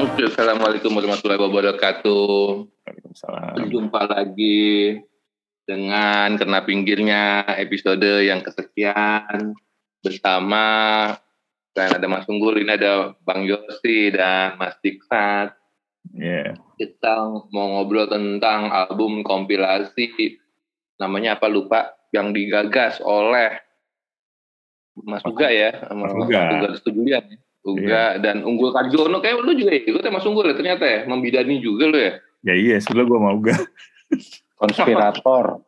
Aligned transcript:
Oke, 0.00 0.32
Assalamualaikum 0.32 0.96
warahmatullahi 0.96 1.44
wabarakatuh. 1.44 2.32
Waalaikumsalam. 2.88 3.52
Berjumpa 3.52 4.08
lagi 4.08 4.96
dengan 5.68 6.40
kena 6.40 6.64
pinggirnya 6.64 7.44
episode 7.60 8.24
yang 8.24 8.40
kesekian 8.40 9.52
bersama 10.00 10.64
dan 11.76 12.00
ada 12.00 12.08
Mas 12.08 12.24
Unggul, 12.32 12.64
ini 12.64 12.80
ada 12.80 13.12
Bang 13.28 13.44
Yosi 13.44 14.08
dan 14.16 14.56
Mas 14.56 14.80
Dikrat. 14.80 15.52
Iya. 16.16 16.56
Kita 16.80 17.44
mau 17.52 17.68
ngobrol 17.76 18.08
tentang 18.08 18.72
album 18.72 19.20
kompilasi 19.20 20.40
namanya 20.96 21.36
apa 21.36 21.52
lupa 21.52 21.92
yang 22.16 22.32
digagas 22.32 23.04
oleh 23.04 23.52
Mas 24.96 25.20
Uga 25.28 25.52
ya, 25.52 25.76
Mas 25.92 26.16
Uga. 26.16 26.56
Uga 26.56 26.68
Setujulian 26.72 27.36
ya. 27.36 27.40
Uga 27.60 28.16
dan 28.16 28.40
Unggul 28.40 28.72
Karjono 28.72 29.20
kayak 29.20 29.44
lu 29.44 29.52
juga 29.52 29.76
ya, 29.76 29.82
ikut 29.84 30.00
Mas 30.08 30.24
Unggul 30.24 30.48
ya 30.48 30.56
ternyata 30.56 30.84
ya, 30.88 31.00
membidani 31.04 31.60
juga 31.60 31.84
lu 31.92 31.98
ya. 32.00 32.12
Ya 32.40 32.54
iya, 32.56 32.76
sebelah 32.80 33.04
gue 33.04 33.18
mau 33.20 33.36
gak. 33.36 33.60
konspirator 34.60 35.64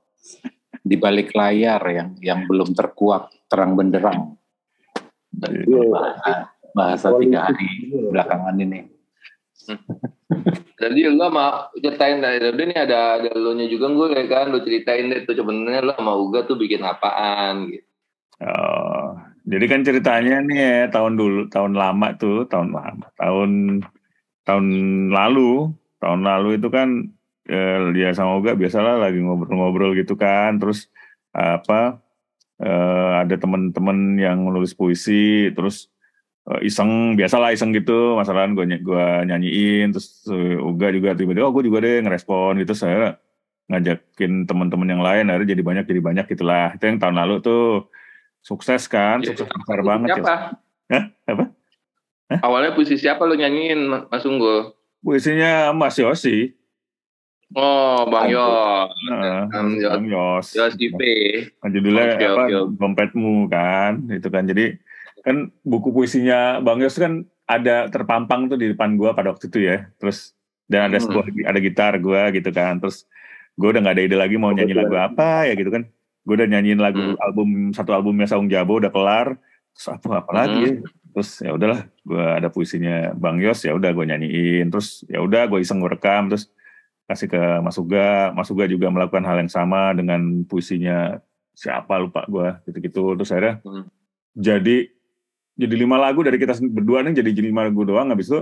di 0.83 0.97
balik 0.97 1.33
layar 1.33 1.81
yang 1.89 2.09
yang 2.21 2.41
belum 2.45 2.73
terkuak 2.73 3.33
terang 3.49 3.77
benderang. 3.77 4.37
Bahasa, 5.33 6.53
bahasa 6.77 7.09
tiga 7.17 7.49
hari 7.49 7.89
belakangan 8.13 8.57
ini. 8.61 8.81
Jadi 10.83 11.01
lu 11.07 11.23
sama 11.23 11.71
ceritain 11.79 12.19
dari 12.19 12.43
udah 12.43 12.67
nih 12.67 12.79
ada 12.83 12.99
ada 13.21 13.31
lu 13.39 13.55
nya 13.55 13.71
juga 13.71 13.93
gue 13.95 14.09
ya 14.17 14.25
kan, 14.27 14.51
lu 14.51 14.59
ceritain 14.65 15.07
deh 15.13 15.23
tuh 15.23 15.39
sebenarnya 15.39 15.87
lu 15.87 15.93
sama 15.95 16.13
Uga 16.19 16.45
tuh 16.45 16.59
bikin 16.59 16.83
apaan 16.83 17.71
gitu. 17.71 17.87
Oh, 18.43 19.15
jadi 19.43 19.65
kan 19.67 19.81
ceritanya 19.83 20.39
nih 20.47 20.59
ya 20.59 20.79
tahun 20.95 21.19
dulu, 21.19 21.51
tahun 21.51 21.75
lama 21.75 22.15
tuh, 22.15 22.47
tahun 22.47 22.71
lama, 22.71 23.07
tahun 23.19 23.51
tahun 24.47 24.67
lalu, 25.11 25.75
tahun 25.99 26.21
lalu 26.23 26.63
itu 26.63 26.69
kan 26.71 27.11
eh, 27.51 27.79
dia 27.95 28.15
sama 28.15 28.39
Uga 28.39 28.55
biasalah 28.55 29.03
lagi 29.03 29.19
ngobrol-ngobrol 29.19 29.99
gitu 29.99 30.15
kan, 30.15 30.63
terus 30.63 30.87
apa 31.35 31.99
eh, 32.63 33.13
ada 33.23 33.35
teman-teman 33.35 34.19
yang 34.19 34.47
nulis 34.47 34.75
puisi, 34.79 35.51
terus 35.51 35.91
eh, 36.51 36.67
iseng 36.67 37.19
biasalah 37.19 37.51
iseng 37.51 37.75
gitu, 37.75 38.15
masalah 38.15 38.47
gue 38.51 38.67
gua 38.83 39.27
nyanyiin, 39.27 39.91
terus 39.91 40.23
eh, 40.31 40.59
Uga 40.59 40.95
juga 40.95 41.19
tiba-tiba 41.19 41.51
oh 41.51 41.55
gue 41.55 41.67
juga 41.67 41.83
deh 41.83 42.03
ngerespon 42.03 42.63
gitu, 42.63 42.75
saya 42.79 43.19
ngajakin 43.71 44.45
teman-teman 44.45 44.89
yang 44.91 45.03
lain, 45.03 45.25
akhirnya 45.31 45.55
jadi 45.55 45.63
banyak 45.65 45.85
jadi 45.89 46.01
banyak 46.03 46.27
gitulah. 46.35 46.75
Itu 46.77 46.85
yang 46.91 46.99
tahun 47.01 47.17
lalu 47.17 47.35
tuh 47.41 47.89
sukses 48.43 48.85
kan, 48.85 49.23
Jadi, 49.23 49.39
sukses 49.39 49.55
besar 49.55 49.81
banget 49.81 50.09
ya. 50.11 50.17
Siapa? 50.19 50.35
Hah? 50.91 51.05
Apa? 51.25 51.45
Awalnya 52.43 52.73
puisi 52.73 52.97
siapa 52.97 53.23
lu 53.23 53.35
nyanyiin 53.35 54.09
Mas 54.09 54.25
Unggul? 54.25 54.75
Puisinya 55.01 55.71
Mas 55.71 55.97
Yosi, 55.97 56.53
Oh, 57.53 58.09
Bang 58.09 58.33
Yos. 58.33 58.97
Nah, 59.13 59.45
Bang 59.45 59.77
Yos. 59.77 59.93
Bang 59.93 60.07
Yos. 60.09 60.47
Yos 60.57 60.73
IP. 60.81 61.01
Nah, 61.61 61.69
judulnya 61.69 62.05
Oke, 62.09 62.25
apa? 62.25 62.43
oke. 62.49 62.57
Dompetmu 62.81 63.35
kan, 63.53 63.93
itu 64.09 64.29
kan. 64.33 64.49
Jadi 64.49 64.81
kan 65.21 65.53
buku 65.61 65.93
puisinya 65.93 66.65
Bang 66.65 66.81
Yos 66.81 66.97
kan 66.97 67.29
ada 67.45 67.93
terpampang 67.93 68.49
tuh 68.49 68.57
di 68.57 68.73
depan 68.73 68.97
gua 68.97 69.13
pada 69.13 69.37
waktu 69.37 69.53
itu 69.53 69.69
ya. 69.69 69.85
Terus 70.01 70.33
dan 70.65 70.89
ada 70.89 70.97
Hmm. 70.97 71.13
sebuah 71.13 71.25
ada 71.45 71.59
gitar 71.61 71.93
gua 72.01 72.33
gitu 72.33 72.49
kan. 72.49 72.81
Terus 72.81 73.05
gua 73.53 73.77
udah 73.77 73.81
nggak 73.85 73.97
ada 74.01 74.05
ide 74.09 74.17
lagi 74.17 74.37
mau 74.41 74.49
nyanyi 74.49 74.73
lagu 74.73 74.97
apa 74.97 75.45
ya 75.45 75.53
gitu 75.53 75.69
kan. 75.69 75.85
Gue 76.23 76.35
udah 76.39 76.49
nyanyiin 76.49 76.79
lagu 76.79 77.03
Hmm. 77.03 77.19
album 77.19 77.49
satu 77.75 77.91
albumnya 77.91 78.31
Saung 78.31 78.47
Jabo 78.47 78.79
udah 78.79 78.91
kelar. 78.91 79.37
Terus 79.75 79.87
apa 79.91 80.23
apa 80.23 80.31
lagi 80.33 80.63
Hmm. 80.63 80.67
ya? 80.85 80.91
Terus 81.13 81.31
ya 81.41 81.53
udahlah, 81.53 81.81
gua 82.03 82.41
ada 82.41 82.49
puisinya 82.49 83.13
Bang 83.13 83.37
Yos 83.37 83.61
ya 83.63 83.77
udah 83.77 83.91
gue 83.91 84.05
nyanyiin. 84.07 84.71
Terus 84.71 85.05
ya 85.07 85.21
udah 85.21 85.45
gue 85.45 85.61
iseng 85.61 85.77
gue 85.79 85.91
rekam 85.91 86.29
terus 86.29 86.49
kasih 87.05 87.29
ke 87.29 87.41
Mas 87.61 87.77
Uga. 87.77 88.33
Mas 88.33 88.49
Uga 88.49 88.65
juga 88.65 88.89
melakukan 88.89 89.21
hal 89.23 89.37
yang 89.39 89.53
sama 89.53 89.93
dengan 89.93 90.47
puisinya 90.47 91.21
siapa 91.53 92.01
lupa 92.01 92.25
gue 92.25 92.49
gitu-gitu. 92.65 93.13
Terus 93.19 93.29
akhirnya 93.29 93.55
Hmm. 93.61 93.85
jadi 94.33 94.89
jadi 95.53 95.75
lima 95.77 96.01
lagu 96.01 96.25
dari 96.25 96.41
kita 96.41 96.57
berdua 96.65 97.05
nih 97.05 97.21
jadi 97.21 97.29
jadi 97.29 97.49
lima 97.51 97.69
lagu 97.69 97.85
doang. 97.85 98.09
Habis 98.09 98.33
itu 98.33 98.41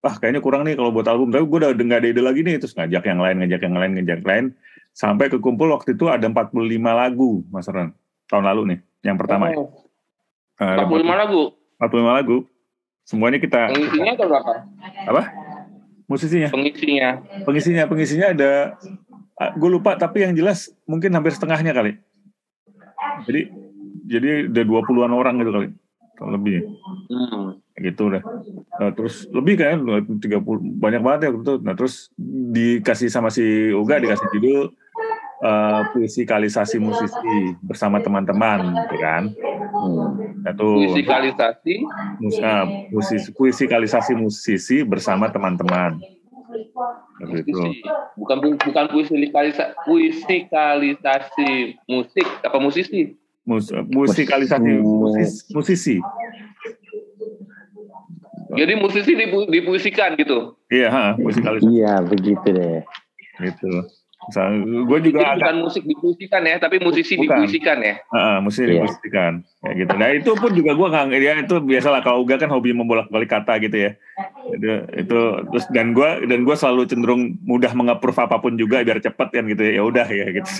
ah 0.00 0.14
kayaknya 0.14 0.40
kurang 0.40 0.64
nih 0.64 0.78
kalau 0.78 0.88
buat 0.88 1.04
album. 1.04 1.28
Tapi 1.28 1.44
gue 1.44 1.58
udah 1.60 1.70
nggak 1.76 2.00
ada 2.00 2.08
ide 2.08 2.22
lagi 2.24 2.40
nih. 2.40 2.56
Terus 2.56 2.72
ngajak 2.72 3.04
yang 3.04 3.20
lain, 3.20 3.36
ngajak 3.42 3.60
yang 3.60 3.76
lain, 3.76 3.90
ngajak 3.98 4.16
yang 4.16 4.24
lain. 4.24 4.46
Sampai 4.98 5.30
kekumpul 5.30 5.70
waktu 5.70 5.94
itu 5.94 6.10
ada 6.10 6.26
45 6.26 6.90
lagu 6.90 7.46
Mas 7.54 7.70
Ron. 7.70 7.94
Tahun 8.26 8.42
lalu 8.42 8.74
nih, 8.74 8.78
yang 9.06 9.14
pertama 9.14 9.54
ya. 9.54 9.62
Oh, 9.62 9.70
Eh, 10.58 10.74
ada 10.74 10.90
45 10.90 11.14
lagu. 11.14 11.42
45 11.78 12.12
lagu. 12.18 12.36
Semuanya 13.06 13.38
kita 13.38 13.70
Pengisinya 13.70 14.12
atau 14.18 14.26
berapa? 14.26 15.22
musisinya. 16.10 16.50
Pengisinya. 16.50 17.10
Pengisinya, 17.46 17.84
pengisinya 17.86 18.26
ada 18.34 18.74
gue 19.54 19.70
lupa 19.70 19.94
tapi 19.94 20.26
yang 20.26 20.34
jelas 20.34 20.74
mungkin 20.82 21.14
hampir 21.14 21.30
setengahnya 21.30 21.70
kali. 21.70 21.94
Jadi 23.22 23.40
jadi 24.10 24.50
ada 24.50 24.62
20-an 24.66 25.14
orang 25.14 25.38
gitu 25.38 25.52
kali. 25.54 25.68
Kalau 26.18 26.34
lebih 26.34 26.66
Hmm. 27.06 27.54
gitu 27.78 28.10
udah. 28.10 28.22
Nah, 28.82 28.90
terus 28.90 29.30
lebih 29.30 29.54
kan 29.62 29.78
30 30.18 30.58
banyak 30.58 31.00
banget 31.00 31.20
ya 31.22 31.30
gitu. 31.38 31.62
Nah, 31.62 31.78
terus 31.78 32.10
dikasih 32.50 33.08
sama 33.08 33.30
si 33.30 33.70
Uga 33.70 34.02
dikasih 34.02 34.26
judul 34.34 34.74
eh, 35.38 35.80
puisikalisasi 35.92 36.76
musisi 36.78 37.54
bersama 37.62 37.98
teman-teman 37.98 38.58
gitu 38.84 38.96
kan. 38.98 39.22
Hmm. 39.78 40.54
Tuh 40.56 40.90
Musikalisasi. 40.90 41.74
mus- 42.18 42.40
ah, 42.40 42.64
musisi 44.16 44.76
bersama 44.82 45.28
teman-teman. 45.28 46.00
Gitu. 47.18 47.50
Musisi. 47.54 47.82
Bukan 48.18 48.36
bukan 48.42 48.84
puisikalisasi 48.90 49.74
puisikalisasi 49.84 51.50
musik 51.86 52.26
apa 52.42 52.58
musisi? 52.58 53.14
Mus, 53.46 53.70
musikalisasi 53.72 54.72
musis- 54.82 55.46
musisi. 55.50 55.96
Jadi 58.48 58.72
musisi 58.80 59.12
dipu, 59.12 59.44
dipuisikan 59.46 60.16
gitu. 60.16 60.56
Iya, 60.72 60.88
ha, 60.88 61.06
musikalisasi 61.20 61.68
iya 61.70 62.00
begitu 62.00 62.48
deh 62.48 62.80
gitu. 63.38 63.72
Misal, 64.28 64.60
gue 64.60 64.98
juga 65.02 65.18
agak 65.24 65.40
bukan 65.40 65.56
musik 65.64 65.82
dipuisikan 65.82 66.42
ya, 66.44 66.60
tapi 66.60 66.76
musisi 66.78 67.16
Bukan. 67.16 67.32
dipuisikan 67.40 67.78
ya. 67.80 67.94
uh, 68.12 68.38
musisi 68.44 68.68
Iya. 68.68 68.84
dimusikan 68.84 69.32
kayak 69.58 69.74
gitu. 69.74 69.92
Nah 69.96 70.08
itu 70.12 70.30
pun 70.36 70.50
juga 70.52 70.70
gue 70.72 70.86
nggak 70.86 71.06
ya 71.16 71.32
itu 71.40 71.54
biasalah 71.58 72.00
kalau 72.04 72.22
Uga 72.22 72.36
kan 72.36 72.52
hobi 72.52 72.70
membolak-balik 72.70 73.24
kata 73.26 73.56
gitu 73.58 73.88
ya. 73.88 73.90
Itu, 74.52 74.68
itu 74.92 75.18
terus 75.48 75.64
dan 75.72 75.96
gue 75.96 76.28
dan 76.28 76.44
gue 76.44 76.54
selalu 76.54 76.84
cenderung 76.84 77.40
mudah 77.40 77.72
mengapprove 77.72 78.20
apa 78.20 78.36
pun 78.36 78.52
juga 78.54 78.84
biar 78.84 79.00
cepet 79.00 79.28
kan 79.32 79.44
gitu 79.48 79.62
ya. 79.64 79.72
Ya 79.80 79.82
udah 79.82 80.04
ya 80.06 80.26
gitu. 80.28 80.52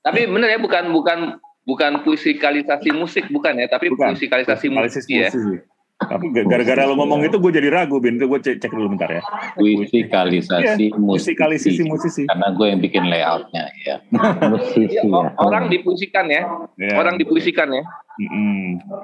Tapi 0.00 0.20
bener 0.24 0.48
ya 0.48 0.58
bukan 0.58 0.84
bukan 0.92 1.18
bukan 1.64 1.92
puisikalisasi 2.04 2.92
musik 2.92 3.28
bukan 3.28 3.56
ya, 3.56 3.68
tapi 3.68 3.88
Bukan. 3.88 4.12
puisikalisasi 4.16 4.68
musik 4.68 5.04
Musikalisis 5.04 5.04
ya. 5.08 5.28
musisi. 5.28 5.56
Tapi 5.94 6.26
gara-gara 6.34 6.84
lo 6.84 6.94
ngomong 6.94 7.22
itu 7.22 7.38
gue 7.38 7.52
jadi 7.54 7.70
ragu, 7.70 7.96
Bin. 7.96 8.18
Gue 8.18 8.36
cek, 8.36 8.58
cek 8.58 8.68
dulu 8.68 8.92
bentar 8.92 9.08
ya. 9.08 9.22
musikalisasi 9.56 10.90
musisi 10.92 11.32
Musikalisasi 11.32 11.82
musisi. 11.84 12.22
karena 12.26 12.50
gue 12.50 12.66
yang 12.66 12.80
bikin 12.80 13.04
layoutnya 13.04 13.70
ya 13.78 13.96
Iya, 14.10 14.18
musisi 14.52 14.90
ya 14.90 15.02
o- 15.06 15.30
orang 15.40 15.70
dipuisikan 15.70 16.26
ya, 16.26 16.42
Ya. 16.76 16.98
orang 16.98 17.14
dipuisikan 17.14 17.70
ya. 17.70 17.82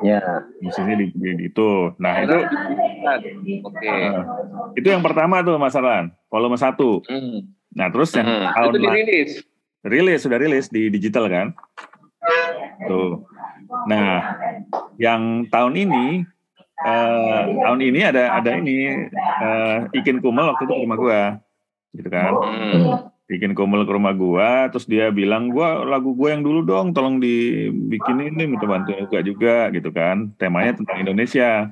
Ya 0.02 0.20
musisi 0.58 0.92
di, 0.92 1.06
di- 1.12 1.46
itu. 1.46 1.70
Nah 1.96 2.14
itu 2.20 2.36
Orang. 2.36 3.22
Oke. 3.64 3.86
uh, 3.86 4.20
itu 4.74 4.86
yang 4.86 5.00
pertama 5.00 5.40
tuh 5.40 5.56
Mas 5.56 5.72
Arlan, 5.72 6.10
volume 6.26 6.54
satu. 6.56 7.00
Hmm. 7.04 7.48
Nah 7.70 7.86
terus 7.88 8.10
yang 8.12 8.26
Hmm. 8.26 8.50
tahun 8.50 8.68
Itu 8.68 8.78
dirilis. 8.80 9.30
rilis 9.80 10.20
sudah 10.20 10.38
rilis 10.38 10.66
di 10.66 10.88
digital 10.88 11.26
kan. 11.26 11.46
Tuh. 12.82 13.24
Nah 13.86 14.36
yang 14.96 15.46
tahun 15.46 15.74
ini 15.78 16.04
eh, 16.86 17.40
tahun 17.60 17.80
ini 17.80 18.00
ada 18.04 18.40
ada 18.40 18.50
ini 18.56 19.08
eh, 19.20 19.76
Ikin 20.00 20.20
Kumel 20.24 20.50
waktu 20.52 20.64
itu 20.64 20.74
ke 20.74 20.82
rumah 20.84 20.98
gua, 20.98 21.22
gitu 21.94 22.08
kan. 22.08 22.32
Hmm. 22.36 23.10
bikin 23.30 23.54
Kumel 23.54 23.86
ke 23.86 23.92
rumah 23.94 24.10
gua 24.10 24.66
terus 24.74 24.90
dia 24.90 25.06
bilang 25.14 25.54
gua 25.54 25.86
lagu 25.86 26.18
gua 26.18 26.34
yang 26.34 26.42
dulu 26.42 26.66
dong 26.66 26.90
tolong 26.90 27.22
dibikin 27.22 28.26
ini 28.26 28.42
minta 28.50 28.66
bantuin 28.66 29.06
juga 29.06 29.20
juga 29.22 29.56
gitu 29.70 29.94
kan. 29.94 30.34
Temanya 30.34 30.82
tentang 30.82 30.98
Indonesia. 30.98 31.70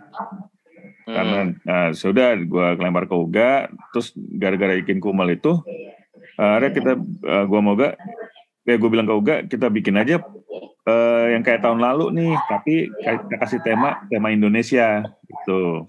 Karena 1.09 1.51
nah, 1.67 1.91
sudah 1.97 2.37
gua 2.47 2.77
lempar 2.79 3.11
ke 3.11 3.17
Uga 3.17 3.73
terus 3.91 4.15
gara-gara 4.15 4.77
ikin 4.79 5.03
Kumal 5.03 5.35
itu 5.35 5.59
eh, 6.39 6.47
akhirnya 6.47 6.73
kita 6.79 6.93
eh, 7.27 7.45
gua 7.51 7.59
mau 7.59 7.75
Uga 7.75 7.99
ya 8.69 8.77
gue 8.77 8.91
bilang 8.93 9.09
ke 9.09 9.15
Uga 9.17 9.35
kita 9.49 9.73
bikin 9.73 9.97
aja 9.97 10.21
eh, 10.89 11.25
yang 11.37 11.45
kayak 11.45 11.61
tahun 11.61 11.81
lalu 11.85 12.07
nih 12.17 12.33
tapi 12.49 12.75
kita 13.05 13.37
kasih 13.37 13.61
tema 13.61 14.01
tema 14.09 14.33
Indonesia 14.33 15.05
gitu. 15.29 15.85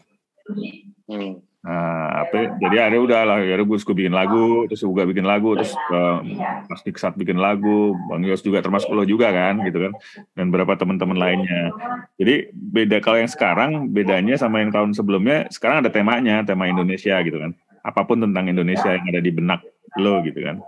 Nah, 1.59 2.23
apa, 2.23 2.55
jadi 2.55 2.87
akhirnya 2.87 3.01
udah 3.03 3.21
lah, 3.27 3.37
ya 3.43 3.59
gue 3.59 3.67
gue 3.67 3.95
bikin 3.99 4.15
lagu, 4.15 4.63
terus 4.71 4.79
Uga 4.87 5.03
bikin 5.03 5.27
lagu, 5.27 5.59
terus 5.59 5.75
uh, 5.91 6.23
Mas 6.71 6.79
Diksat 6.87 7.19
bikin 7.19 7.35
lagu, 7.35 7.99
Bang 8.07 8.23
Yos 8.23 8.39
juga 8.39 8.63
termasuk 8.63 8.87
lo 8.95 9.03
juga 9.03 9.27
kan, 9.35 9.59
gitu 9.67 9.83
kan, 9.83 9.91
dan 10.39 10.55
beberapa 10.55 10.79
teman-teman 10.79 11.19
lainnya. 11.19 11.75
Jadi 12.15 12.55
beda 12.55 13.03
kalau 13.03 13.19
yang 13.19 13.27
sekarang, 13.27 13.91
bedanya 13.91 14.39
sama 14.39 14.63
yang 14.63 14.71
tahun 14.71 14.95
sebelumnya, 14.95 15.51
sekarang 15.51 15.83
ada 15.83 15.91
temanya, 15.91 16.47
tema 16.47 16.63
Indonesia 16.71 17.19
gitu 17.27 17.43
kan. 17.43 17.51
Apa 17.83 18.07
pun 18.07 18.23
tentang 18.23 18.47
Indonesia 18.47 18.95
yang 18.95 19.03
ada 19.11 19.19
di 19.19 19.31
benak 19.35 19.59
lo 19.99 20.23
gitu 20.23 20.39
kan. 20.39 20.63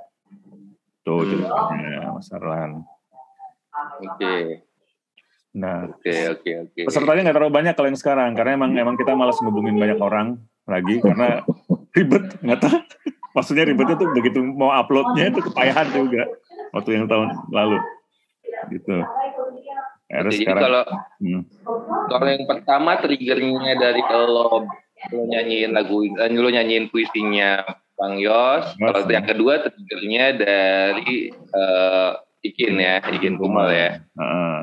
Tuh 1.08 1.24
ceritanya 1.24 2.12
Mas 2.12 2.28
Arlan. 2.36 2.84
Oke. 3.72 4.66
Nah, 5.52 5.84
Oke, 5.84 6.16
oke, 6.32 6.52
oke. 6.64 6.82
pesertanya 6.88 7.28
nggak 7.28 7.36
terlalu 7.36 7.52
banyak 7.52 7.74
kalau 7.76 7.92
yang 7.92 8.00
sekarang, 8.00 8.32
karena 8.40 8.56
emang 8.56 8.72
emang 8.72 8.96
kita 8.96 9.12
malas 9.20 9.36
ngubungin 9.44 9.76
banyak 9.76 10.00
orang 10.00 10.40
lagi 10.64 11.04
karena 11.04 11.44
ribet 11.92 12.40
nggak 12.40 12.60
tahu. 12.64 12.78
Maksudnya 13.36 13.64
ribetnya 13.68 13.96
tuh 14.00 14.12
begitu 14.16 14.40
mau 14.44 14.72
uploadnya 14.72 15.32
itu 15.32 15.44
kepayahan 15.44 15.88
juga 15.92 16.24
waktu 16.72 16.90
yang 17.00 17.06
tahun 17.08 17.36
lalu 17.52 17.80
gitu. 18.72 19.04
Akhirnya 20.12 20.32
Jadi 20.32 20.40
sekarang, 20.44 20.64
kalau 20.64 20.84
hmm, 21.24 21.42
kalau 22.12 22.28
yang 22.28 22.46
pertama 22.48 22.92
triggernya 23.00 23.74
dari 23.80 24.02
kalau 24.08 24.28
lo 24.28 24.48
nyanyiin 25.12 25.72
lagu 25.72 26.04
eh, 26.04 26.32
lo 26.32 26.50
nyanyiin 26.52 26.92
puisinya 26.92 27.64
Bang 27.96 28.20
Yos. 28.20 28.76
Mas. 28.80 28.92
Kalau 28.92 29.08
yang 29.08 29.28
kedua 29.28 29.64
triggernya 29.64 30.26
dari 30.36 31.32
eh, 31.32 32.12
Ikin 32.42 32.74
ya, 32.82 32.98
Ikin 33.06 33.38
Kumal 33.38 33.70
ya. 33.70 33.90
Heeh. 34.18 34.58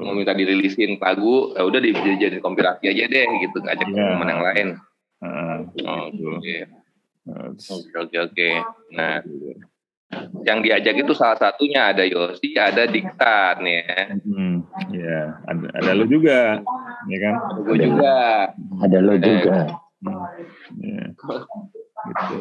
Mau 0.00 0.16
minta 0.16 0.32
dirilisin 0.32 0.96
lagu, 0.96 1.52
ya 1.52 1.64
udah 1.68 1.80
dijadiin 1.80 2.40
kompilasi 2.40 2.88
aja 2.88 3.04
deh 3.04 3.26
gitu, 3.44 3.56
ngajak 3.60 3.84
Iya. 3.92 4.04
teman 4.16 4.28
yang 4.32 4.42
lain. 4.44 4.68
Heeh. 5.20 5.56
Oh, 5.84 6.04
Gitu. 6.08 6.24
Oke, 6.40 6.56
oke, 7.68 7.96
oke, 8.00 8.16
oke. 8.32 8.50
Nah, 8.96 9.20
yang 10.48 10.64
diajak 10.64 10.96
itu 10.96 11.12
salah 11.12 11.36
satunya 11.36 11.92
ada 11.92 12.02
Yosi, 12.02 12.56
ada 12.56 12.88
Diktan 12.88 13.60
ya. 13.62 14.16
Hmm, 14.24 14.64
ya, 14.90 15.36
ada, 15.46 15.66
ada 15.76 15.90
lu 15.94 16.08
juga, 16.08 16.64
ya 17.06 17.18
kan? 17.20 17.34
Ada 17.38 17.60
gue 17.60 17.76
juga. 17.76 18.16
Ada 18.80 18.98
lo 19.04 19.14
juga. 19.20 19.58
Hmm, 20.00 20.24
ya. 20.80 21.04
Gitu. 22.08 22.40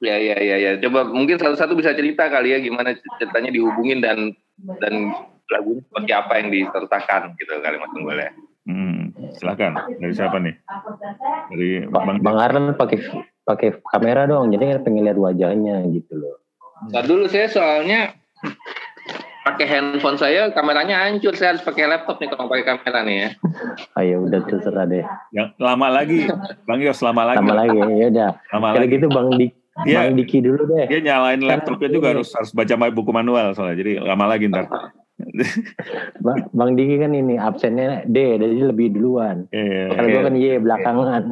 Ya, 0.00 0.16
ya, 0.16 0.36
ya, 0.40 0.56
ya. 0.56 0.70
Coba 0.80 1.04
mungkin 1.12 1.36
satu-satu 1.36 1.76
bisa 1.76 1.92
cerita 1.92 2.32
kali 2.32 2.56
ya 2.56 2.58
gimana 2.64 2.96
ceritanya 3.20 3.52
dihubungin 3.52 4.00
dan 4.00 4.32
dan 4.80 5.12
lagunya 5.52 5.82
seperti 5.84 6.12
apa 6.16 6.32
yang 6.40 6.48
disertakan 6.48 7.36
gitu 7.36 7.52
kali 7.60 7.76
Mas 7.76 7.92
Tunggul 7.92 8.16
ya. 8.16 8.32
Hmm, 8.64 9.12
silakan. 9.36 9.72
Dari 10.00 10.14
siapa 10.16 10.40
nih? 10.40 10.54
Dari 11.52 11.70
Bang 11.92 12.22
Bang 12.24 12.38
Arlan 12.40 12.72
pakai 12.80 12.98
pakai 13.44 13.68
kamera 13.92 14.24
dong, 14.24 14.48
jadi 14.54 14.78
kan 14.78 14.88
pengen 14.88 15.04
lihat 15.04 15.20
wajahnya 15.20 15.84
gitu 15.92 16.16
loh. 16.16 16.40
Nah 16.88 17.04
dulu 17.04 17.28
saya 17.28 17.50
soalnya 17.52 18.16
pakai 19.44 19.66
handphone 19.68 20.16
saya 20.16 20.48
kameranya 20.52 21.04
hancur 21.04 21.36
saya 21.36 21.56
harus 21.56 21.64
pakai 21.64 21.88
laptop 21.88 22.20
nih 22.20 22.28
kalau 22.32 22.48
pakai 22.48 22.64
kamera 22.64 23.00
nih 23.04 23.16
ya. 23.20 23.28
Ayo 24.00 24.24
udah 24.24 24.40
terserah 24.48 24.88
deh. 24.88 25.04
yang 25.36 25.52
lama 25.60 25.92
lagi, 25.92 26.24
Bang 26.64 26.80
Yos 26.80 27.04
lama 27.04 27.34
lagi. 27.34 27.44
Sama 27.44 27.52
lagi 27.52 27.76
ya 27.76 28.06
udah. 28.08 28.30
Lama 28.54 28.66
Kalau 28.72 28.86
lagi. 28.86 28.94
gitu 28.96 29.06
Bang 29.12 29.28
Dik 29.36 29.59
Dia 29.86 29.96
Bang 30.04 30.16
Diki 30.16 30.38
dulu 30.44 30.62
deh. 30.68 30.86
dia 30.88 31.00
nyalain 31.00 31.40
laptopnya 31.40 31.88
juga 31.88 32.08
harus 32.16 32.30
harus 32.34 32.50
baca 32.52 32.74
buku 32.90 33.10
manual 33.12 33.52
soalnya. 33.54 33.76
Jadi 33.80 33.92
lama 34.00 34.24
lagi 34.28 34.50
ntar. 34.50 34.66
Bang, 36.24 36.38
Bang 36.56 36.70
Diki 36.76 36.96
kan 36.96 37.12
ini 37.12 37.36
absennya 37.36 38.08
D, 38.08 38.40
jadi 38.40 38.72
lebih 38.72 38.96
duluan. 38.96 39.44
Iya. 39.52 39.92
Kalau 39.92 40.08
gua 40.08 40.22
kan 40.28 40.34
Y 40.36 40.46
belakangan. 40.58 41.22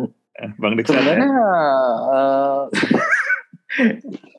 Bang 0.62 0.74
Diksan 0.78 0.94
ya? 0.94 1.02
Sebenarnya 1.02 1.30
eh, 2.14 2.62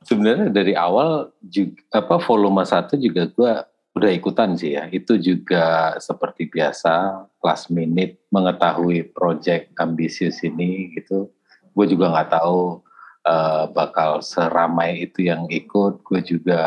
sebenarnya 0.08 0.48
dari 0.54 0.74
awal 0.78 1.36
juga 1.44 1.82
apa 1.92 2.16
volume 2.24 2.64
satu 2.64 2.96
juga 2.96 3.28
gua 3.36 3.68
udah 4.00 4.12
ikutan 4.16 4.56
sih 4.56 4.80
ya. 4.80 4.88
Itu 4.88 5.20
juga 5.20 5.98
seperti 6.00 6.48
biasa 6.48 7.26
last 7.44 7.68
minute 7.68 8.22
mengetahui 8.32 9.12
project 9.12 9.76
ambisius 9.76 10.40
ini 10.46 10.94
gitu. 10.96 11.28
Gue 11.76 11.86
juga 11.88 12.12
nggak 12.12 12.40
tahu 12.40 12.84
eh, 13.25 13.63
bakal 13.71 14.24
seramai 14.24 15.10
itu 15.10 15.27
yang 15.27 15.48
ikut. 15.50 16.04
Gue 16.04 16.21
juga 16.24 16.62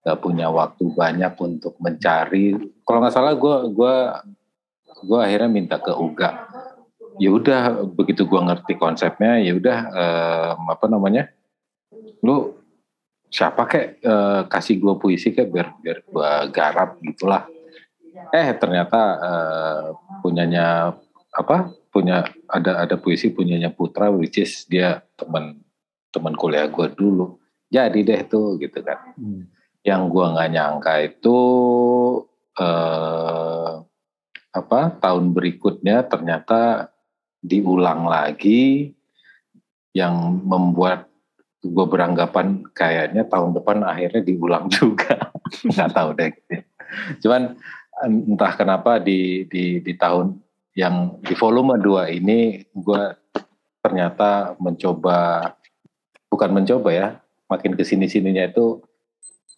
gak 0.00 0.18
punya 0.24 0.48
waktu 0.48 0.88
banyak 0.90 1.34
untuk 1.36 1.76
mencari. 1.78 2.56
Kalau 2.82 2.98
nggak 3.04 3.14
salah 3.14 3.36
gue 3.36 3.56
gua 3.76 4.24
gua 5.04 5.28
akhirnya 5.28 5.48
minta 5.48 5.76
ke 5.80 5.92
Uga 5.92 6.48
ya 7.20 7.30
udah 7.32 7.84
begitu 7.92 8.24
gua 8.24 8.48
ngerti 8.48 8.80
konsepnya 8.80 9.40
ya 9.40 9.52
udah 9.56 9.78
em, 9.92 10.60
apa 10.72 10.86
namanya 10.88 11.28
lu 12.24 12.56
siapa 13.28 13.68
kek 13.68 14.00
eh, 14.00 14.42
kasih 14.48 14.80
gua 14.80 14.96
puisi 14.96 15.32
kek 15.32 15.52
biar 15.52 15.76
biar 15.80 15.98
gua 16.08 16.48
garap 16.48 16.96
gitulah 17.04 17.44
eh 18.32 18.48
ternyata 18.56 19.00
eh, 19.20 19.84
punyanya 20.24 20.96
apa 21.30 21.76
punya 21.92 22.26
ada 22.46 22.86
ada 22.86 22.96
puisi 22.98 23.30
punyanya 23.30 23.70
Putra 23.70 24.10
which 24.10 24.38
is 24.38 24.66
dia 24.66 25.02
teman 25.20 25.60
teman 26.10 26.34
kuliah 26.34 26.66
gua 26.72 26.88
dulu. 26.88 27.36
Jadi 27.70 28.02
deh 28.02 28.22
tuh 28.26 28.58
gitu 28.58 28.80
kan. 28.82 28.98
Hmm. 29.14 29.46
yang 29.80 30.12
gua 30.12 30.36
nggak 30.36 30.50
nyangka 30.52 30.94
itu 31.00 31.38
eh 32.60 33.72
apa 34.50 34.80
tahun 35.00 35.32
berikutnya 35.32 36.04
ternyata 36.04 36.92
diulang 37.40 38.04
lagi 38.04 38.92
yang 39.96 40.42
membuat 40.44 41.08
gue 41.60 41.86
beranggapan 41.86 42.64
kayaknya 42.72 43.24
tahun 43.24 43.56
depan 43.56 43.84
akhirnya 43.88 44.20
diulang 44.20 44.68
juga. 44.76 45.32
Nggak 45.64 45.90
tahu 45.96 46.10
deh 46.18 46.30
cuman 47.22 47.54
entah 48.06 48.52
kenapa 48.56 48.98
di 48.98 49.46
di 49.46 49.78
di 49.82 49.92
tahun 49.94 50.40
yang 50.74 51.20
di 51.20 51.34
volume 51.36 51.78
2 51.78 52.18
ini 52.22 52.64
gue 52.72 53.02
ternyata 53.80 54.54
mencoba 54.60 55.52
bukan 56.28 56.50
mencoba 56.52 56.90
ya 56.92 57.08
makin 57.48 57.74
ke 57.74 57.82
sini 57.82 58.06
sininya 58.06 58.44
itu 58.46 58.80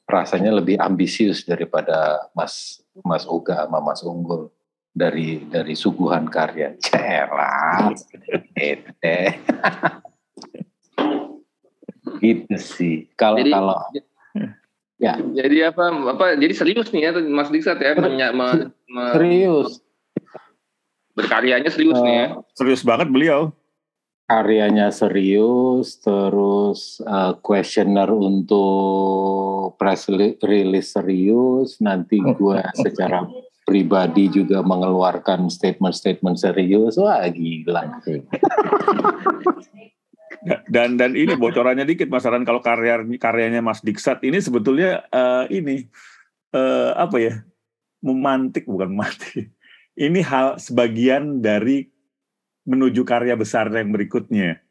rasanya 0.06 0.54
lebih 0.54 0.78
ambisius 0.78 1.42
daripada 1.42 2.26
Mas 2.32 2.80
Mas 3.02 3.26
Uga 3.26 3.66
sama 3.66 3.82
Mas 3.82 4.00
Unggul 4.02 4.48
dari 4.92 5.42
dari 5.46 5.74
suguhan 5.74 6.28
karya 6.28 6.76
celah 6.78 7.90
gitu 7.92 8.88
deh. 9.00 9.30
gitu 12.20 12.54
sih 12.58 13.08
kalau 13.14 13.38
Jadi- 13.40 13.52
kalau 13.52 13.76
ya 15.02 15.18
Jadi 15.18 15.56
apa 15.66 15.84
apa 16.14 16.24
jadi 16.38 16.54
serius 16.54 16.94
nih 16.94 17.10
ya 17.10 17.18
Mas 17.26 17.50
Diksat 17.50 17.82
ya 17.82 17.98
menya- 17.98 18.30
me- 18.30 18.70
me- 18.86 19.12
serius 19.18 19.82
berkaryanya 21.12 21.68
serius 21.68 21.98
nih 22.00 22.14
ya. 22.14 22.26
Serius 22.56 22.80
banget 22.80 23.10
beliau. 23.10 23.52
Karyanya 24.26 24.88
serius 24.94 26.00
terus 26.00 27.02
uh, 27.04 27.36
questioner 27.44 28.08
untuk 28.08 29.76
press 29.76 30.08
release 30.42 30.94
serius. 30.94 31.78
Nanti 31.82 32.18
gue 32.22 32.60
secara 32.78 33.26
pribadi 33.62 34.26
juga 34.28 34.60
mengeluarkan 34.64 35.46
statement-statement 35.48 36.36
serius. 36.38 36.98
Wah 36.98 37.22
gila. 37.28 37.82
Dan 40.42 40.98
dan 40.98 41.14
ini 41.14 41.38
bocorannya 41.38 41.86
dikit 41.86 42.10
Mas 42.10 42.26
Aran. 42.26 42.42
Kalau 42.42 42.58
karya 42.58 42.98
karyanya 42.98 43.62
Mas 43.62 43.78
Diksat 43.78 44.26
ini 44.26 44.42
sebetulnya 44.42 45.06
eh, 45.06 45.44
ini 45.54 45.86
eh, 46.50 46.90
apa 46.98 47.16
ya? 47.22 47.34
memantik 48.02 48.66
bukan 48.66 48.90
memantik. 48.90 49.54
Ini 49.94 50.20
hal 50.26 50.58
sebagian 50.58 51.38
dari 51.38 51.86
menuju 52.62 53.02
karya 53.02 53.34
besar 53.34 53.70
yang 53.70 53.90
berikutnya 53.90 54.62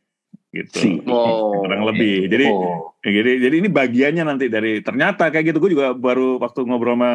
gitu. 0.51 0.77
Si. 0.77 0.89
Oh. 1.07 1.63
Kurang 1.63 1.87
lebih. 1.87 2.27
Jadi 2.27 2.45
oh, 2.51 2.95
jadi, 2.99 3.31
jadi 3.39 3.55
ini 3.63 3.69
bagiannya 3.71 4.23
nanti 4.27 4.45
dari 4.51 4.83
ternyata 4.83 5.31
kayak 5.31 5.51
gitu. 5.51 5.57
Gue 5.63 5.71
juga 5.73 5.95
baru 5.95 6.37
waktu 6.39 6.67
ngobrol 6.67 6.99
sama 6.99 7.11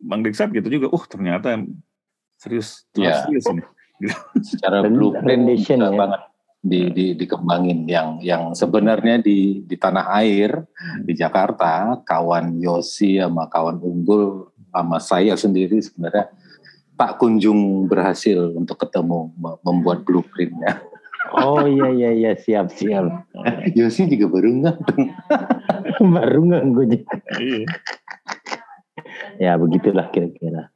Bang 0.00 0.24
Diksat 0.24 0.50
gitu 0.56 0.68
juga. 0.72 0.88
Uh 0.88 1.04
ternyata 1.04 1.60
serius, 2.40 2.88
Iya. 2.96 3.28
serius 3.28 3.44
ini. 3.52 3.62
secara 4.46 4.86
Ren- 4.86 4.94
blueprint 4.94 5.58
ya. 5.58 5.90
banget 5.90 6.22
di, 6.58 6.90
di 6.94 7.06
dikembangin 7.18 7.86
yang 7.86 8.22
yang 8.22 8.54
sebenarnya 8.54 9.18
di 9.18 9.66
di 9.66 9.76
tanah 9.78 10.06
air 10.22 10.54
di 11.02 11.18
Jakarta 11.18 11.98
kawan 12.06 12.62
Yosi 12.62 13.18
sama 13.18 13.50
kawan 13.50 13.78
Unggul 13.82 14.54
sama 14.70 14.98
saya 15.02 15.34
sendiri 15.34 15.82
sebenarnya 15.82 16.30
tak 16.98 17.22
kunjung 17.22 17.86
berhasil 17.86 18.50
untuk 18.58 18.74
ketemu 18.82 19.30
me- 19.38 19.58
membuat 19.62 20.02
blueprintnya. 20.02 20.82
Oh 21.38 21.62
iya 21.62 21.88
iya 21.94 22.10
iya 22.10 22.32
siap 22.34 22.74
siap. 22.74 23.06
Yosi 23.78 24.10
juga 24.10 24.26
baru 24.26 24.48
nggak 24.58 24.76
Baru 26.14 26.40
nggak 26.50 26.62
gue 26.74 26.84
juga. 26.98 27.16
Iya. 27.38 27.66
Ya 29.38 29.52
begitulah 29.54 30.10
kira-kira. 30.10 30.74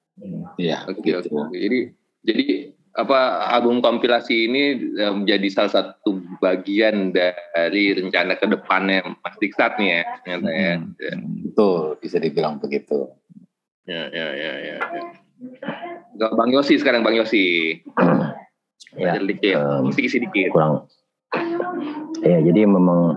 ya 0.54 0.86
Oke 0.86 1.02
gitu. 1.10 1.18
oke. 1.18 1.50
oke. 1.50 1.56
Jadi 1.58 1.78
jadi 2.22 2.46
apa 2.92 3.48
album 3.50 3.80
kompilasi 3.80 4.46
ini 4.52 4.62
eh, 4.94 5.10
menjadi 5.10 5.48
salah 5.50 5.72
satu 5.72 6.20
bagian 6.38 7.10
dari 7.10 7.96
rencana 7.96 8.36
ke 8.38 8.46
depannya 8.46 9.02
Mas 9.24 9.34
Diksat 9.40 9.80
nih 9.80 9.88
ya 9.90 10.02
ternyata 10.22 10.48
ya. 10.52 10.72
Hmm. 10.78 11.50
Betul, 11.50 11.82
bisa 11.98 12.16
dibilang 12.22 12.60
begitu. 12.62 13.10
Ya, 13.88 14.06
ya, 14.14 14.26
ya, 14.36 14.52
ya. 14.62 14.76
ya. 14.78 15.02
Gak 16.18 16.32
Bang 16.36 16.50
Yosi 16.52 16.76
sekarang 16.76 17.04
Bang 17.04 17.16
Yosi. 17.16 17.44
Ya, 18.92 19.16
dikit, 19.16 19.56
em, 19.56 19.88
mesti 19.88 20.04
isi 20.04 20.20
dikit. 20.20 20.52
kurang. 20.52 20.84
Ya, 22.20 22.44
jadi 22.44 22.68
memang 22.68 23.16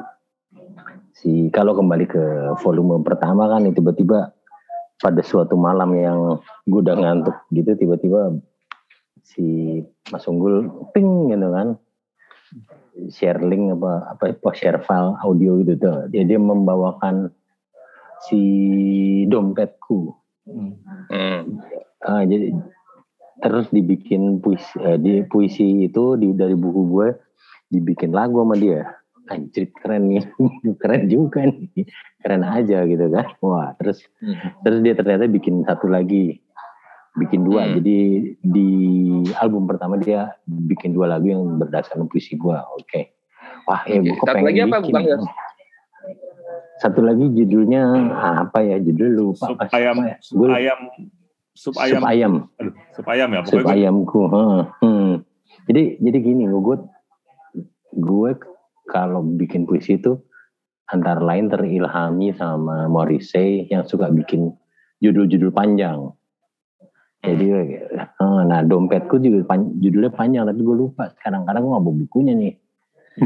si 1.11 1.51
kalau 1.51 1.75
kembali 1.75 2.07
ke 2.07 2.23
volume 2.63 3.03
pertama 3.03 3.51
kan 3.51 3.67
tiba-tiba 3.75 4.31
pada 5.03 5.19
suatu 5.19 5.59
malam 5.59 5.91
yang 5.99 6.19
gue 6.63 6.79
udah 6.79 6.95
ngantuk 6.95 7.35
gitu 7.51 7.75
tiba-tiba 7.75 8.39
si 9.19 9.83
Mas 10.15 10.23
Unggul 10.31 10.71
ping 10.95 11.27
gitu 11.33 11.47
kan 11.51 11.75
share 13.11 13.43
link 13.43 13.75
apa 13.75 14.15
apa 14.15 14.31
apa 14.31 14.49
share 14.55 14.79
file 14.79 15.19
audio 15.27 15.59
gitu 15.59 15.75
tuh 15.75 16.07
dia, 16.07 16.23
dia 16.23 16.39
membawakan 16.39 17.35
si 18.31 18.39
dompetku 19.27 20.15
Hmm. 20.45 21.57
Ah, 22.05 22.21
jadi 22.21 22.53
terus 23.37 23.67
dibikin 23.69 24.39
puisi 24.39 24.63
eh, 24.77 24.95
di 24.95 25.23
puisi 25.23 25.83
itu 25.83 26.15
di 26.15 26.31
dari 26.31 26.53
buku 26.53 26.81
gue 26.87 27.07
dibikin 27.67 28.09
lagu 28.09 28.39
sama 28.39 28.55
dia. 28.55 28.87
Anjir 29.25 29.73
keren 29.73 30.05
nih. 30.07 30.21
Keren 30.77 31.01
juga 31.05 31.41
nih. 31.41 31.89
Keren 32.19 32.43
aja 32.43 32.83
gitu 32.83 33.05
kan. 33.09 33.25
Wah 33.39 33.73
terus 33.75 34.05
Hmm. 34.17 34.37
terus 34.61 34.79
dia 34.79 34.93
ternyata 34.93 35.25
bikin 35.25 35.61
satu 35.63 35.87
lagi. 35.87 36.39
Bikin 37.15 37.41
dua. 37.41 37.63
Hmm. 37.63 37.73
jadi 37.75 37.97
di 38.37 38.69
album 39.35 39.65
pertama 39.65 39.95
dia 39.95 40.29
bikin 40.45 40.91
dua 40.91 41.09
lagu 41.09 41.25
yang 41.25 41.57
berdasarkan 41.57 42.05
puisi 42.05 42.35
gue 42.35 42.53
oke. 42.53 43.01
Wah 43.65 43.81
ya 43.83 43.97
Oke. 43.97 44.03
gue 44.03 44.13
kok 44.13 44.25
Satu 44.25 44.35
pengen 44.35 44.45
lagi 44.45 44.59
apa, 44.61 44.77
bikin 44.79 44.93
Bang? 44.93 45.25
satu 46.75 46.99
lagi 47.01 47.25
judulnya 47.31 47.81
apa 48.43 48.59
ya? 48.61 48.77
Judul 48.77 49.09
lupa. 49.15 49.47
Sup 49.47 49.57
apa 49.57 49.73
ayam, 49.73 49.95
ya? 50.03 50.15
Gue- 50.21 50.51
ayam, 50.53 50.79
sup 51.55 51.71
sup 51.71 51.81
ayam, 51.81 52.03
ayam. 52.03 52.33
Aduh, 52.59 52.75
sup 52.91 53.07
ayam 53.07 53.29
ya. 53.31 53.41
sup 53.41 53.57
Pokoknya 53.57 53.65
gue- 53.65 53.77
ayamku 53.79 54.21
hmm, 54.27 55.11
jadi 55.65 55.83
jadi 55.97 56.17
gini 56.19 56.43
gue 56.45 56.77
gue 57.95 58.31
kalau 58.85 59.23
bikin 59.23 59.63
puisi 59.63 59.95
itu 59.95 60.19
antara 60.85 61.17
lain 61.17 61.49
terilhami 61.49 62.35
sama 62.35 62.85
Morrissey 62.85 63.65
yang 63.65 63.81
suka 63.81 64.11
bikin 64.11 64.53
judul-judul 64.99 65.49
panjang. 65.49 66.13
Jadi 67.25 67.49
nah 68.21 68.61
dompetku 68.61 69.17
juga 69.17 69.41
pan- 69.49 69.73
judulnya 69.81 70.13
panjang 70.13 70.45
tapi 70.45 70.61
gue 70.61 70.77
lupa. 70.77 71.09
Kadang-kadang 71.17 71.65
gue 71.65 71.71
nggak 71.73 71.83
bawa 71.83 71.95
bukunya 71.97 72.33
nih. 72.37 72.53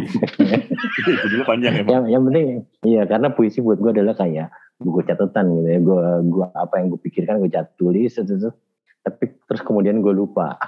Judulnya 1.26 1.46
panjang 1.50 1.74
ya. 1.76 1.84
Yang 1.84 2.04
yang 2.08 2.22
penting 2.24 2.46
iya 2.86 3.02
karena 3.04 3.28
puisi 3.34 3.60
buat 3.60 3.82
gue 3.82 3.92
adalah 3.92 4.16
kayak 4.16 4.54
buku 4.80 5.04
catatan 5.06 5.60
gitu 5.60 5.68
ya. 5.68 5.80
Gue 5.84 6.04
gua 6.32 6.48
apa 6.56 6.80
yang 6.80 6.96
gue 6.96 7.00
pikirkan 7.04 7.44
gue 7.44 7.52
cat 7.52 7.76
tulis 7.76 8.16
itu, 8.16 8.24
itu. 8.24 8.50
tapi 9.04 9.36
terus 9.46 9.62
kemudian 9.62 10.00
gue 10.00 10.12
lupa. 10.16 10.56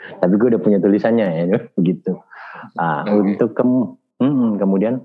Tapi 0.00 0.32
gue 0.40 0.48
udah 0.56 0.62
punya 0.64 0.80
tulisannya 0.80 1.26
ya 1.44 1.60
begitu 1.76 2.16
ah 2.82 3.04
Oke. 3.04 3.36
untuk 3.36 3.52
kem 3.52 3.94
mm, 4.16 4.56
kemudian 4.56 5.04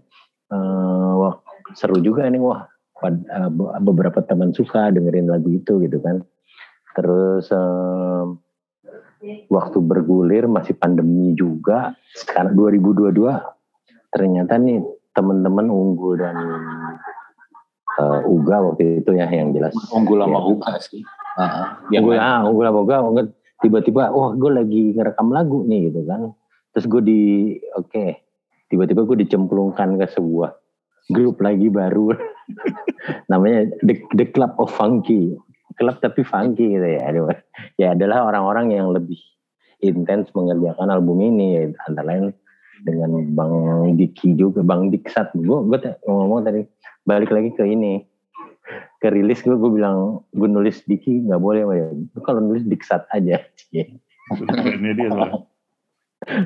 eh, 0.49 1.11
wah 1.19 1.43
seru 1.75 1.99
juga 1.99 2.25
nih 2.31 2.41
wah. 2.41 2.65
Pad- 2.95 3.27
eh, 3.27 3.51
be- 3.51 3.75
beberapa 3.83 4.23
teman 4.23 4.55
suka 4.55 4.89
dengerin 4.89 5.27
lagu 5.27 5.51
itu 5.51 5.83
gitu 5.83 5.99
kan. 5.99 6.23
Terus 6.95 7.51
em, 7.51 8.39
waktu 9.51 9.77
bergulir 9.83 10.47
masih 10.47 10.79
pandemi 10.79 11.35
juga. 11.35 11.93
Sekarang 12.15 12.55
2022 12.55 13.11
ternyata 14.15 14.55
nih 14.55 14.79
teman-teman 15.11 15.67
unggul 15.67 16.15
dan 16.19 16.35
eh, 17.99 18.19
Uga 18.27 18.55
waktu 18.71 19.03
itu 19.03 19.11
ya 19.15 19.27
yang 19.29 19.51
jelas. 19.55 19.73
Unggul 19.91 20.21
sama 20.23 20.39
Ya. 20.39 20.45
Uga 20.51 20.73
sih. 20.81 21.01
Ah, 21.35 21.79
yang 21.91 22.07
unggul 22.07 22.15
lain. 22.15 22.23
ah 22.23 22.39
unggul 22.47 22.65
sama 22.65 22.79
Uga 23.11 23.23
tiba-tiba 23.63 24.11
wah 24.11 24.31
gue 24.35 24.51
lagi 24.51 24.81
ngerekam 24.95 25.27
lagu 25.31 25.63
nih 25.67 25.91
gitu 25.91 26.01
kan. 26.07 26.31
Terus 26.75 26.85
gue 26.91 27.01
di 27.01 27.21
oke 27.75 28.05
tiba-tiba 28.67 29.01
gue 29.07 29.17
dicemplungkan 29.23 29.95
ke 29.99 30.05
sebuah 30.11 30.51
grup 31.11 31.39
lagi 31.41 31.69
baru. 31.69 32.13
Namanya 33.31 33.69
the, 33.85 33.95
the 34.17 34.25
Club 34.29 34.53
of 34.57 34.73
Funky. 34.73 35.37
Klub 35.75 35.99
tapi 35.99 36.23
funky 36.23 36.79
gitu 36.79 36.87
ya. 36.87 37.11
Ya 37.75 37.91
adalah 37.91 38.31
orang-orang 38.31 38.71
yang 38.71 38.95
lebih 38.95 39.19
intens 39.83 40.31
mengerjakan 40.31 40.87
album 40.87 41.19
ini 41.19 41.45
ya, 41.59 41.61
antara 41.91 42.15
lain 42.15 42.31
dengan 42.87 43.11
Bang 43.35 43.53
Diki 43.99 44.39
juga 44.39 44.63
Bang 44.63 44.87
Diksat. 44.87 45.35
Gue 45.35 45.67
gue 45.67 45.79
ngomong 46.07 46.47
tadi 46.47 46.63
balik 47.05 47.29
lagi 47.29 47.53
ke 47.53 47.63
ini. 47.63 48.03
Ke 48.97 49.07
rilis 49.07 49.39
gue 49.39 49.53
gue 49.53 49.71
bilang 49.71 50.25
gue 50.29 50.49
nulis 50.49 50.81
Diki 50.83 51.21
nggak 51.21 51.37
boleh 51.37 51.61
ya 51.63 51.87
kalau 52.19 52.41
nulis 52.41 52.65
Diksat 52.65 53.05
aja 53.09 53.37
Ini 53.69 54.89
dia 54.91 55.07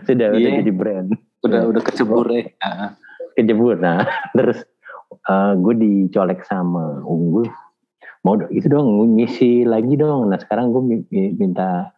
sudah 0.06 0.28
udah 0.30 0.40
Iya. 0.40 0.60
jadi 0.60 0.72
brand. 0.72 1.10
Udah 1.40 1.62
udah 1.66 1.82
kecebur 1.82 2.28
ya. 2.28 2.52
Ah, 2.60 3.00
kejebur 3.34 3.80
nah. 3.80 4.04
Terus 4.36 4.60
eh, 5.26 5.52
gue 5.56 5.74
dicolek 5.74 6.44
sama 6.44 7.00
unggul. 7.02 7.48
Mau 8.20 8.36
do- 8.36 8.52
itu 8.52 8.68
dong 8.68 8.92
ngisi 9.16 9.64
lagi 9.64 9.96
dong. 9.96 10.28
Nah 10.28 10.36
sekarang 10.36 10.76
gue 10.76 10.84
mi- 10.84 11.08
mi- 11.08 11.34
minta 11.34 11.96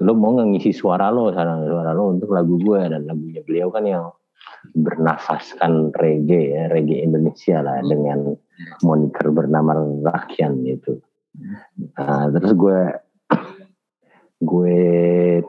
lo 0.00 0.16
mau 0.16 0.34
nggak 0.34 0.56
ngisi 0.56 0.74
suara 0.74 1.06
lo 1.08 1.30
sekarang 1.30 1.68
suara 1.68 1.92
lo 1.92 2.10
untuk 2.10 2.32
lagu 2.32 2.58
gue 2.58 2.80
dan 2.82 3.06
lagunya 3.06 3.44
beliau 3.44 3.70
kan 3.70 3.84
yang 3.84 4.10
bernafaskan 4.72 5.90
reggae 5.98 6.54
ya 6.54 6.62
reggae 6.70 7.02
Indonesia 7.02 7.60
lah 7.60 7.82
dengan 7.82 8.34
moniker 8.86 9.34
bernama 9.34 9.74
Rakyan 10.06 10.62
itu 10.66 11.02
nah, 11.98 12.30
terus 12.30 12.52
gue 12.54 12.80
gue 14.50 14.78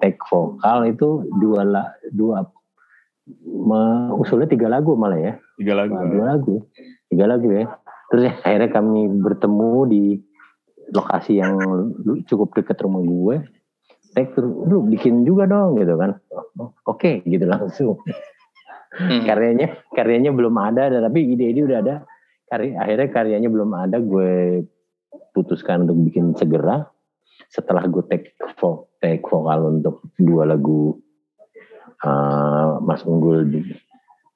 take 0.01 0.21
vokal 0.29 0.89
itu 0.89 1.25
dua 1.41 1.61
la, 1.65 1.83
dua 2.13 2.45
me- 3.43 4.13
usulnya 4.19 4.45
tiga 4.49 4.67
lagu 4.67 4.93
malah 4.99 5.19
ya. 5.19 5.33
Tiga 5.55 5.73
lagu. 5.79 5.95
Wah, 5.95 6.05
dua 6.05 6.25
lagu 6.35 6.55
tiga 7.09 7.25
lagu 7.29 7.47
ya. 7.49 7.65
Terus 8.11 8.23
ya, 8.29 8.33
akhirnya 8.45 8.69
kami 8.69 9.01
bertemu 9.09 9.71
di 9.89 10.03
lokasi 10.93 11.41
yang 11.41 11.53
cukup 12.29 12.53
dekat 12.53 12.77
rumah 12.85 13.01
gue. 13.01 13.35
Tek, 14.13 14.37
lu 14.37 14.85
bikin 14.93 15.25
juga 15.25 15.49
dong 15.49 15.81
gitu 15.81 15.97
kan. 15.97 16.21
Oh, 16.61 16.69
oke 16.85 17.25
gitu 17.25 17.49
langsung 17.49 17.97
Hmm. 18.93 19.25
karyanya 19.25 19.81
karyanya 19.89 20.29
belum 20.29 20.53
ada 20.53 20.89
tapi 20.89 21.33
ide-ide 21.33 21.65
udah 21.65 21.79
ada. 21.81 21.95
Karya, 22.45 22.77
akhirnya 22.77 23.07
karyanya 23.09 23.49
belum 23.49 23.73
ada 23.73 23.97
gue 23.97 24.61
putuskan 25.33 25.89
untuk 25.89 25.97
bikin 26.05 26.37
segera. 26.37 26.85
Setelah 27.49 27.85
gue 27.89 28.05
take, 28.05 28.37
vo, 28.61 28.93
take 29.01 29.25
vokal 29.25 29.81
untuk 29.81 30.05
dua 30.21 30.45
lagu 30.45 31.01
uh, 32.05 32.77
Mas 32.81 33.01
Unggul 33.05 33.49
di- 33.49 33.73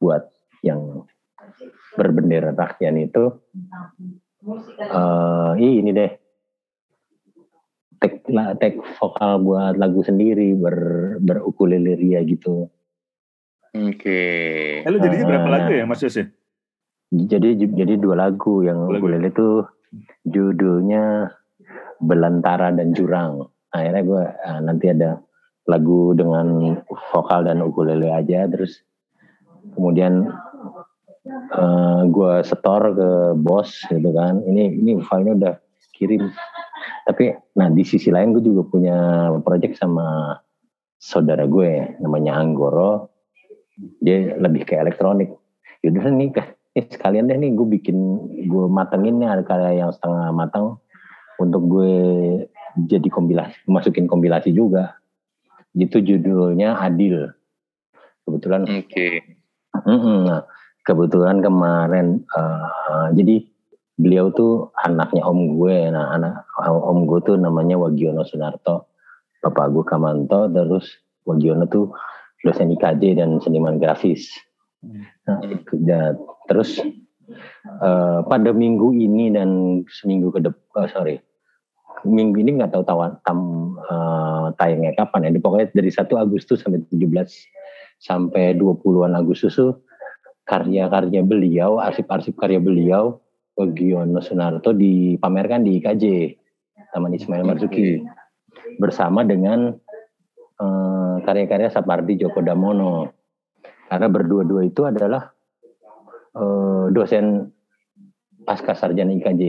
buat 0.01 0.25
yang 0.65 1.05
berbendera 1.93 2.53
rakyat 2.53 2.93
itu 2.97 3.23
eh 4.81 5.53
ini 5.57 5.91
deh. 5.93 6.11
La- 8.29 8.53
take 8.57 8.81
vokal 8.97 9.41
buat 9.41 9.73
lagu 9.77 10.01
sendiri 10.05 10.53
ber 10.57 10.77
berukulele 11.21 11.97
ria 11.97 12.21
gitu 12.21 12.69
Oke. 13.77 14.22
Eh, 14.81 14.89
lu 14.89 14.98
jadinya 14.98 15.25
berapa 15.29 15.50
lagu 15.50 15.72
ya 15.74 15.86
Mas 15.86 16.01
Yos 16.01 16.17
ya? 16.17 16.25
jadi 17.07 17.55
jadi 17.55 17.93
dua 17.96 18.17
lagu. 18.17 18.65
Yang 18.65 18.79
lagu. 18.89 19.05
ukulele 19.05 19.29
itu 19.29 19.50
judulnya 20.25 21.31
Belantara 22.01 22.74
dan 22.74 22.91
Jurang. 22.98 23.48
Akhirnya 23.72 24.03
gue 24.03 24.24
ah, 24.24 24.60
nanti 24.63 24.86
ada 24.89 25.22
lagu 25.67 26.15
dengan 26.17 26.79
vokal 27.13 27.46
dan 27.46 27.62
ukulele 27.62 28.10
aja. 28.10 28.50
Terus 28.50 28.81
kemudian 29.77 30.27
eh, 31.53 32.01
gue 32.10 32.34
setor 32.41 32.81
ke 32.98 33.10
bos 33.38 33.69
gitu 33.88 34.10
kan. 34.12 34.41
Ini 34.41 34.63
ini 34.81 34.91
filenya 35.05 35.34
udah 35.38 35.55
kirim. 35.93 36.34
Tapi 37.07 37.34
nah 37.55 37.72
di 37.72 37.84
sisi 37.88 38.12
lain 38.12 38.36
gue 38.36 38.43
juga 38.43 38.67
punya 38.67 38.98
project 39.46 39.79
sama 39.79 40.36
saudara 40.98 41.46
gue 41.46 42.01
namanya 42.01 42.41
Anggoro 42.41 43.16
dia 44.01 44.36
lebih 44.38 44.65
ke 44.65 44.77
elektronik 44.77 45.34
yaudah 45.86 46.10
nih 46.10 46.34
sekalian 46.77 47.29
deh 47.29 47.38
nih 47.38 47.53
gue 47.57 47.67
bikin 47.79 47.98
gue 48.50 48.65
matengin 48.69 49.17
nih 49.22 49.29
ada 49.29 49.43
karya 49.46 49.86
yang 49.86 49.91
setengah 49.93 50.29
matang 50.34 50.77
untuk 51.38 51.65
gue 51.69 51.93
jadi 52.89 53.07
kompilasi 53.10 53.65
masukin 53.69 54.05
kompilasi 54.05 54.53
juga 54.53 54.98
itu 55.77 56.01
judulnya 56.01 56.77
Adil 56.81 57.34
kebetulan 58.25 58.65
Oke. 58.65 59.38
Nah, 59.86 60.41
kebetulan 60.81 61.43
kemarin 61.43 62.25
eh, 62.25 63.07
jadi 63.13 63.46
beliau 63.98 64.29
tuh 64.34 64.74
anaknya 64.77 65.25
om 65.25 65.57
gue. 65.57 65.89
Nah, 65.93 66.17
anak 66.17 66.50
om 66.65 67.05
gue 67.05 67.19
tuh 67.22 67.36
namanya 67.38 67.77
Wagiono 67.77 68.25
Sunarto. 68.25 68.89
Bapak 69.38 69.69
gue 69.69 69.84
Kamanto, 69.86 70.50
terus 70.50 70.98
Wagiono 71.24 71.69
tuh 71.69 71.93
dosen 72.46 72.74
IKJ 72.74 73.17
dan 73.17 73.41
seniman 73.41 73.82
grafis. 73.82 74.29
Nah, 75.25 75.41
ya, 75.84 76.13
terus 76.46 76.77
uh, 77.82 78.22
pada 78.25 78.53
minggu 78.53 78.94
ini 78.94 79.34
dan 79.34 79.82
seminggu 79.89 80.29
ke 80.32 80.39
depan, 80.46 80.86
oh, 80.86 80.89
sorry, 80.89 81.17
minggu 82.06 82.39
ini 82.46 82.62
nggak 82.62 82.72
tahu 82.77 82.86
tawan 82.86 83.17
tam 83.25 83.39
uh, 83.89 84.53
tayangnya 84.56 84.94
kapan 84.94 85.27
ya. 85.27 85.41
Pokoknya 85.41 85.67
dari 85.74 85.89
1 85.89 86.06
Agustus 86.13 86.62
sampai 86.62 86.86
17 86.94 87.10
sampai 87.98 88.53
20-an 88.53 89.17
Agustus 89.17 89.58
tuh 89.58 89.82
karya-karya 90.48 91.25
beliau, 91.25 91.82
arsip-arsip 91.82 92.38
karya 92.39 92.62
beliau, 92.62 93.20
Wagiono 93.58 94.22
Sunarto 94.22 94.72
dipamerkan 94.72 95.65
di 95.65 95.82
IKJ 95.82 96.06
Taman 96.94 97.17
Ismail 97.17 97.44
Marzuki 97.44 98.00
bersama 98.77 99.25
dengan 99.25 99.74
uh, 100.62 101.06
karya-karya 101.27 101.67
Sapardi 101.67 102.15
Djoko 102.15 102.39
Damono. 102.39 103.12
Karena 103.91 104.07
berdua-dua 104.07 104.63
itu 104.63 104.88
adalah 104.88 105.27
uh, 106.39 106.88
dosen 106.88 107.51
pasca 108.48 108.72
sarjana 108.72 109.12
IKJ. 109.12 109.43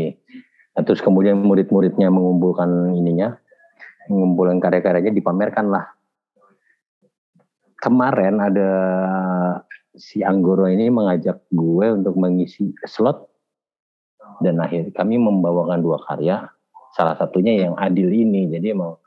Nah, 0.75 0.83
terus 0.83 0.99
kemudian 0.99 1.39
murid-muridnya 1.39 2.11
mengumpulkan 2.11 2.99
ininya, 2.99 3.39
mengumpulkan 4.11 4.59
karya-karyanya 4.59 5.15
dipamerkan 5.15 5.71
lah. 5.71 5.87
Kemarin 7.79 8.43
ada 8.43 8.71
si 9.95 10.27
Anggoro 10.27 10.67
ini 10.67 10.91
mengajak 10.91 11.47
gue 11.51 11.87
untuk 11.95 12.19
mengisi 12.19 12.75
slot 12.87 13.31
dan 14.43 14.59
akhir 14.63 14.95
kami 14.95 15.19
membawakan 15.19 15.83
dua 15.83 15.99
karya 16.03 16.47
salah 16.95 17.19
satunya 17.19 17.67
yang 17.67 17.75
adil 17.75 18.07
ini 18.11 18.47
jadi 18.51 18.75
mau 18.75 19.03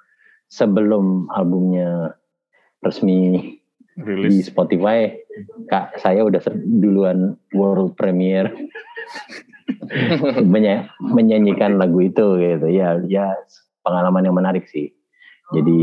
sebelum 0.51 1.31
albumnya 1.31 2.15
resmi 2.81 3.57
Release. 3.97 4.29
di 4.29 4.37
Spotify. 4.45 5.13
Kak 5.69 6.01
saya 6.01 6.25
udah 6.25 6.41
duluan 6.65 7.37
world 7.53 7.95
premiere. 7.95 8.51
Menyanyikan 11.15 11.77
lagu 11.77 12.01
itu 12.03 12.39
gitu. 12.39 12.67
Ya 12.69 12.99
ya 13.05 13.35
pengalaman 13.85 14.25
yang 14.25 14.37
menarik 14.37 14.65
sih. 14.69 14.93
Jadi 15.51 15.79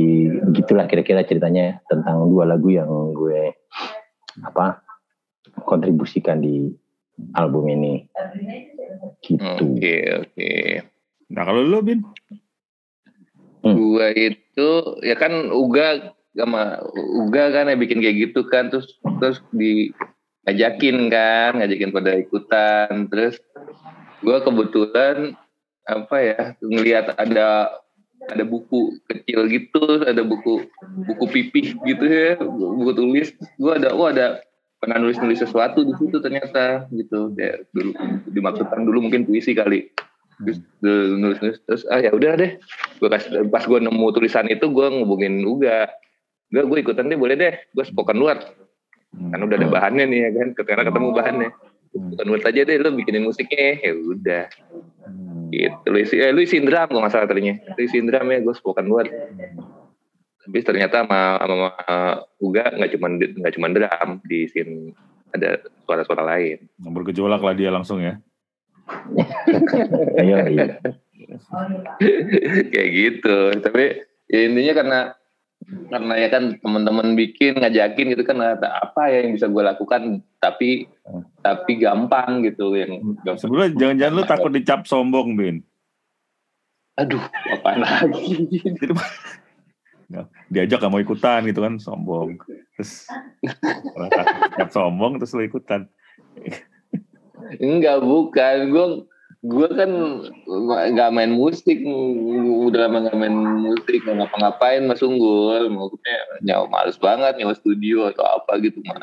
begitulah 0.48 0.88
kira-kira 0.88 1.28
ceritanya 1.28 1.76
tentang 1.92 2.24
dua 2.32 2.48
lagu 2.48 2.72
yang 2.72 2.88
gue 3.12 3.52
apa 4.40 4.80
kontribusikan 5.68 6.40
di 6.40 6.72
album 7.36 7.68
ini. 7.68 8.08
Gitu. 9.20 9.44
Oke 9.44 9.60
okay, 9.60 10.00
oke. 10.16 10.32
Okay. 10.32 10.64
nah 11.28 11.44
kalau 11.44 11.60
lo 11.60 11.84
bin? 11.84 12.00
Hmm. 13.58 13.74
gue 13.74 14.06
itu 14.14 14.68
ya 15.02 15.18
kan 15.18 15.50
Uga 15.50 16.14
sama 16.36 16.82
Uga 17.24 17.50
kan 17.54 17.70
ya 17.70 17.76
bikin 17.78 18.04
kayak 18.04 18.30
gitu 18.30 18.44
kan. 18.48 18.68
Terus 18.68 18.98
terus 19.22 19.38
di 19.54 19.92
ngajakin 20.48 21.12
kan 21.12 21.50
ngajakin 21.60 21.90
pada 21.92 22.10
ikutan. 22.16 23.08
Terus 23.12 23.36
gue 24.24 24.38
kebetulan 24.42 25.36
apa 25.88 26.16
ya 26.20 26.40
ngelihat 26.60 27.16
ada 27.16 27.72
ada 28.28 28.44
buku 28.44 28.98
kecil 29.08 29.48
gitu 29.48 30.04
ada 30.04 30.20
buku 30.20 30.68
buku 31.06 31.24
pipih 31.32 31.76
gitu 31.84 32.04
ya 32.04 32.36
buku 32.42 32.92
tulis. 32.96 33.28
Gue 33.56 33.78
ada 33.78 33.94
oh 33.94 34.08
ada 34.08 34.42
pernah 34.78 34.98
nulis 35.02 35.18
nulis 35.18 35.42
sesuatu 35.42 35.82
di 35.82 35.94
situ 35.96 36.18
ternyata 36.20 36.86
gitu. 36.92 37.32
Ya 37.36 37.60
dulu 37.72 37.92
dimaksudkan 38.30 38.84
dulu 38.84 39.08
mungkin 39.08 39.24
puisi 39.24 39.56
kali. 39.56 39.90
Terus 40.38 40.62
nulis 40.82 41.38
nulis 41.42 41.58
terus 41.66 41.82
ah 41.90 41.98
ya 41.98 42.14
udah 42.14 42.38
deh. 42.38 42.56
Gue 42.98 43.08
kasih 43.10 43.46
pas 43.50 43.64
gue 43.66 43.78
nemu 43.78 44.06
tulisan 44.14 44.46
itu 44.50 44.66
gue 44.70 44.86
ngubungin 44.86 45.42
Uga 45.46 45.90
gue 46.48 46.62
gue 46.64 46.78
ikutan 46.80 47.08
deh 47.08 47.18
boleh 47.18 47.36
deh. 47.36 47.54
Gue 47.72 47.84
spoken 47.84 48.18
luar 48.18 48.40
kan 49.08 49.40
udah 49.40 49.56
ada 49.56 49.68
bahannya 49.68 50.04
nih 50.04 50.20
ya 50.20 50.30
kan? 50.36 50.48
Karena 50.64 50.82
ketemu 50.86 51.08
bahannya. 51.16 51.50
Bukan 51.88 52.26
buat 52.28 52.44
aja 52.44 52.60
deh 52.68 52.76
lo 52.78 52.92
bikinin 52.92 53.24
musiknya. 53.24 53.80
Ya 53.80 53.92
udah. 53.96 54.44
Hmm. 55.08 55.48
gitu 55.48 55.88
lu 55.88 55.98
isi 56.04 56.20
eh, 56.20 56.28
lu 56.28 56.44
isi 56.44 56.60
drum 56.60 56.88
gue 56.92 57.00
nggak 57.00 57.12
salah 57.12 57.28
tadinya. 57.28 57.56
Lu 57.76 57.80
isi 57.80 57.98
drum 58.04 58.28
ya 58.28 58.38
gue 58.44 58.54
spoken 58.54 58.86
word. 58.92 59.08
Tapi 60.44 60.58
ternyata 60.64 61.04
sama 61.04 61.40
sama 61.40 61.68
Uga 62.40 62.72
nggak 62.76 62.90
cuma 62.96 63.08
nggak 63.16 63.52
cuma 63.56 63.68
drum 63.72 64.08
di 64.28 64.44
scene 64.48 64.92
ada 65.32 65.60
suara-suara 65.88 66.24
lain. 66.24 66.68
Bergejolak 66.80 67.40
lah 67.40 67.54
dia 67.56 67.72
langsung 67.72 68.00
ya. 68.00 68.20
Iya 70.24 70.48
iya. 70.48 70.66
Kayak 72.72 72.90
gitu. 72.92 73.36
Tapi 73.60 73.84
ya 74.28 74.40
intinya 74.48 74.72
karena 74.76 75.00
karena 75.66 76.14
ya 76.16 76.28
kan 76.32 76.56
teman-teman 76.62 77.12
bikin 77.12 77.60
ngajakin 77.60 78.16
gitu 78.16 78.24
kan 78.24 78.40
apa 78.40 79.02
ya 79.10 79.26
yang 79.26 79.36
bisa 79.36 79.50
gue 79.50 79.62
lakukan? 79.62 80.22
Tapi 80.38 80.86
tapi 81.44 81.72
gampang 81.76 82.46
gitu 82.46 82.72
yang 82.78 83.18
sebelumnya 83.36 83.74
jangan-jangan 83.76 84.14
lu 84.14 84.24
takut 84.24 84.50
dicap 84.54 84.86
sombong 84.88 85.36
bin? 85.36 85.56
Aduh 86.96 87.20
apa 87.52 87.70
lagi? 87.78 88.48
Diajak 90.48 90.80
gak 90.80 90.88
mau 90.88 91.04
ikutan 91.04 91.44
gitu 91.44 91.60
kan 91.60 91.76
sombong. 91.76 92.40
Terus 92.78 93.04
dicap 94.56 94.70
sombong 94.72 95.20
terus 95.20 95.36
lu 95.36 95.44
ikutan. 95.44 95.84
Enggak 97.60 98.00
bukan. 98.00 98.56
Gue 98.72 98.86
gue 99.48 99.68
kan 99.78 99.90
nggak 100.92 101.10
main 101.16 101.32
musik 101.32 101.78
udah 102.68 102.80
lama 102.88 102.98
nggak 103.08 103.18
main 103.18 103.36
musik 103.64 104.00
nggak 104.04 104.16
ngapa-ngapain 104.20 104.82
mas 104.88 105.02
unggul. 105.04 105.64
Maksudnya 105.72 106.16
nyawa 106.44 106.66
males 106.68 106.96
banget 107.00 107.32
nyawa 107.40 107.54
studio 107.56 108.08
atau 108.12 108.24
apa 108.28 108.60
gitu 108.64 108.78
mah 108.84 108.98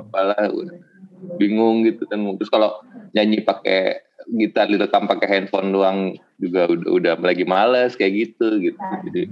apalah 0.00 0.38
bingung 1.40 1.84
gitu 1.88 2.04
kan. 2.10 2.20
Terus 2.38 2.50
kalau 2.52 2.70
nyanyi 3.16 3.44
pakai 3.44 4.00
gitar 4.38 4.70
direkam 4.70 5.10
pakai 5.10 5.28
handphone 5.28 5.74
doang 5.74 5.98
juga 6.38 6.70
udah, 6.70 6.90
udah 6.92 7.12
lagi 7.22 7.44
males 7.48 7.96
kayak 7.98 8.12
gitu 8.30 8.46
gitu. 8.62 8.78
Jadi 9.10 9.22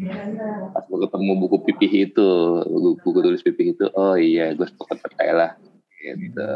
pas 0.75 0.85
gue 0.87 0.99
ketemu 1.03 1.33
buku 1.47 1.57
pipih 1.67 1.93
itu 2.11 2.29
buku, 2.67 2.89
buku 3.03 3.19
tulis 3.27 3.43
pipih 3.43 3.67
itu 3.75 3.85
oh 3.99 4.15
iya 4.15 4.55
gue 4.55 4.67
sepakat 4.71 4.99
percaya 5.03 5.33
lah 5.35 5.51
gitu 6.01 6.49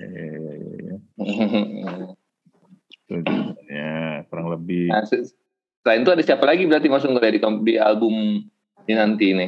iya, 0.00 0.14
iya, 0.36 0.96
iya, 1.18 2.14
ya 3.66 4.22
kurang 4.30 4.54
lebih. 4.54 4.88
Nah, 4.90 5.04
selain 5.06 6.02
itu 6.04 6.12
ada 6.12 6.22
siapa 6.22 6.44
lagi 6.46 6.68
berarti 6.68 6.88
masuk 6.88 7.16
nggak 7.16 7.34
di, 7.34 7.40
di 7.66 7.74
album 7.80 8.46
ini 8.86 8.94
nanti 8.94 9.24
ini? 9.34 9.46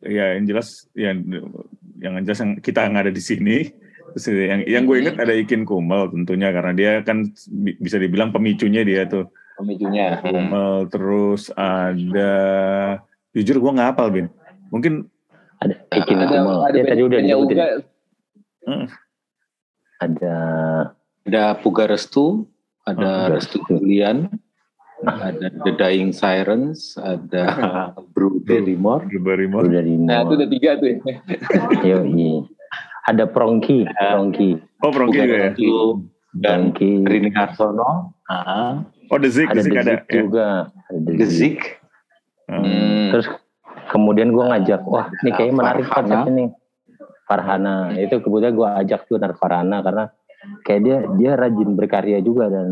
Ya 0.00 0.38
yang 0.38 0.48
jelas 0.48 0.88
yang 0.96 1.20
yang 2.00 2.14
jelas 2.24 2.40
yang 2.40 2.52
kita 2.60 2.88
nggak 2.88 3.10
ada 3.10 3.14
di 3.14 3.22
sini. 3.22 3.58
Terus 4.10 4.26
yang 4.26 4.60
yang 4.66 4.82
gue 4.88 4.96
ingat 5.06 5.16
ada 5.22 5.34
Ikin 5.36 5.62
Kumel 5.62 6.10
tentunya 6.10 6.50
karena 6.50 6.72
dia 6.74 6.92
kan 7.06 7.30
bisa 7.78 7.96
dibilang 8.00 8.34
pemicunya 8.34 8.82
dia 8.82 9.06
tuh. 9.06 9.30
Pemicunya. 9.60 10.18
Kumel 10.24 10.88
terus 10.90 11.52
ada 11.54 12.32
jujur 13.36 13.60
gue 13.60 13.70
nggak 13.76 13.88
hafal 13.94 14.08
bin. 14.10 14.26
Mungkin 14.74 15.06
ada 15.60 15.76
Ikin 15.94 16.16
ada, 16.16 16.26
Kumel. 16.26 16.58
Ada, 16.64 16.76
ya, 16.80 16.84
tadi 16.88 17.02
udah 17.06 17.18
disebutin. 17.20 17.58
Hmm. 18.66 18.86
Ada 20.00 20.36
ada 21.28 21.42
Puga 21.60 21.84
Restu, 21.86 22.48
ada 22.90 23.10
oh, 23.30 23.38
Restu 23.38 23.58
Julian, 23.70 24.28
ada 25.06 25.48
The 25.64 25.72
Dying 25.76 26.12
Sirens, 26.12 26.98
ada 27.00 27.44
Brew 28.14 28.42
Barrymore. 28.44 29.08
Brew 29.08 29.22
Barrymore. 29.22 29.66
Nah, 29.70 30.26
itu 30.26 30.34
ada 30.36 30.48
tiga 30.48 30.70
tuh 30.76 30.88
ya. 30.90 30.96
Yo, 31.88 31.98
iya. 32.04 32.34
Ada 33.08 33.24
Prongki, 33.26 33.88
Prongki. 33.88 34.50
Oh, 34.84 34.92
Prongki 34.92 35.18
juga 35.18 35.36
ya. 35.36 35.50
Dan 36.30 36.70
Rini 36.76 37.30
Harsono. 37.34 38.14
Oh, 39.10 39.18
The 39.18 39.30
Zik, 39.30 39.50
ada 39.50 39.58
The 39.58 39.66
Zik 39.66 39.74
ada. 39.74 39.92
Ya? 39.96 40.00
juga. 40.06 40.48
Ada 40.70 41.10
The 41.16 41.26
Zik. 41.26 41.60
Hmm. 42.46 43.10
Terus 43.14 43.26
kemudian 43.90 44.30
gue 44.30 44.44
ngajak, 44.46 44.82
wah 44.86 45.10
ini 45.22 45.30
kayaknya 45.34 45.54
menarik 45.54 45.86
konsep 45.90 46.18
ini. 46.30 46.54
Farhana, 47.30 47.94
itu 47.94 48.18
kemudian 48.18 48.58
gue 48.58 48.66
ajak 48.66 49.06
tuh 49.06 49.22
Farhana 49.38 49.86
karena 49.86 50.10
kayak 50.64 50.80
dia 50.84 50.96
dia 51.16 51.32
rajin 51.36 51.76
berkarya 51.76 52.18
juga 52.24 52.48
dan 52.48 52.68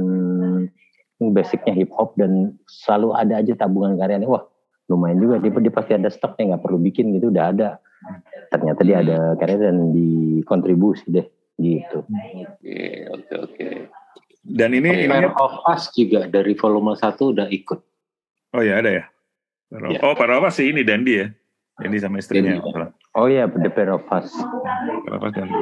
basicnya 1.21 1.75
hip 1.75 1.91
hop 1.93 2.15
dan 2.15 2.55
selalu 2.71 3.13
ada 3.15 3.43
aja 3.43 3.53
tabungan 3.59 3.99
karyanya. 3.99 4.29
Wah 4.31 4.45
lumayan 4.89 5.21
juga. 5.21 5.43
Dia, 5.43 5.51
dia 5.53 5.73
pasti 5.73 5.93
ada 5.95 6.09
stoknya 6.09 6.55
nggak 6.55 6.63
perlu 6.65 6.79
bikin 6.81 7.13
gitu 7.17 7.29
udah 7.29 7.45
ada. 7.53 7.69
Ternyata 8.49 8.81
dia 8.87 9.03
ada 9.03 9.19
karya 9.37 9.69
dan 9.69 9.93
dikontribusi 9.93 11.05
deh 11.11 11.27
gitu. 11.59 12.07
Oke 12.07 13.11
oke 13.13 13.35
oke. 13.37 13.67
Dan 14.49 14.73
ini 14.73 15.05
Pair 15.11 15.29
of 15.35 15.61
Us 15.69 15.93
juga 15.93 16.25
dari 16.31 16.57
volume 16.57 16.97
satu 16.97 17.37
udah 17.37 17.51
ikut. 17.53 17.81
Oh 18.57 18.65
ya 18.65 18.81
ada 18.81 18.89
ya, 18.89 19.05
ya. 19.93 20.01
oh 20.01 20.17
Pair 20.17 20.33
of 20.33 20.49
Us 20.49 20.57
sih 20.57 20.73
ini 20.73 20.87
Dandi 20.87 21.21
ya? 21.21 21.29
Dandi 21.77 21.99
sama 22.01 22.17
istrinya 22.23 22.57
Dandi. 22.57 22.97
oh 23.19 23.27
iya 23.29 23.45
The 23.45 23.69
Pair 23.69 23.93
of 23.93 24.09
Us. 24.09 24.33
Pair 25.05 25.15
of 25.21 25.27
Us 25.29 25.35
Dandi 25.37 25.61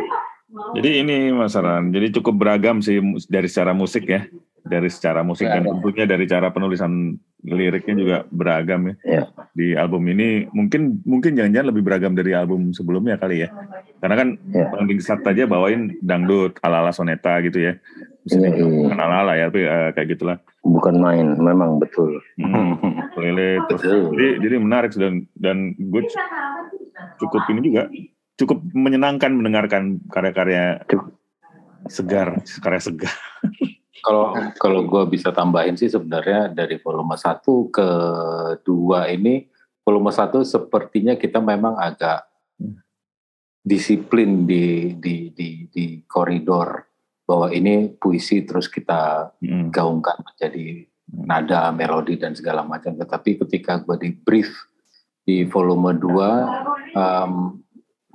jadi 0.75 0.91
ini 1.01 1.17
Mas 1.31 1.55
Aran, 1.55 1.91
jadi 1.91 2.13
cukup 2.13 2.35
beragam 2.39 2.79
sih 2.79 2.97
dari 3.27 3.47
secara 3.47 3.73
musik 3.73 4.05
ya. 4.05 4.25
dari 4.67 4.91
secara 4.91 5.23
musik 5.23 5.47
dan 5.47 5.63
Beragam. 5.63 5.79
tentunya 5.79 6.05
dari 6.11 6.27
cara 6.27 6.51
penulisan 6.51 7.15
liriknya 7.41 7.95
juga 7.95 8.17
beragam 8.27 8.91
ya. 8.91 8.95
Iya. 9.07 9.23
Di 9.55 9.79
album 9.79 10.03
ini 10.11 10.51
mungkin 10.51 11.07
mungkin 11.07 11.39
jangan-jangan 11.39 11.71
lebih 11.71 11.87
beragam 11.87 12.19
dari 12.19 12.35
album 12.35 12.75
sebelumnya 12.75 13.15
kali 13.15 13.47
ya. 13.47 13.55
Karena 14.03 14.19
kan 14.19 14.29
Iya. 14.51 14.67
Bang 14.75 14.91
Dingsat 14.91 15.23
aja 15.23 15.47
bawain 15.47 15.95
dangdut 16.03 16.59
ala-ala 16.67 16.91
soneta 16.91 17.39
gitu 17.47 17.63
ya. 17.63 17.79
Bisa 18.27 18.43
dibilang 18.43 18.59
iya. 18.59 18.83
bukan 18.91 18.99
ala-ala 18.99 19.33
ya, 19.39 19.45
tapi 19.47 19.61
eh, 19.63 19.91
kayak 19.95 20.09
gitulah. 20.19 20.37
Bukan 20.67 20.95
main, 20.99 21.27
memang 21.39 21.79
betul. 21.79 22.19
Hmm, 22.35 22.75
terus 23.71 23.87
Betul. 23.87 24.19
jadi 24.19 24.29
jadi 24.43 24.57
menarik 24.59 24.91
dan 24.99 25.15
dan 25.39 25.57
gue 25.79 26.03
cu- 26.03 26.27
cukup 27.23 27.43
ini 27.55 27.61
juga 27.63 27.87
cukup 28.37 28.61
menyenangkan 28.77 29.33
mendengarkan 29.33 30.01
karya-karya 30.13 30.85
segar, 31.89 32.41
karya 32.61 32.81
segar. 32.81 33.15
Kalau 34.05 34.39
kalau 34.61 34.81
gue 34.87 35.03
bisa 35.11 35.35
tambahin 35.35 35.75
sih 35.75 35.91
sebenarnya 35.91 36.53
dari 36.53 36.79
volume 36.79 37.19
1 37.19 37.43
ke 37.75 37.89
2 38.63 39.17
ini 39.19 39.49
volume 39.83 40.13
1 40.15 40.47
sepertinya 40.47 41.19
kita 41.19 41.43
memang 41.43 41.75
agak 41.75 42.23
disiplin 43.67 44.47
di 44.47 44.95
di 44.95 45.35
di 45.35 45.67
di 45.67 45.85
koridor 46.07 46.87
bahwa 47.27 47.51
ini 47.51 47.91
puisi 47.99 48.47
terus 48.47 48.71
kita 48.71 49.35
Hmm. 49.43 49.75
gaungkan 49.75 50.23
menjadi 50.23 50.87
nada, 51.27 51.75
melodi 51.75 52.15
dan 52.15 52.39
segala 52.39 52.63
macam. 52.63 52.95
Tetapi 52.95 53.43
ketika 53.43 53.83
gue 53.83 53.97
di 53.99 54.11
brief 54.15 54.55
di 55.27 55.43
volume 55.43 55.99
2 55.99 56.95
em, 56.95 57.59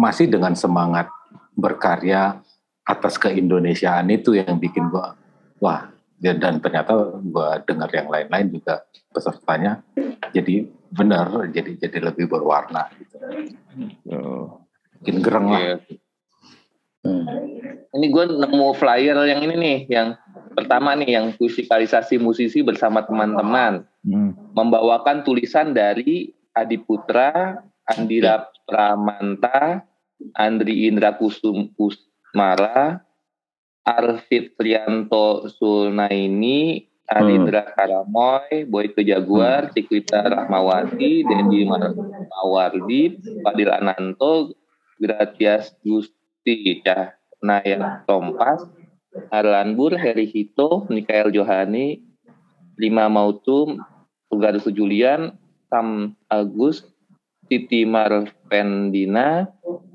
masih 0.02 0.26
dengan 0.26 0.58
semangat 0.58 1.14
berkarya 1.54 2.42
atas 2.82 3.22
keindonesiaan 3.22 4.10
itu 4.10 4.34
yang 4.34 4.58
bikin 4.58 4.90
gue 4.90 5.08
wah 5.62 5.94
dan, 6.18 6.58
ternyata 6.58 7.22
gue 7.22 7.50
dengar 7.70 7.90
yang 7.94 8.10
lain-lain 8.10 8.50
juga 8.50 8.82
pesertanya 9.14 9.86
jadi 10.34 10.66
benar 10.90 11.50
jadi 11.54 11.78
jadi 11.78 11.98
lebih 12.10 12.26
berwarna 12.30 12.90
gitu. 12.98 13.18
Oh. 14.10 14.62
Bikin 15.02 15.18
gereng 15.26 15.50
lah. 15.50 15.62
Iya. 15.62 15.76
Hmm. 17.02 17.26
Ini 17.92 18.06
gue 18.14 18.24
nemu 18.38 18.68
flyer 18.78 19.18
yang 19.26 19.42
ini 19.42 19.56
nih, 19.58 19.78
yang 19.90 20.14
pertama 20.54 20.94
nih, 20.94 21.18
yang 21.18 21.26
musikalisasi 21.36 22.22
musisi 22.22 22.62
bersama 22.62 23.02
teman-teman. 23.02 23.84
Hmm. 24.06 24.38
Membawakan 24.54 25.26
tulisan 25.26 25.74
dari 25.74 26.30
Adi 26.54 26.78
Putra, 26.78 27.58
Andira 27.90 28.46
Pramanta, 28.70 29.82
Andri 30.38 30.88
Indra 30.88 31.16
Kusum 31.18 31.74
Kusmara, 31.76 33.02
Arfit 33.82 34.54
Trianto 34.56 35.50
Sulnaini, 35.58 36.86
Alindra 37.12 37.76
Karamoy, 37.76 38.64
Boy 38.70 38.88
Kejaguar, 38.96 39.76
Cikwita 39.76 40.24
Rahmawati, 40.24 41.28
Dendi 41.28 41.68
Mawardi, 41.68 43.20
Fadil 43.44 43.72
Ananto, 43.74 44.56
Gratias 44.96 45.76
Gusti, 45.84 46.80
Cahnaya 46.86 48.08
Tompas, 48.08 48.64
Harlan 49.28 49.76
Bur, 49.76 50.00
Heri 50.00 50.24
Hito, 50.24 50.88
Mikael 50.88 51.36
Johani, 51.36 52.00
Lima 52.80 53.12
Mautum, 53.12 53.82
Tugar 54.32 54.56
Julian, 54.72 55.36
Sam 55.68 56.16
Agus, 56.32 56.88
Titi 57.52 57.84
Marvendina, 57.84 59.44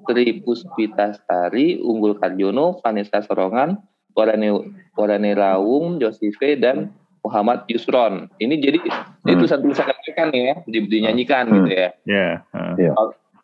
Tri 0.05 0.45
Puspitastari, 0.45 1.81
Unggul 1.81 2.21
Karjono, 2.21 2.77
Vanessa 2.85 3.25
Sorongan, 3.25 3.81
Warane, 4.12 4.53
Warane 4.92 5.33
Rawung, 5.33 5.97
Josife, 5.97 6.61
dan 6.61 6.92
Muhammad 7.25 7.64
Yusron. 7.73 8.29
Ini 8.37 8.61
jadi 8.61 8.77
ini 8.77 8.92
Hmm. 9.33 9.40
tulisan-tulisan 9.40 9.88
mereka 9.88 10.23
nih 10.29 10.42
ya, 10.45 10.55
di- 10.69 10.85
dinyanyikan 10.85 11.45
gitu 11.49 11.71
ya. 11.73 11.88
Ya, 12.05 12.29
eh, 12.77 12.92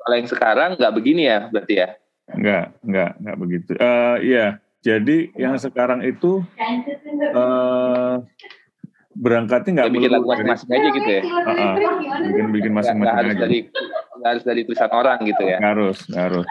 Kalau 0.02 0.14
yang 0.18 0.28
sekarang 0.28 0.70
nggak 0.76 0.92
begini 0.92 1.24
ya 1.24 1.48
berarti 1.48 1.74
ya? 1.80 1.88
enggak, 2.36 2.64
enggak, 2.84 3.10
enggak 3.16 3.36
begitu. 3.40 3.70
Eh 3.80 4.16
iya, 4.28 4.46
jadi 4.84 5.16
yang 5.34 5.56
sekarang 5.56 6.04
itu 6.04 6.44
eh 7.18 8.14
berangkatnya 9.14 9.70
nggak 9.72 9.86
Nggak 9.86 9.96
bikin 9.98 10.10
lagu 10.10 10.24
dari- 10.24 10.48
masing-masing 10.48 10.70
aja 10.72 10.88
gitu 10.92 11.10
ya? 11.10 11.22
Ah, 11.22 11.74
bikin 12.22 12.46
bikin 12.48 12.48
Nggak 12.48 12.52
nggak 12.52 12.74
masing-masing 12.74 13.16
harus 13.16 13.30
aja. 13.30 13.40
dari 13.40 13.58
nggak 14.12 14.30
harus 14.30 14.44
dari 14.44 14.60
tulisan 14.62 14.90
orang 14.90 15.18
gitu 15.22 15.42
ya? 15.42 15.56
Nggak 15.58 15.72
harus, 15.72 15.98
nggak 16.06 16.24
harus. 16.24 16.46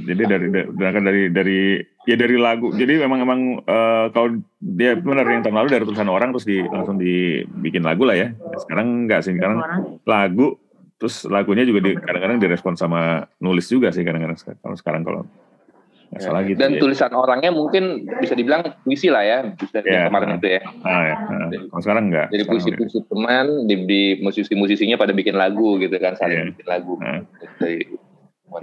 Jadi 0.00 0.22
dari 0.26 0.46
dari 0.50 0.66
berangkat 0.66 1.02
dari 1.04 1.22
dari 1.30 1.58
ya 2.02 2.16
dari 2.18 2.36
lagu. 2.36 2.68
Jadi 2.72 2.92
memang 2.98 3.18
emang 3.20 3.40
eh, 3.62 4.06
kalau 4.10 4.28
dia 4.58 4.98
benar 4.98 5.22
yang 5.24 5.42
tahun 5.42 5.56
lalu 5.56 5.68
dari 5.70 5.84
tulisan 5.84 6.10
orang 6.10 6.28
terus 6.34 6.42
di 6.44 6.58
langsung 6.60 6.98
dibikin 6.98 7.82
lagu 7.82 8.02
lah 8.02 8.18
ya. 8.18 8.28
Sekarang 8.58 9.06
enggak 9.06 9.22
sih, 9.22 9.32
sekarang 9.32 9.62
lagu 10.02 10.58
terus 11.00 11.24
lagunya 11.24 11.64
juga 11.64 11.80
di, 11.80 11.96
kadang-kadang 11.96 12.36
direspon 12.36 12.76
sama 12.76 13.24
nulis 13.40 13.64
juga 13.64 13.88
sih 13.88 14.04
kadang-kadang 14.04 14.36
kalau 14.60 14.76
sekarang 14.76 15.00
kalau 15.00 15.20
nggak 15.24 15.49
salah 16.18 16.42
gitu 16.42 16.58
Dan 16.58 16.74
ya. 16.74 16.80
tulisan 16.82 17.12
orangnya 17.14 17.54
mungkin 17.54 18.02
bisa 18.18 18.34
dibilang 18.34 18.66
puisi 18.82 19.06
lah 19.06 19.22
ya, 19.22 19.38
bisa 19.54 19.78
yang 19.86 20.10
kemarin 20.10 20.42
itu 20.42 20.48
ya. 20.58 20.62
Ah, 20.82 21.02
ya. 21.06 21.16
Ah, 21.22 21.46
kalau 21.70 21.82
sekarang 21.86 22.04
enggak. 22.10 22.26
Jadi 22.34 22.44
puisi-puisi 22.50 22.98
teman, 23.06 23.46
di, 23.70 23.74
di 23.86 24.02
musisi-musisinya 24.18 24.98
pada 24.98 25.14
bikin 25.14 25.38
lagu 25.38 25.78
gitu 25.78 25.94
kan, 26.02 26.18
saling 26.18 26.50
bikin 26.50 26.66
lagu. 26.66 26.98
Nah. 26.98 27.22
Dari, 27.62 27.86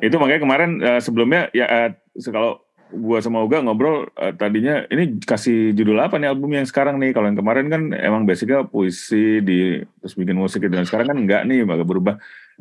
itu 0.03 0.15
makanya 0.19 0.41
kemarin 0.43 0.71
eh, 0.83 0.99
sebelumnya 0.99 1.47
ya 1.55 1.65
eh, 1.88 1.89
kalau 2.27 2.60
gua 2.91 3.19
sama 3.23 3.43
Uga 3.43 3.63
ngobrol 3.63 4.12
eh, 4.15 4.36
tadinya 4.36 4.83
ini 4.91 5.19
kasih 5.23 5.71
judul 5.71 5.99
apa 5.99 6.19
nih 6.19 6.31
album 6.31 6.55
yang 6.55 6.67
sekarang 6.67 6.99
nih 6.99 7.15
kalau 7.15 7.31
yang 7.31 7.39
kemarin 7.39 7.71
kan 7.71 7.81
emang 7.95 8.27
basicnya 8.27 8.67
puisi 8.67 9.39
di 9.43 9.79
terus 10.03 10.15
bikin 10.15 10.36
musik 10.36 10.63
gitu 10.63 10.75
dan 10.75 10.88
sekarang 10.88 11.07
kan 11.12 11.17
enggak 11.19 11.41
nih 11.47 11.63
agak 11.63 11.88
berubah 11.88 12.15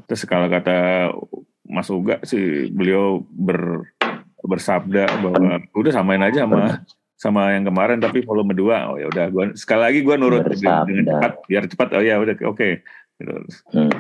terus 0.07 0.23
kalau 0.27 0.47
kata 0.47 1.11
Mas 1.67 1.91
Uga 1.91 2.23
sih 2.23 2.71
beliau 2.71 3.27
ber 3.27 3.91
bersabda 4.45 5.05
bahwa 5.25 5.63
udah 5.73 5.93
samain 5.93 6.21
aja 6.21 6.45
sama 6.45 6.85
sama 7.17 7.57
yang 7.57 7.65
kemarin 7.65 7.97
tapi 7.97 8.21
volume 8.21 8.53
2 8.53 8.93
oh 8.93 8.97
ya 9.01 9.07
udah 9.09 9.25
gua 9.33 9.45
sekali 9.57 9.81
lagi 9.81 9.99
gua 10.05 10.21
nurut 10.21 10.45
dengan, 10.45 10.85
dengan 10.85 11.05
Bersabda. 11.09 11.13
cepat 11.17 11.33
biar 11.49 11.65
cepat 11.65 11.89
oh 11.97 12.05
ya 12.05 12.15
udah 12.21 12.35
oke 12.45 12.69
Gitu. 13.17 13.33
Hmm. 13.73 13.91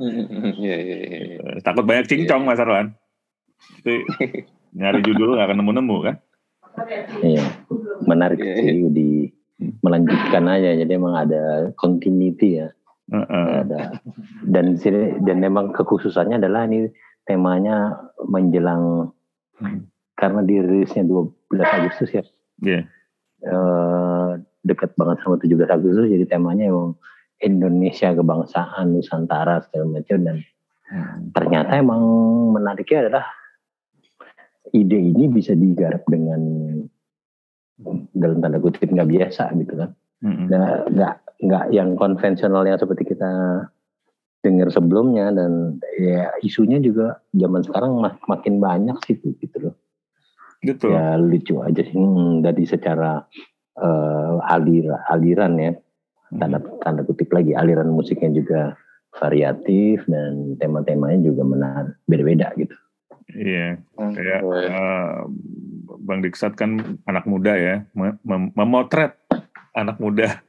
Iya, 0.00 0.76
iya, 0.80 0.96
iya. 0.96 1.18
Eh, 1.38 1.60
takut 1.60 1.84
banyak 1.84 2.08
cincong 2.08 2.42
Mas 2.48 2.56
Arlan 2.56 2.96
itu 3.84 4.00
nyari 4.72 5.04
judul 5.04 5.36
nggak 5.36 5.46
akan 5.52 5.58
nemu-nemu 5.60 5.96
kan 6.00 6.16
Iya, 7.20 7.44
menarik 8.06 8.40
sih 8.40 8.88
di 8.94 9.28
melanjutkan 9.82 10.46
aja. 10.48 10.72
Jadi 10.78 10.92
emang 10.94 11.18
ada 11.18 11.74
continuity 11.76 12.62
ya. 12.62 12.70
Heeh. 13.10 13.66
Ada 13.66 14.00
dan 14.46 14.78
sini 14.78 15.18
dan 15.26 15.42
memang 15.42 15.74
kekhususannya 15.74 16.38
adalah 16.40 16.64
ini 16.70 16.88
temanya 17.26 17.98
menjelang. 18.22 19.12
Karena 20.16 20.40
dirilisnya 20.44 21.04
12 21.04 21.32
Agustus 21.64 22.10
ya. 22.12 22.24
Iya. 22.60 22.80
Eh, 23.40 24.30
dekat 24.60 24.92
banget 25.00 25.24
sama 25.24 25.40
17 25.40 25.64
Agustus 25.72 26.12
jadi 26.12 26.28
temanya 26.28 26.68
emang 26.68 26.92
Indonesia 27.40 28.12
kebangsaan 28.12 28.92
Nusantara 28.92 29.64
segala 29.64 30.00
macam 30.00 30.18
dan 30.20 30.38
Hmm. 30.90 31.30
ternyata 31.30 31.78
emang 31.78 32.02
menariknya 32.50 33.06
adalah 33.06 33.26
ide 34.74 34.98
ini 34.98 35.30
bisa 35.30 35.54
digarap 35.54 36.02
dengan 36.10 36.42
dalam 38.10 38.42
tanda 38.42 38.58
kutip 38.58 38.90
nggak 38.90 39.06
biasa 39.06 39.54
gitu 39.54 39.78
kan 39.78 39.94
Mm-mm. 40.26 40.50
nggak 40.50 40.90
nggak 40.90 41.14
nggak 41.46 41.64
yang 41.70 41.94
konvensional 41.94 42.66
yang 42.66 42.74
seperti 42.74 43.14
kita 43.14 43.30
dengar 44.40 44.72
sebelumnya 44.72 45.28
dan 45.30 45.76
ya 45.96 46.32
isunya 46.40 46.80
juga 46.80 47.20
zaman 47.30 47.60
sekarang 47.60 47.92
mak- 48.00 48.24
makin 48.24 48.56
banyak 48.56 48.96
sih 49.04 49.16
tuh, 49.16 49.36
gitu 49.36 49.56
loh 49.68 49.74
Gitu. 50.60 50.92
ya 50.92 51.16
lucu 51.16 51.56
aja 51.60 51.80
sih 51.80 51.96
Hmm, 51.96 52.40
dari 52.40 52.64
secara 52.64 53.24
eh, 53.76 54.34
alir 54.46 54.92
aliran 55.08 55.56
ya 55.56 55.72
tanda 56.30 56.60
tanda 56.80 57.00
kutip 57.02 57.32
lagi 57.32 57.56
aliran 57.56 57.88
musiknya 57.88 58.28
juga 58.34 58.60
variatif 59.16 60.04
dan 60.04 60.56
tema-temanya 60.56 61.20
juga 61.22 61.42
menarik 61.44 61.96
beda-beda 62.04 62.52
gitu 62.56 62.76
Iya, 63.30 63.78
Hmm. 63.94 64.10
kayak 64.10 64.40
Iya. 64.42 64.68
eh, 64.68 65.16
Bang 66.02 66.20
Diksat 66.20 66.58
kan 66.58 66.76
anak 67.06 67.24
muda 67.24 67.54
ya, 67.54 67.86
mem- 67.94 68.50
memotret 68.52 69.14
anak 69.70 70.02
muda, 70.02 70.42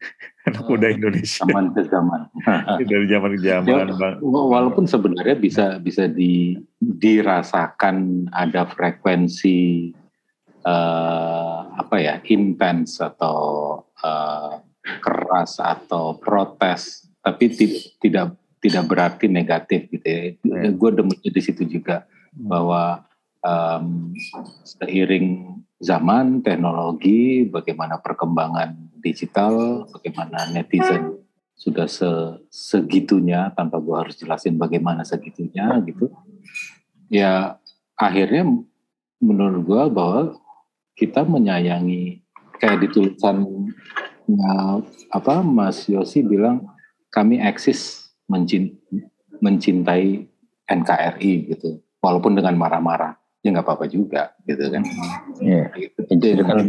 anak 0.48 0.62
muda 0.68 0.86
Indonesia 0.92 1.42
Zaman 1.42 1.74
ke 1.74 1.82
zaman. 1.90 2.20
dari 2.90 3.06
zaman 3.10 3.30
ke 3.34 3.40
zaman, 3.42 3.66
Ya, 3.66 3.84
Bang. 3.98 4.16
Walaupun 4.22 4.84
sebenarnya 4.86 5.36
bisa 5.36 5.64
bisa 5.82 6.06
di, 6.06 6.54
dirasakan 6.78 8.28
ada 8.30 8.68
frekuensi 8.70 9.90
eh, 10.62 11.58
apa 11.76 11.96
ya 11.98 12.22
intens 12.30 13.02
atau 13.02 13.38
eh, 14.00 14.52
keras 15.02 15.58
atau 15.58 16.14
protes, 16.22 17.10
tapi 17.18 17.50
ti- 17.50 17.90
tidak 17.98 18.38
tidak 18.62 18.84
berarti 18.86 19.26
negatif 19.26 19.90
gitu 19.90 20.06
ya. 20.06 20.22
Ya. 20.42 20.70
Gue 20.72 20.90
demen 20.94 21.18
di 21.18 21.42
situ 21.42 21.66
juga 21.66 22.06
bahwa 22.34 23.02
em, 23.42 24.14
seiring 24.64 25.58
zaman, 25.80 26.40
teknologi, 26.40 27.44
bagaimana 27.46 28.00
perkembangan 28.00 28.95
digital, 29.06 29.86
bagaimana 29.94 30.50
netizen 30.50 31.22
sudah 31.56 31.86
se 31.88 32.10
segitunya 32.50 33.48
tanpa 33.54 33.80
gue 33.80 33.96
harus 33.96 34.18
jelasin 34.18 34.58
bagaimana 34.58 35.06
segitunya 35.06 35.78
gitu. 35.86 36.10
Ya 37.08 37.62
akhirnya 37.96 38.44
menurut 39.22 39.62
gue 39.64 39.82
bahwa 39.94 40.36
kita 40.98 41.24
menyayangi 41.24 42.20
kayak 42.60 42.84
di 42.84 42.88
tulisannya 42.92 43.72
apa 45.12 45.40
Mas 45.40 45.86
Yosi 45.86 46.26
bilang 46.26 46.66
kami 47.14 47.40
eksis 47.40 48.10
mencintai 49.40 50.26
NKRI 50.66 51.32
gitu 51.54 51.78
walaupun 52.02 52.34
dengan 52.34 52.58
marah-marah 52.58 53.14
ya 53.40 53.54
nggak 53.54 53.64
apa-apa 53.64 53.86
juga 53.86 54.34
gitu 54.44 54.66
kan 54.68 54.82
Iya. 55.38 55.70
Itu 56.10 56.42
kan 56.42 56.66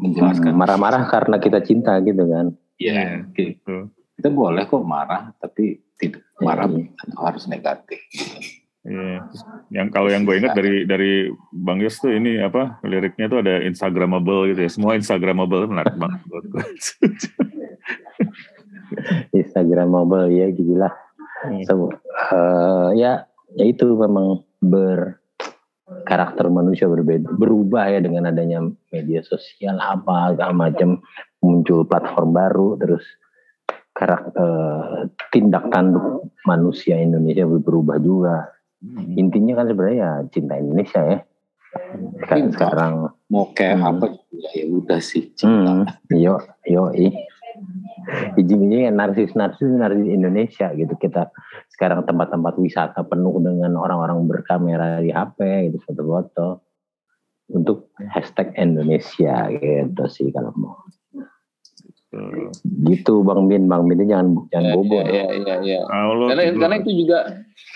menjelaskan 0.00 0.52
marah-marah 0.54 1.08
karena 1.08 1.36
kita 1.40 1.60
cinta 1.64 1.96
gitu 2.04 2.24
kan. 2.28 2.52
ya 2.76 3.24
gitu. 3.32 3.56
Gitu. 3.56 3.76
kita 4.20 4.28
boleh 4.32 4.64
kok 4.68 4.84
marah 4.84 5.32
tapi 5.40 5.80
tidak 5.96 6.24
marah 6.40 6.68
Iya. 6.68 6.92
harus 7.16 7.44
negatif 7.48 8.00
Iya. 8.86 9.18
Yang 9.74 9.88
kalau 9.90 10.08
yang 10.14 10.22
gue 10.22 10.38
ingat 10.38 10.54
dari 10.54 10.86
dari 10.86 11.26
Bang 11.50 11.82
Yos 11.82 11.98
tuh 11.98 12.14
ini 12.14 12.38
apa 12.38 12.78
liriknya 12.86 13.26
tuh 13.26 13.42
ada 13.42 13.58
Instagramable 13.66 14.54
gitu 14.54 14.62
ya. 14.62 14.70
Semua 14.70 14.94
Instagramable 14.94 15.66
menarik 15.66 15.98
banget 15.98 16.22
buat 16.30 16.44
gue. 16.46 16.64
Instagramable 19.42 20.30
ya 20.30 20.46
gitulah. 20.54 20.94
Hmm. 21.42 21.62
So, 21.66 21.90
eh, 22.30 22.88
ya 23.02 23.26
ya 23.58 23.64
itu 23.66 23.90
memang 23.98 24.46
ber 24.62 25.18
karakter 26.06 26.46
manusia 26.46 26.86
berbeda 26.86 27.34
berubah 27.34 27.90
ya 27.90 27.98
dengan 27.98 28.30
adanya 28.30 28.62
media 28.94 29.20
sosial 29.26 29.76
apa 29.82 30.32
segala 30.38 30.54
macam 30.54 31.02
muncul 31.42 31.82
platform 31.82 32.30
baru 32.30 32.78
terus 32.78 33.02
karakter 33.90 34.50
tindak 35.34 35.66
tanduk 35.72 36.30
manusia 36.46 36.96
Indonesia 36.96 37.44
berubah 37.44 37.98
juga. 37.98 38.52
Hmm. 38.76 39.16
intinya 39.16 39.56
kan 39.56 39.72
sebenarnya 39.72 39.98
ya 39.98 40.10
cinta 40.30 40.54
Indonesia 40.60 41.00
ya. 41.00 41.18
Kan 42.28 42.52
sekarang 42.52 43.08
mau 43.32 43.48
kayak 43.56 43.80
Hmm. 43.80 43.88
apa? 43.98 44.06
Ya 44.52 44.64
udah 44.68 45.00
sih 45.00 45.32
cinta. 45.32 45.72
Hmm, 45.72 46.12
yo 46.12 46.36
yo 46.68 46.92
ih 46.92 47.16
ujung-ujungnya 48.38 48.90
narsis 48.94 49.34
narsis 49.34 49.66
narsis 49.66 50.06
Indonesia 50.06 50.70
gitu 50.74 50.94
kita 50.98 51.30
sekarang 51.74 52.06
tempat-tempat 52.06 52.54
wisata 52.58 53.02
penuh 53.02 53.38
dengan 53.42 53.74
orang-orang 53.74 54.22
berkamera 54.26 55.02
di 55.02 55.10
HP 55.10 55.70
gitu 55.70 55.78
foto-foto 55.82 56.62
untuk 57.50 57.90
hashtag 58.10 58.54
Indonesia 58.58 59.50
gitu 59.54 60.04
sih 60.10 60.30
kalau 60.34 60.54
mau 60.54 60.78
Tuh. 62.06 62.54
gitu 62.86 63.26
Bang 63.26 63.50
Bin 63.50 63.66
Bang 63.66 63.90
Bin 63.90 64.06
jangan 64.06 64.46
jangan 64.54 64.78
bobo 64.78 65.02
Iya, 65.02 65.26
iya, 65.36 65.54
iya. 65.60 65.80
Kalau 65.84 66.30
Karena, 66.30 66.54
karena 66.54 66.76
itu 66.80 66.92
juga 67.04 67.18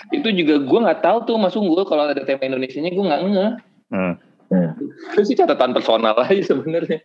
itu 0.09 0.29
juga 0.31 0.55
gue 0.63 0.79
nggak 0.87 1.01
tahu 1.03 1.17
tuh 1.27 1.35
Mas 1.35 1.53
Unggul 1.53 1.83
kalau 1.83 2.07
ada 2.07 2.23
tema 2.23 2.47
Indonesia-nya 2.47 2.95
gue 2.95 3.05
nggak 3.05 3.21
ngeh. 3.27 3.51
Nah, 3.91 4.13
Nah, 4.51 4.75
Itu 5.15 5.21
sih 5.23 5.35
catatan 5.39 5.71
personal 5.71 6.11
aja 6.19 6.43
sebenarnya. 6.43 6.99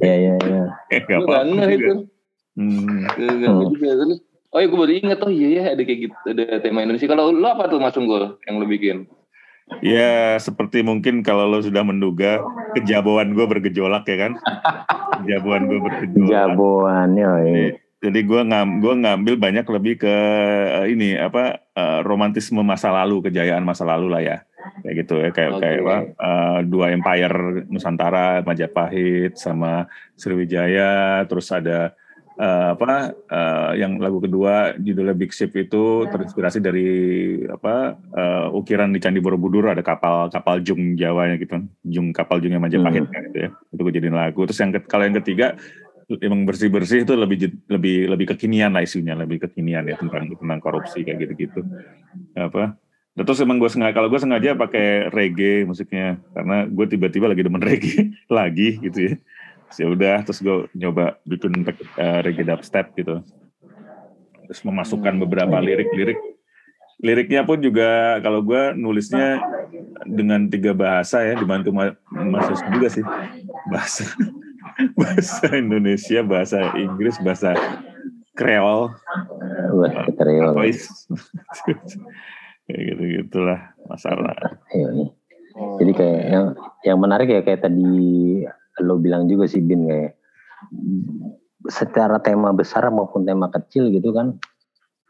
ya 0.00 0.14
ya 0.16 0.34
ya 0.40 0.62
Gue 1.20 1.28
gak 1.28 1.44
nggak 1.44 1.68
apa-apa 1.68 1.74
itu. 1.76 1.94
Hmm. 2.56 3.04
Nggak 3.04 3.52
ngeh 3.52 3.66
juga. 3.76 3.90
Terus, 4.00 4.18
oh 4.52 4.58
ya 4.58 4.66
gue 4.66 4.78
baru 4.80 4.92
inget 4.96 5.18
oh 5.20 5.32
iya 5.32 5.48
ya 5.52 5.62
ada 5.76 5.82
kayak 5.84 6.00
gitu 6.08 6.16
ada 6.32 6.44
tema 6.64 6.80
Indonesia. 6.80 7.08
Kalau 7.08 7.28
lo 7.28 7.46
apa 7.52 7.68
tuh 7.68 7.78
Mas 7.78 7.96
Unggul 8.00 8.40
yang 8.48 8.56
lo 8.56 8.66
bikin? 8.66 9.04
Ya 9.82 10.38
seperti 10.38 10.80
mungkin 10.80 11.26
kalau 11.26 11.50
lo 11.50 11.58
sudah 11.58 11.82
menduga 11.82 12.38
kejaboan 12.78 13.36
gue 13.36 13.44
bergejolak 13.44 14.08
ya 14.08 14.16
kan. 14.16 14.32
Kejaboan 15.22 15.68
gue 15.68 15.78
bergejolak. 15.84 16.30
jaboan 16.32 17.08
yo 17.18 17.30
Jadi 17.96 18.22
gue 18.22 18.40
ngam, 18.44 18.84
gua 18.84 18.94
ngambil 18.94 19.34
banyak 19.40 19.66
lebih 19.66 20.04
ke 20.04 20.16
eh, 20.84 20.86
ini 20.92 21.16
apa 21.16 21.64
eh, 21.74 22.00
romantisme 22.04 22.60
masa 22.60 22.92
lalu, 22.92 23.24
kejayaan 23.26 23.64
masa 23.64 23.88
lalu 23.88 24.06
lah 24.12 24.22
ya, 24.22 24.36
kayak 24.84 24.94
gitu 25.02 25.14
ya, 25.16 25.30
kayak 25.32 25.52
Oke. 25.56 25.60
kayak 25.64 25.78
apa, 25.80 25.96
eh, 26.14 26.58
dua 26.68 26.92
empire 26.92 27.66
Nusantara, 27.66 28.44
Majapahit 28.44 29.40
sama 29.40 29.88
Sriwijaya, 30.14 31.24
terus 31.24 31.48
ada 31.50 31.96
eh, 32.36 32.68
apa 32.76 33.16
eh, 33.16 33.70
yang 33.80 33.96
lagu 33.96 34.20
kedua 34.20 34.76
judulnya 34.76 35.16
Big 35.16 35.32
Ship 35.32 35.50
itu 35.52 36.04
terinspirasi 36.08 36.60
dari 36.60 36.88
apa 37.48 37.96
eh, 37.96 38.46
ukiran 38.52 38.92
di 38.92 39.00
Candi 39.00 39.20
Borobudur 39.24 39.72
ada 39.72 39.80
kapal 39.80 40.28
kapal 40.28 40.60
Jung 40.60 40.94
Jawanya 40.94 41.40
gitu, 41.40 41.64
Jung 41.84 42.12
kapal 42.12 42.44
Jungnya 42.44 42.60
Majapahit 42.60 43.08
kan, 43.08 43.22
gitu 43.32 43.38
ya, 43.46 43.50
itu 43.52 43.80
gue 43.80 43.92
jadiin 43.96 44.16
lagu. 44.16 44.44
Terus 44.44 44.60
yang 44.60 44.70
kalau 44.84 45.04
yang 45.08 45.16
ketiga 45.20 45.56
emang 46.22 46.46
bersih 46.46 46.70
bersih 46.70 47.02
itu 47.02 47.18
lebih 47.18 47.50
lebih 47.66 48.06
lebih 48.14 48.26
kekinian 48.34 48.70
lah 48.70 48.86
isunya 48.86 49.18
lebih 49.18 49.42
kekinian 49.42 49.90
ya 49.90 49.98
tentang 49.98 50.30
tentang 50.38 50.60
korupsi 50.62 51.02
kayak 51.02 51.26
gitu 51.26 51.32
gitu 51.34 51.60
apa 52.38 52.78
Dan 53.16 53.24
terus 53.24 53.40
emang 53.40 53.56
gue 53.56 53.66
sengaja 53.72 53.96
kalau 53.96 54.12
gue 54.12 54.20
sengaja 54.20 54.52
pakai 54.54 55.08
reggae 55.08 55.64
musiknya 55.64 56.20
karena 56.36 56.68
gue 56.68 56.86
tiba-tiba 56.86 57.26
lagi 57.32 57.42
demen 57.42 57.64
reggae 57.68 58.12
lagi 58.28 58.76
gitu 58.78 58.98
ya 59.02 59.14
ya 59.76 59.86
udah 59.88 60.24
terus 60.24 60.40
gue 60.40 60.66
nyoba 60.72 61.20
bikin 61.24 61.64
eh, 61.96 62.18
reggae 62.24 62.44
dubstep 62.44 62.92
gitu. 62.96 63.20
Terus 64.46 64.60
memasukkan 64.62 65.14
beberapa 65.20 65.58
lirik-lirik 65.58 66.18
liriknya 66.96 67.44
pun 67.44 67.60
juga 67.60 68.16
kalau 68.24 68.40
gue 68.40 68.72
nulisnya 68.72 69.36
dengan 70.08 70.48
tiga 70.48 70.72
bahasa 70.72 71.20
ya 71.20 71.36
dibantu 71.36 71.68
ma- 71.68 71.96
Mas 72.08 72.48
Yus 72.48 72.62
juga 72.72 72.88
sih. 72.88 73.04
Bahasa 73.68 74.04
bahasa 75.00 75.46
Indonesia 75.56 76.20
bahasa 76.24 76.72
Inggris 76.76 77.20
bahasa 77.20 77.52
Kreol. 78.36 78.92
Bahasa 79.76 80.12
Kreol. 80.16 80.52
Kayak 82.66 82.80
gitu 82.92 83.02
gitulah 83.22 83.60
masalah. 83.88 84.32
Iya, 84.72 84.88
iya. 84.92 85.06
Jadi 85.56 85.92
kayak 85.96 86.20
yang 86.28 86.46
yang 86.84 86.98
menarik 87.00 87.28
ya 87.32 87.40
kayak 87.40 87.64
tadi 87.64 88.44
lo 88.82 89.00
bilang 89.00 89.28
juga 89.30 89.48
sih 89.48 89.64
Bin 89.64 89.88
kayak 89.88 90.16
secara 91.66 92.20
tema 92.22 92.52
besar 92.52 92.88
maupun 92.92 93.26
tema 93.26 93.50
kecil 93.50 93.90
gitu 93.90 94.14
kan 94.14 94.38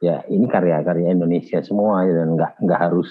ya 0.05 0.21
ini 0.29 0.45
karya-karya 0.45 1.17
Indonesia 1.17 1.61
semua 1.65 2.05
ya, 2.05 2.13
dan 2.13 2.37
nggak 2.37 2.53
nggak 2.61 2.81
harus 2.81 3.09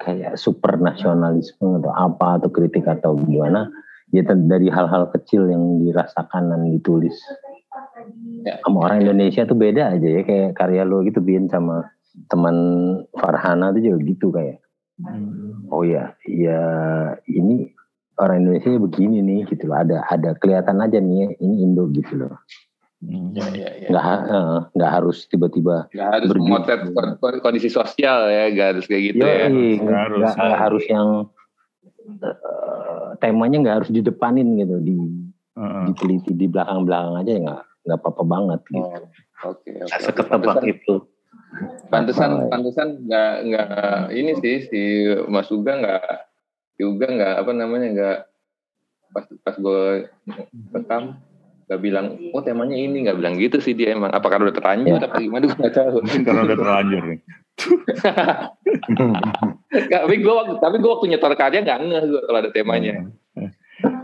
kayak 0.00 0.36
super 0.36 0.76
nasionalisme 0.80 1.80
atau 1.80 1.92
apa 1.92 2.40
atau 2.40 2.48
kritik 2.52 2.84
atau 2.88 3.16
gimana. 3.16 3.68
Ya 4.14 4.22
dari 4.22 4.70
hal-hal 4.70 5.10
kecil 5.10 5.50
yang 5.50 5.82
dirasakan 5.82 6.54
dan 6.54 6.70
ditulis. 6.70 7.16
Ya. 8.46 8.56
sama 8.62 8.88
orang 8.88 9.02
Indonesia 9.02 9.42
tuh 9.44 9.58
beda 9.58 9.98
aja 9.98 10.08
ya 10.08 10.22
kayak 10.22 10.54
karya 10.54 10.86
lo 10.86 11.02
gitu 11.02 11.18
Bin 11.18 11.50
sama 11.50 11.84
teman 12.30 12.56
Farhana 13.18 13.74
tuh 13.74 13.82
juga 13.82 13.98
gitu 14.06 14.26
kayak. 14.30 14.62
Oh 15.68 15.84
ya 15.84 16.16
ya 16.24 16.62
ini 17.28 17.75
orang 18.16 18.36
Indonesia 18.40 18.70
begini 18.78 19.18
nih 19.20 19.40
gitu 19.46 19.66
loh 19.66 19.76
ada 19.76 20.04
ada 20.06 20.32
kelihatan 20.34 20.78
aja 20.78 20.96
nih 20.96 21.16
ya, 21.16 21.28
ini 21.38 21.54
Indo 21.62 21.88
gitu 21.90 22.16
loh 22.18 22.36
Hmm. 22.96 23.28
Ya, 23.36 23.44
ya, 23.52 23.68
ya. 23.76 23.88
nggak 23.92 24.02
ha- 24.02 24.24
eh, 24.24 24.58
nggak 24.72 24.88
harus 24.90 25.28
tiba-tiba 25.28 25.84
Nggak 25.92 26.08
harus 26.10 26.28
Bergi- 26.32 26.42
memotret 26.42 26.80
kon- 26.90 27.16
kon- 27.20 27.40
kondisi 27.44 27.68
sosial 27.68 28.24
ya, 28.26 28.48
nggak 28.48 28.68
harus 28.72 28.84
kayak 28.88 29.02
gitu 29.12 29.20
Yoi, 29.20 29.28
ya. 29.28 29.46
nggak 29.46 29.84
Nggak 29.84 30.00
harus, 30.00 30.16
nggak- 30.16 30.36
nggak 30.40 30.48
ya. 30.50 30.62
harus 30.64 30.84
yang 30.88 31.08
eh, 32.24 33.08
temanya 33.18 33.56
nggak 33.60 33.76
harus 33.82 33.90
didepanin 33.92 34.48
gitu 34.56 34.76
di 34.80 34.96
Heeh. 35.52 35.82
diteliti 35.86 36.32
di 36.32 36.46
belakang-belakang 36.46 37.14
aja 37.16 37.30
ya 37.30 37.40
nggak 37.42 37.60
nggak 37.84 37.98
apa-apa 38.00 38.22
banget 38.24 38.60
gitu. 38.66 38.80
Oh, 38.80 38.96
Oke, 39.46 39.70
oke. 39.70 39.70
Nggak 39.86 40.00
seketebak 40.02 40.56
itu 40.64 40.94
Pantesan, 41.88 42.30
ya? 42.34 42.48
pantesan 42.48 42.88
nggak 43.04 43.32
nggak 43.44 43.68
ini 44.10 44.32
sih 44.36 44.56
si 44.66 44.80
Mas 45.26 45.48
Uga 45.48 45.72
nggak 45.78 46.04
juga 46.76 47.08
nggak 47.08 47.34
apa 47.42 47.52
namanya 47.56 47.88
nggak 47.92 48.18
pas 49.12 49.24
pas 49.42 49.56
gue 49.56 50.12
rekam 50.76 51.16
nggak 51.66 51.80
bilang 51.82 52.06
oh 52.30 52.42
temanya 52.46 52.78
ini 52.78 53.08
nggak 53.08 53.18
bilang 53.18 53.34
gitu 53.42 53.58
sih 53.58 53.74
dia 53.74 53.96
emang. 53.96 54.14
Apa 54.14 54.30
karena 54.30 54.50
udah 54.50 54.56
terlanjur 54.56 55.02
apa 55.02 55.18
gimana 55.18 55.44
gue 55.50 55.58
nggak 55.58 55.74
tahu. 55.74 55.98
Mungkin 56.04 56.22
karena 56.22 56.40
udah 56.46 56.56
terlanjur 56.56 57.02
nih. 57.10 57.20
Tapi 59.92 60.14
gue 60.20 60.34
waktu 60.34 60.54
tapi 60.60 60.76
gue 60.78 60.90
waktu 60.92 61.06
nyetor 61.08 61.32
karya 61.34 61.64
nggak 61.64 61.80
ngeh 61.88 62.04
gue 62.06 62.22
kalau 62.28 62.38
ada 62.38 62.50
temanya 62.52 62.92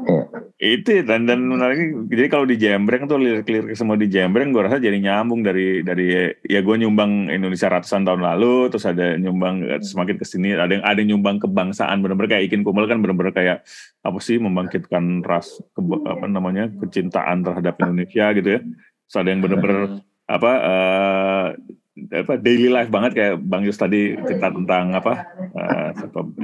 Iya. 0.02 0.24
itu 0.62 1.02
dan 1.02 1.26
dan 1.26 1.42
menariknya 1.46 2.06
jadi 2.06 2.28
kalau 2.30 2.46
di 2.46 2.54
Jembreng 2.54 3.10
tuh 3.10 3.18
lirik-lirik 3.18 3.74
semua 3.74 3.98
di 3.98 4.06
Jembreng 4.06 4.54
gue 4.54 4.62
rasa 4.62 4.78
jadi 4.78 4.94
nyambung 4.98 5.42
dari 5.42 5.82
dari 5.82 6.34
ya 6.46 6.60
gue 6.62 6.76
nyumbang 6.78 7.30
Indonesia 7.30 7.66
ratusan 7.70 8.06
tahun 8.06 8.22
lalu 8.22 8.70
terus 8.70 8.86
ada 8.86 9.18
nyumbang 9.18 9.62
eh, 9.66 9.82
semakin 9.82 10.16
ke 10.18 10.26
sini 10.26 10.54
ada 10.54 10.70
yang 10.70 10.84
ada 10.86 10.98
yang 11.02 11.18
nyumbang 11.18 11.42
kebangsaan 11.42 11.98
bener-bener 12.02 12.30
kayak 12.38 12.44
Ikin 12.46 12.62
Kumel 12.62 12.86
kan 12.86 13.02
bener-bener 13.02 13.34
kayak 13.34 13.58
apa 14.02 14.18
sih 14.18 14.38
membangkitkan 14.38 15.22
ras 15.26 15.62
keba- 15.74 16.02
apa 16.06 16.26
namanya 16.30 16.70
kecintaan 16.78 17.42
terhadap 17.42 17.78
Indonesia 17.82 18.26
gitu 18.34 18.48
ya. 18.58 18.60
Terus 19.06 19.16
ada 19.18 19.28
yang 19.30 19.40
bener-bener 19.42 20.02
apa 20.30 20.52
eh, 20.62 21.46
apa 21.92 22.40
daily 22.40 22.72
life 22.72 22.88
banget 22.88 23.12
kayak 23.12 23.34
Bang 23.44 23.68
Yus 23.68 23.76
tadi 23.76 24.16
cerita 24.24 24.48
tentang 24.48 24.96
apa 24.96 25.28
uh, 25.52 25.88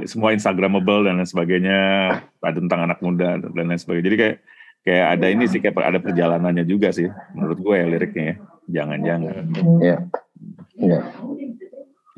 semua 0.05 0.29
Instagramable 0.29 1.09
dan 1.09 1.17
lain 1.17 1.25
sebagainya, 1.25 1.79
ada 2.21 2.57
tentang 2.61 2.85
anak 2.85 3.01
muda 3.01 3.41
dan 3.41 3.65
lain 3.65 3.81
sebagainya. 3.81 4.07
Jadi 4.13 4.17
kayak 4.17 4.35
kayak 4.85 5.05
ada 5.17 5.25
ini 5.27 5.43
sih 5.49 5.59
kayak 5.59 5.75
ada 5.81 5.99
perjalanannya 5.99 6.65
juga 6.69 6.93
sih 6.93 7.09
menurut 7.33 7.57
gue 7.57 7.75
ya 7.75 7.85
liriknya 7.89 8.23
ya. 8.23 8.35
Jangan-jangan. 8.69 9.43
Iya. 9.81 9.97
Iya. 10.77 10.99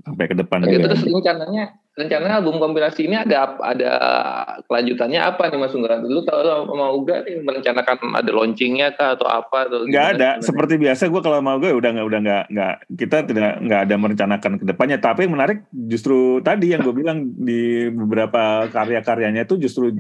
Sampai 0.04 0.26
ke 0.28 0.36
depan 0.36 0.60
juga. 0.68 0.92
terus 0.92 1.08
rencananya 1.08 1.66
rencana 1.92 2.40
album 2.40 2.56
kompilasi 2.56 3.04
ini 3.04 3.20
ada 3.20 3.60
ada 3.60 3.92
kelanjutannya 4.64 5.20
apa 5.20 5.52
nih 5.52 5.60
Mas 5.60 5.76
Unggal? 5.76 6.00
Dulu 6.00 6.24
tahu 6.24 6.40
sama 6.48 6.88
Uga 6.96 7.20
nih 7.28 7.44
merencanakan 7.44 8.16
ada 8.16 8.32
launchingnya 8.32 8.96
kah 8.96 9.20
atau 9.20 9.28
apa? 9.28 9.68
Atau 9.68 9.84
Nggak 9.84 9.92
gimana 9.92 10.08
ada. 10.16 10.30
sebenarnya? 10.40 10.48
Seperti 10.48 10.74
biasa 10.80 11.04
gue 11.12 11.22
kalau 11.22 11.40
mau 11.44 11.60
gue 11.60 11.72
udah 11.76 11.90
nggak 11.92 12.08
udah 12.08 12.20
nggak 12.24 12.44
nggak 12.48 12.76
kita 12.96 13.18
tidak 13.28 13.52
nggak 13.60 13.82
ada 13.84 13.96
merencanakan 14.00 14.52
ke 14.64 14.66
depannya. 14.72 14.98
Tapi 15.04 15.20
yang 15.28 15.34
menarik 15.36 15.58
justru 15.92 16.40
tadi 16.40 16.72
yang 16.72 16.80
gue 16.80 16.96
bilang 16.96 17.28
di 17.28 17.92
beberapa 17.92 18.72
karya-karyanya 18.72 19.44
itu 19.44 19.60
justru 19.60 19.92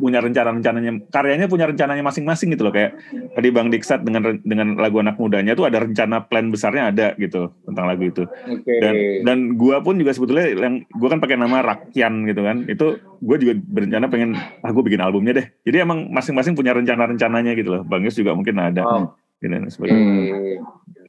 punya 0.00 0.24
rencana-rencananya. 0.24 1.12
Karyanya 1.12 1.52
punya 1.52 1.68
rencananya 1.68 2.00
masing-masing 2.00 2.56
gitu 2.56 2.64
loh. 2.64 2.72
Kayak 2.72 2.96
tadi 3.36 3.48
Bang 3.52 3.68
Diksat 3.68 4.08
dengan 4.08 4.40
dengan 4.40 4.80
lagu 4.80 5.04
anak 5.04 5.20
mudanya 5.20 5.52
itu 5.52 5.68
ada 5.68 5.84
rencana 5.84 6.24
plan 6.24 6.48
besarnya 6.48 6.88
ada 6.88 7.12
gitu 7.20 7.52
tentang 7.68 7.84
lagu 7.92 8.08
itu. 8.08 8.24
Oke. 8.24 8.72
Dan 8.80 8.94
dan 9.28 9.38
gue 9.60 9.76
pun 9.84 10.00
juga 10.00 10.16
sebetulnya 10.16 10.48
yang 10.56 10.80
gue 10.80 11.08
kan 11.12 11.20
pakai 11.26 11.36
nama 11.36 11.58
Rakyan 11.60 12.14
gitu 12.24 12.40
kan. 12.40 12.56
Itu 12.64 12.86
gue 13.18 13.36
juga 13.36 13.52
berencana 13.58 14.06
pengen 14.06 14.38
ah 14.38 14.70
gue 14.70 14.82
bikin 14.82 15.02
albumnya 15.02 15.34
deh. 15.34 15.46
Jadi 15.66 15.76
emang 15.82 16.06
masing-masing 16.08 16.54
punya 16.54 16.70
rencana-rencananya 16.72 17.52
gitu 17.58 17.74
loh. 17.74 17.82
Bang 17.82 18.06
Yus 18.06 18.14
juga 18.14 18.32
mungkin 18.32 18.54
ada. 18.56 18.86
Oh. 18.86 19.10
Gitu 19.42 19.50
dan 19.50 19.66
sebagainya. 19.68 20.00
Oke. 20.00 20.52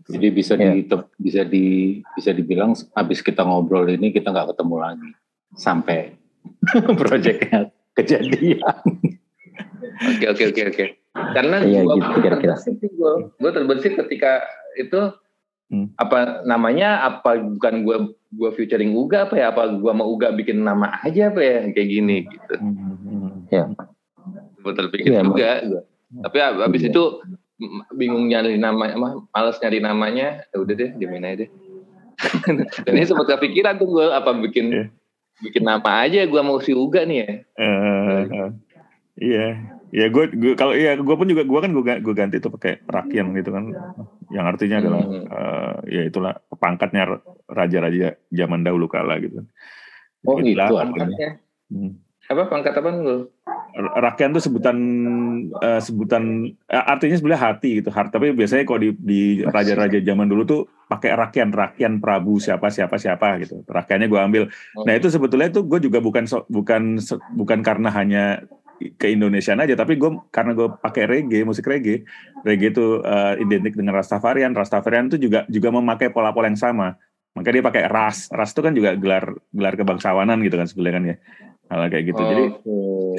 Jadi 0.07 0.27
bisa 0.31 0.53
Ya. 0.55 0.71
di 0.71 0.81
bisa 1.19 1.41
di 1.43 1.65
bisa 2.15 2.31
dibilang 2.31 2.71
habis 2.91 3.19
kita 3.19 3.43
ngobrol 3.43 3.85
ini 3.87 4.09
kita 4.09 4.31
nggak 4.31 4.55
ketemu 4.55 4.75
lagi 4.79 5.09
sampai 5.53 6.15
proyeknya 6.99 7.69
kejadian. 7.93 8.59
Oke 10.15 10.25
oke 10.31 10.43
oke 10.49 10.61
oke. 10.71 10.85
Karena 11.17 11.55
Iya, 11.59 11.81
gua 11.81 11.95
gitu 11.97 12.19
kira-kira. 12.21 12.55
gue 12.77 13.11
gue 13.35 13.51
terbersih 13.51 13.91
ketika 13.97 14.45
itu 14.77 14.99
Hmm. 15.67 15.91
apa 15.99 16.47
namanya 16.47 17.03
apa 17.03 17.35
bukan 17.35 17.83
gue 17.83 17.97
gue 18.31 18.49
featuring 18.55 18.95
Uga 18.95 19.27
apa 19.27 19.35
ya 19.35 19.51
apa 19.51 19.67
gue 19.67 19.91
mau 19.91 20.07
Uga 20.07 20.31
bikin 20.31 20.63
nama 20.63 20.95
aja 21.01 21.27
apa 21.27 21.39
ya 21.39 21.57
kayak 21.69 21.89
gini 21.89 22.17
gitu. 22.23 22.55
Hmm. 22.55 23.75
Gue 24.57 24.71
terpikir 24.71 25.11
Iya, 25.11 25.21
juga. 25.21 25.51
gua. 25.61 25.81
Tapi 26.23 26.37
ab- 26.39 26.63
abis 26.63 26.81
Iya. 26.81 26.89
itu 26.89 27.03
bingung 27.91 28.27
nyari 28.27 28.55
nama, 28.55 28.85
apa, 28.89 29.09
males 29.27 29.57
nyari 29.57 29.79
namanya. 29.79 30.39
Ya 30.45 30.57
udah 30.57 30.71
deh, 30.73 30.89
diamin 30.95 31.23
aja 31.25 31.35
deh. 31.43 31.49
Dan 32.87 32.91
ini 32.93 33.03
sempat 33.03 33.27
kepikiran 33.29 33.75
tuh 33.75 33.87
gue 33.89 34.05
apa 34.07 34.31
bikin 34.39 34.65
Iya. 34.71 34.85
bikin 35.41 35.63
nama 35.63 35.83
aja 36.01 36.23
gue 36.23 36.41
mau 36.41 36.57
si 36.57 36.71
Uga 36.71 37.03
nih 37.03 37.17
ya. 37.17 37.31
Eh, 37.59 37.75
eh, 38.31 38.49
iya, 39.19 39.47
ya 39.89 40.11
gue, 40.11 40.25
gue 40.35 40.53
kalau 40.53 40.75
iya 40.75 40.95
gue 40.99 41.15
pun 41.15 41.27
juga 41.27 41.47
gue 41.47 41.59
kan 41.63 41.71
gue, 41.71 41.83
gue 42.03 42.13
ganti 42.15 42.37
tuh 42.37 42.51
pakai 42.51 42.83
rakyat 42.83 43.25
gitu 43.33 43.49
kan, 43.55 43.71
yang 44.29 44.45
artinya 44.45 44.77
adalah 44.83 45.03
Hmm. 45.07 45.23
eh, 45.27 45.73
ya 45.95 46.01
itulah 46.07 46.33
pangkatnya 46.59 47.23
raja-raja 47.47 48.19
zaman 48.29 48.67
dahulu 48.67 48.91
kala 48.91 49.19
gitu. 49.23 49.47
Oh, 50.27 50.35
Gitu 50.39 50.53
itu 50.53 50.59
lah. 50.59 50.67
artinya. 50.83 51.07
Pangkatnya 51.07 51.29
Hmm. 51.67 51.91
apa 52.27 52.43
pangkat 52.51 52.73
apa 52.75 52.89
lu? 52.91 53.17
Rakyat 53.77 54.29
tuh 54.33 54.43
sebutan 54.43 54.77
eh, 55.63 55.79
sebutan 55.79 56.23
eh, 56.65 56.83
artinya 56.83 57.15
sebenarnya 57.15 57.43
hati 57.53 57.69
gitu, 57.79 57.89
hati. 57.93 58.09
Tapi 58.11 58.33
biasanya 58.33 58.63
kalau 58.65 58.79
di, 58.81 58.89
di 58.97 59.21
raja-raja 59.45 59.99
zaman 60.01 60.27
dulu 60.27 60.43
tuh 60.43 60.61
pakai 60.87 61.13
rakyat, 61.13 61.51
rakyat 61.53 61.93
Prabu 62.01 62.39
siapa 62.41 62.67
siapa 62.67 62.97
siapa 62.97 63.37
gitu. 63.39 63.63
Rakyatnya 63.63 64.07
gue 64.09 64.19
ambil. 64.19 64.43
Nah 64.83 64.93
itu 64.95 65.07
sebetulnya 65.07 65.51
tuh 65.53 65.63
gue 65.67 65.79
juga 65.83 65.99
bukan 66.03 66.25
bukan 66.49 66.99
bukan 67.37 67.59
karena 67.61 67.89
hanya 67.93 68.23
ke 68.77 69.07
Indonesiaan 69.09 69.61
aja, 69.61 69.73
tapi 69.73 69.97
gue 69.97 70.09
karena 70.29 70.53
gue 70.53 70.67
pakai 70.69 71.03
reggae, 71.09 71.41
musik 71.41 71.65
reggae, 71.65 72.05
reggae 72.45 72.69
itu 72.69 73.01
eh, 73.01 73.33
identik 73.41 73.73
dengan 73.73 73.97
Rastafarian, 73.97 74.53
Rastafarian 74.53 75.09
itu 75.09 75.17
juga 75.17 75.43
juga 75.49 75.69
memakai 75.73 76.13
pola-pola 76.13 76.49
yang 76.49 76.59
sama. 76.59 76.97
Maka 77.37 77.53
dia 77.53 77.61
pakai 77.61 77.85
ras, 77.85 78.33
ras 78.33 78.49
itu 78.49 78.65
kan 78.65 78.73
juga 78.73 78.97
gelar 78.97 79.29
gelar 79.53 79.77
kebangsawanan 79.77 80.41
gitu 80.41 80.57
kan 80.57 80.65
sebenarnya 80.65 80.97
kan 80.97 81.03
ya, 81.05 81.15
hal 81.69 81.81
kayak 81.93 82.05
gitu. 82.09 82.21
Jadi 82.25 82.43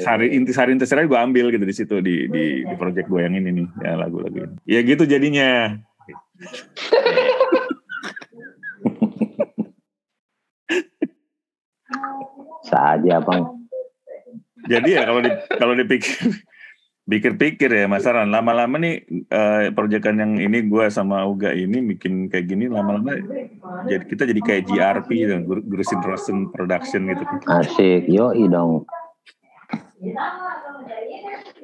sari 0.03 0.27
inti 0.35 0.51
sari 0.51 0.75
inti 0.75 0.83
gue 0.83 1.19
ambil 1.19 1.55
gitu 1.55 1.63
di 1.63 1.75
situ 1.75 1.95
di 2.03 2.27
di 2.27 2.67
di 2.67 2.75
project 2.75 3.07
gue 3.07 3.23
yang 3.23 3.39
ini 3.39 3.63
nih 3.63 3.67
ya 3.79 3.95
lagu-lagu 3.95 4.35
ini. 4.43 4.55
Ya 4.67 4.83
gitu 4.83 5.07
jadinya. 5.07 5.79
Saja 12.67 13.23
bang. 13.23 13.43
Jadi 14.67 14.89
ya 14.91 15.07
kalau 15.07 15.21
di, 15.23 15.31
kalau 15.55 15.73
dipikir 15.77 16.15
pikir-pikir 17.09 17.69
ya 17.73 17.85
Mas 17.89 18.05
Aran, 18.05 18.29
lama-lama 18.29 18.77
nih 18.77 19.01
eh, 19.09 19.73
proyekan 19.73 20.21
yang 20.21 20.37
ini 20.37 20.61
gue 20.69 20.85
sama 20.93 21.25
Uga 21.25 21.57
ini 21.57 21.81
bikin 21.95 22.29
kayak 22.29 22.45
gini 22.45 22.69
lama-lama 22.69 23.17
jadi 23.89 24.03
kita 24.05 24.29
jadi 24.29 24.41
kayak 24.45 24.63
GRP 24.69 25.09
gitu, 25.25 25.35
Gur- 25.41 25.65
Gurusin 25.65 25.99
Rosen 26.05 26.37
Production 26.53 27.09
gitu. 27.09 27.23
Asik. 27.49 28.05
Yo 28.05 28.29
dong. 28.45 28.85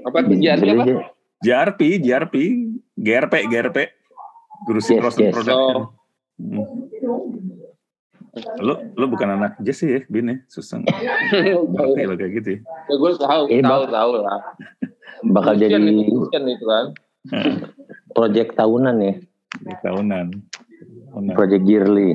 Apa 0.06 0.18
tujuannya 0.26 0.74
apa? 0.76 0.86
GRP, 1.46 1.80
GRP, 2.02 2.36
GRP, 2.98 3.34
GRP, 3.46 3.78
Gurusin 4.66 4.98
Yes, 4.98 5.04
Rosen 5.06 5.24
yes. 5.30 5.34
Production. 5.34 5.78
Oh. 5.78 5.94
Hmm. 6.36 6.66
Lu 8.60 8.74
lu 8.94 9.06
bukan 9.08 9.30
anak 9.32 9.56
Jess 9.60 9.80
sih 9.80 9.90
ya, 9.90 10.02
Bin 10.06 10.28
ya, 10.28 10.36
susah. 10.46 10.84
Ngerti 10.84 12.02
lo 12.04 12.16
kayak 12.20 12.32
gitu 12.36 12.50
ya. 12.52 12.60
Ya, 12.62 12.94
gue 12.94 13.12
tahu, 13.16 13.44
Ini 13.48 13.62
tahu, 13.62 13.82
bak- 13.82 13.94
tahu 13.94 14.12
lah. 14.20 14.40
Bakal 15.36 15.54
jadi 15.56 15.80
itu, 15.80 16.28
kan. 16.62 16.86
Project 18.16 18.50
tahunan 18.54 18.96
ya. 19.00 19.14
di 19.56 19.76
tahunan. 19.82 20.26
Tahunan. 21.10 21.34
Project 21.34 21.64
yearly. 21.64 22.12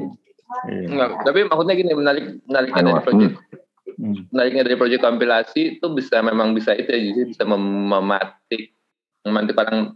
Iya. 0.68 0.86
Enggak, 0.86 1.10
tapi 1.24 1.38
maksudnya 1.46 1.74
gini, 1.74 1.92
menarik 1.94 2.24
menariknya 2.44 2.82
dari 2.84 3.00
project 3.00 3.34
Hmm. 3.90 4.16
menariknya 4.32 4.62
dari 4.64 4.76
proyek 4.76 5.00
kompilasi 5.02 5.76
itu 5.76 5.86
bisa 5.92 6.24
memang 6.24 6.56
bisa 6.56 6.72
itu 6.72 6.88
ya 6.88 7.00
jadi 7.12 7.20
bisa 7.26 7.44
mem- 7.44 7.60
mematik 7.86 8.72
memantik 9.20 9.52
orang 9.54 9.92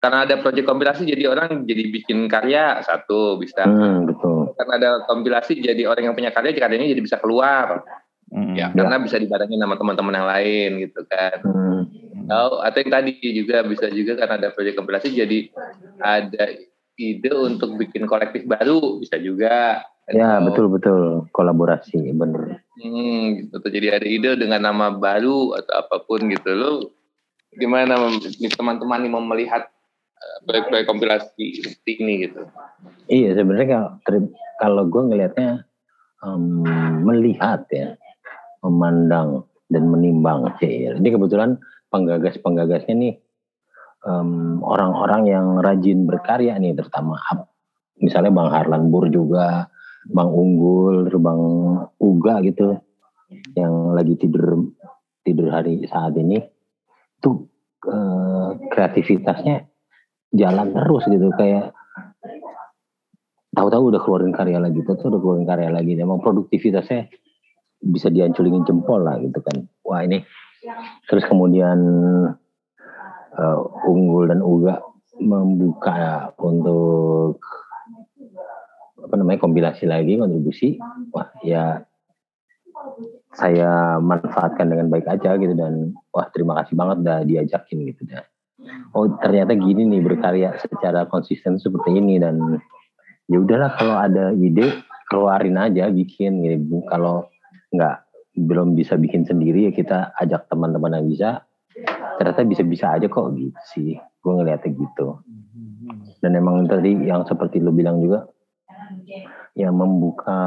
karena 0.00 0.24
ada 0.24 0.40
proyek 0.40 0.64
kompilasi 0.64 1.04
jadi 1.04 1.28
orang 1.28 1.60
jadi 1.62 1.92
bikin 1.92 2.24
karya 2.24 2.80
satu 2.80 3.36
bisa 3.36 3.68
Hmm, 3.68 4.08
betul. 4.08 4.43
Karena 4.54 4.72
ada 4.76 4.90
kompilasi 5.04 5.58
jadi 5.58 5.84
orang 5.84 6.04
yang 6.04 6.14
punya 6.14 6.30
karya 6.30 6.50
karyanya 6.52 6.88
jadi 6.88 7.02
bisa 7.02 7.18
keluar 7.18 7.82
Hmm. 8.24 8.56
ya 8.56 8.72
karena 8.72 8.98
bisa 8.98 9.14
dibarengin 9.14 9.60
sama 9.60 9.76
teman-teman 9.76 10.14
yang 10.16 10.26
lain 10.26 10.70
gitu 10.82 11.06
kan 11.06 11.38
Hmm. 11.44 11.86
atau 12.26 12.58
atau 12.58 12.78
yang 12.80 12.90
tadi 12.90 13.12
juga 13.30 13.62
bisa 13.62 13.86
juga 13.88 14.16
karena 14.16 14.34
ada 14.36 14.48
proyek 14.50 14.74
kompilasi 14.74 15.12
jadi 15.12 15.52
ada 16.00 16.44
ide 16.94 17.30
untuk 17.30 17.76
bikin 17.76 18.06
kolektif 18.06 18.42
baru 18.44 18.98
bisa 18.98 19.18
juga 19.18 19.84
Ya 20.04 20.36
Atau- 20.36 20.44
betul 20.46 20.66
betul 20.68 21.00
kolaborasi 21.32 22.12
bener. 22.12 22.60
Hmm, 22.76 23.40
gitu. 23.40 23.56
Jadi 23.56 23.86
ada 23.88 24.04
ide 24.04 24.30
dengan 24.36 24.60
nama 24.62 24.92
baru 24.92 25.56
atau 25.56 25.74
apa 25.80 25.96
pun 25.98 26.28
gitu. 26.28 26.52
Lu 26.52 26.92
gimana 27.50 27.96
teman-teman 28.52 29.00
nih 29.00 29.08
mau 29.08 29.24
melihat 29.24 29.64
proyek-proyek 30.44 30.86
kompilasi 30.86 31.46
ini 31.88 32.28
gitu? 32.28 32.44
Iya 33.08 33.36
sebenarnya 33.36 33.68
kalau 34.04 34.28
kalau 34.60 34.82
gue 34.88 35.02
ngelihatnya 35.12 35.64
em, 36.24 36.64
melihat 37.04 37.66
ya, 37.72 37.96
memandang 38.64 39.44
dan 39.68 39.84
menimbang 39.88 40.52
sih. 40.60 40.88
Ini 40.92 41.08
kebetulan 41.08 41.58
penggagas-penggagasnya 41.92 42.94
nih 42.94 43.14
em, 44.08 44.60
orang-orang 44.64 45.22
yang 45.28 45.46
rajin 45.60 46.08
berkarya 46.08 46.56
nih, 46.60 46.76
terutama 46.76 47.20
misalnya 48.00 48.32
Bang 48.32 48.50
Harlan 48.52 48.92
Bur 48.92 49.08
juga, 49.08 49.68
Bang 50.12 50.32
Unggul, 50.32 51.08
Bang 51.20 51.42
Uga 51.96 52.44
gitu, 52.44 52.76
yang 53.56 53.96
lagi 53.96 54.14
tidur 54.20 54.72
tidur 55.24 55.48
hari 55.48 55.80
saat 55.88 56.12
ini, 56.20 56.36
tuh 57.24 57.48
eh, 57.88 58.48
kreativitasnya 58.68 59.73
jalan 60.34 60.74
terus 60.74 61.02
gitu 61.06 61.30
kayak 61.38 61.70
tahu-tahu 63.54 63.94
udah 63.94 64.00
keluarin 64.02 64.34
karya 64.34 64.58
lagi, 64.58 64.82
tahu-tahu 64.82 65.14
udah 65.14 65.20
keluarin 65.22 65.46
karya 65.46 65.70
lagi. 65.70 65.94
Emang 65.94 66.18
produktivitasnya 66.18 67.06
bisa 67.78 68.10
dianculingin 68.10 68.66
jempol 68.66 69.06
lah 69.06 69.16
gitu 69.22 69.38
kan. 69.40 69.64
Wah 69.86 70.02
ini 70.02 70.26
terus 71.06 71.22
kemudian 71.24 71.78
eh, 73.38 73.60
unggul 73.86 74.26
dan 74.26 74.42
uga 74.42 74.82
membuka 75.22 76.34
untuk 76.42 77.38
apa 78.98 79.14
namanya 79.14 79.38
kompilasi 79.38 79.86
lagi 79.86 80.18
kontribusi. 80.18 80.82
Wah 81.14 81.30
ya 81.46 81.78
saya 83.34 83.98
manfaatkan 83.98 84.70
dengan 84.70 84.90
baik 84.90 85.06
aja 85.10 85.34
gitu 85.38 85.54
dan 85.58 85.94
wah 86.14 86.26
terima 86.30 86.58
kasih 86.62 86.74
banget 86.78 86.96
udah 87.02 87.18
diajakin 87.26 87.78
gitu 87.90 88.02
dan 88.06 88.22
oh 88.94 89.06
ternyata 89.18 89.58
gini 89.58 89.86
nih 89.88 90.00
berkarya 90.00 90.54
secara 90.62 91.06
konsisten 91.10 91.58
seperti 91.58 91.98
ini 91.98 92.22
dan 92.22 92.58
ya 93.26 93.38
udahlah 93.40 93.74
kalau 93.76 93.96
ada 93.98 94.30
ide 94.36 94.84
keluarin 95.08 95.58
aja 95.60 95.88
bikin 95.90 96.42
gitu. 96.44 96.82
Kalau 96.88 97.28
nggak 97.74 97.96
belum 98.34 98.74
bisa 98.74 98.98
bikin 98.98 99.22
sendiri 99.22 99.70
ya 99.70 99.72
kita 99.74 100.14
ajak 100.18 100.50
teman-teman 100.50 100.98
yang 101.00 101.06
bisa. 101.06 101.30
Ternyata 102.14 102.46
bisa-bisa 102.46 102.94
aja 102.94 103.06
kok 103.10 103.34
gitu 103.34 103.60
sih. 103.74 103.98
Gue 104.22 104.32
ngeliatnya 104.38 104.70
gitu. 104.74 105.18
Dan 106.22 106.38
emang 106.38 106.64
tadi 106.70 106.94
yang 107.04 107.26
seperti 107.26 107.58
lo 107.60 107.74
bilang 107.74 108.00
juga 108.00 108.24
ya 109.54 109.70
membuka 109.70 110.40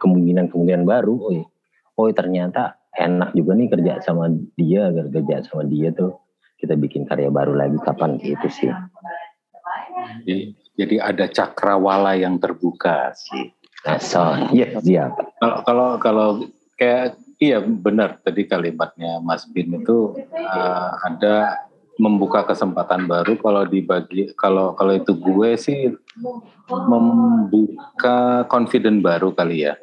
kemungkinan-kemungkinan 0.00 0.84
baru 0.88 1.14
oh, 1.20 1.32
ya, 1.34 1.44
oh 2.00 2.08
ternyata 2.16 2.80
enak 2.96 3.36
juga 3.36 3.52
nih 3.58 3.68
kerja 3.68 3.92
sama 4.00 4.32
dia 4.56 4.88
kerja 4.88 5.44
sama 5.44 5.68
dia 5.68 5.92
tuh 5.92 6.16
kita 6.58 6.74
bikin 6.74 7.06
karya 7.06 7.30
baru 7.30 7.54
lagi 7.54 7.78
kapan? 7.80 8.18
Gitu 8.18 8.48
sih. 8.50 8.70
Jadi 10.78 10.96
ada 10.98 11.26
cakrawala 11.30 12.18
yang 12.18 12.38
terbuka 12.38 13.14
sih. 13.14 13.54
So, 14.02 14.34
iya, 14.50 14.78
siap. 14.82 15.16
Kalau 15.38 15.58
kalau 15.62 15.88
kalau 16.02 16.28
kayak 16.74 17.18
iya 17.38 17.62
benar 17.62 18.18
tadi 18.22 18.46
kalimatnya 18.46 19.22
Mas 19.22 19.46
Bin 19.46 19.70
itu 19.70 20.18
uh, 20.34 20.90
ada 21.06 21.66
membuka 21.98 22.46
kesempatan 22.46 23.06
baru. 23.06 23.38
Kalau 23.38 23.62
dibagi 23.66 24.34
kalau 24.34 24.74
kalau 24.74 24.94
itu 24.94 25.14
gue 25.14 25.50
sih 25.58 25.94
membuka 26.66 28.46
confident 28.50 29.02
baru 29.02 29.30
kali 29.34 29.66
ya. 29.66 29.74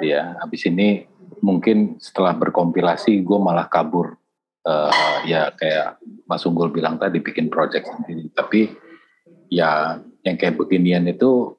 Ya 0.00 0.36
habis 0.40 0.64
ini 0.64 1.08
mungkin 1.42 1.98
setelah 1.98 2.36
berkompilasi 2.38 3.20
gue 3.20 3.38
malah 3.40 3.66
kabur 3.66 4.16
uh, 4.66 5.22
ya 5.26 5.50
kayak 5.54 5.98
Mas 6.26 6.46
Unggul 6.46 6.70
bilang 6.70 6.98
tadi 6.98 7.18
bikin 7.18 7.50
project 7.50 7.90
sendiri 7.90 8.30
tapi 8.34 8.70
ya 9.52 10.00
yang 10.22 10.36
kayak 10.38 10.58
beginian 10.58 11.06
itu 11.10 11.54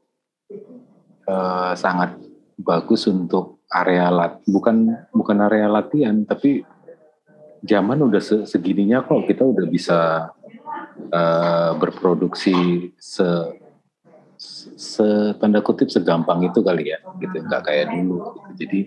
uh, 1.27 1.73
sangat 1.75 2.15
bagus 2.59 3.05
untuk 3.09 3.63
area 3.73 4.07
lat 4.13 4.39
bukan 4.45 5.07
bukan 5.11 5.37
area 5.43 5.67
latihan 5.67 6.23
tapi 6.23 6.63
zaman 7.63 7.99
udah 8.03 8.21
segininya 8.45 9.01
kok 9.01 9.25
kita 9.25 9.43
udah 9.43 9.65
bisa 9.65 10.29
uh, 11.09 11.71
berproduksi 11.79 12.91
se, 12.99 13.27
se 14.77 15.07
tanda 15.39 15.63
kutip 15.63 15.89
segampang 15.89 16.43
itu 16.43 16.59
kali 16.61 16.91
ya 16.93 16.99
gitu 17.17 17.39
nggak 17.39 17.63
kayak 17.65 17.87
dulu 17.89 18.35
gitu. 18.35 18.49
jadi 18.63 18.79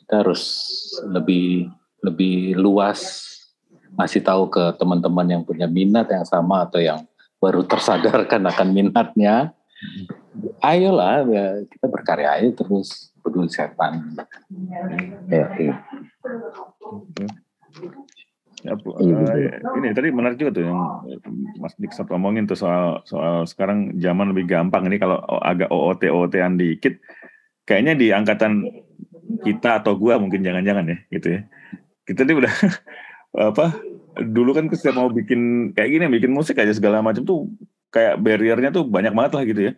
kita 0.00 0.14
harus 0.26 0.42
lebih 1.06 1.70
lebih 2.02 2.56
luas 2.56 3.29
masih 4.00 4.24
tahu 4.24 4.48
ke 4.48 4.80
teman-teman 4.80 5.28
yang 5.28 5.42
punya 5.44 5.68
minat 5.68 6.08
yang 6.08 6.24
sama 6.24 6.64
atau 6.64 6.80
yang 6.80 7.04
baru 7.36 7.68
tersadarkan 7.68 8.48
akan 8.48 8.68
minatnya 8.72 9.52
ayolah 10.64 11.24
ya, 11.28 11.44
kita 11.68 11.86
berkarya 11.88 12.40
aja 12.40 12.48
terus 12.56 13.12
peduli 13.20 13.52
setan 13.52 14.16
ya, 15.28 15.44
iya. 15.60 15.74
Ya, 18.60 18.76
uh, 18.76 19.72
ini 19.80 19.96
tadi 19.96 20.12
menarik 20.12 20.36
juga 20.36 20.60
tuh 20.60 20.68
yang 20.68 20.80
Mas 21.56 21.72
Dik 21.80 21.96
sempat 21.96 22.12
ngomongin 22.12 22.44
tuh 22.44 22.60
soal 22.60 23.00
soal 23.08 23.48
sekarang 23.48 23.96
zaman 23.96 24.36
lebih 24.36 24.52
gampang 24.52 24.84
ini 24.84 25.00
kalau 25.00 25.16
agak 25.40 25.72
OOT 25.72 26.12
OOT-an 26.12 26.60
dikit 26.60 27.00
kayaknya 27.64 27.96
di 27.96 28.12
angkatan 28.12 28.68
kita 29.48 29.80
atau 29.80 29.96
gua 29.96 30.20
mungkin 30.20 30.44
jangan-jangan 30.44 30.92
ya 30.92 30.98
gitu 31.08 31.40
ya. 31.40 31.40
Kita 32.04 32.20
nih 32.28 32.36
udah 32.36 32.54
apa 33.48 33.80
dulu 34.18 34.50
kan 34.56 34.66
setiap 34.72 34.98
mau 34.98 35.08
bikin 35.10 35.72
kayak 35.74 35.88
gini 35.90 36.04
bikin 36.10 36.32
musik 36.34 36.58
aja 36.58 36.74
segala 36.74 36.98
macam 36.98 37.22
tuh 37.22 37.46
kayak 37.94 38.18
barriernya 38.18 38.70
tuh 38.74 38.86
banyak 38.86 39.14
banget 39.14 39.32
lah 39.34 39.44
gitu 39.46 39.60
ya. 39.70 39.72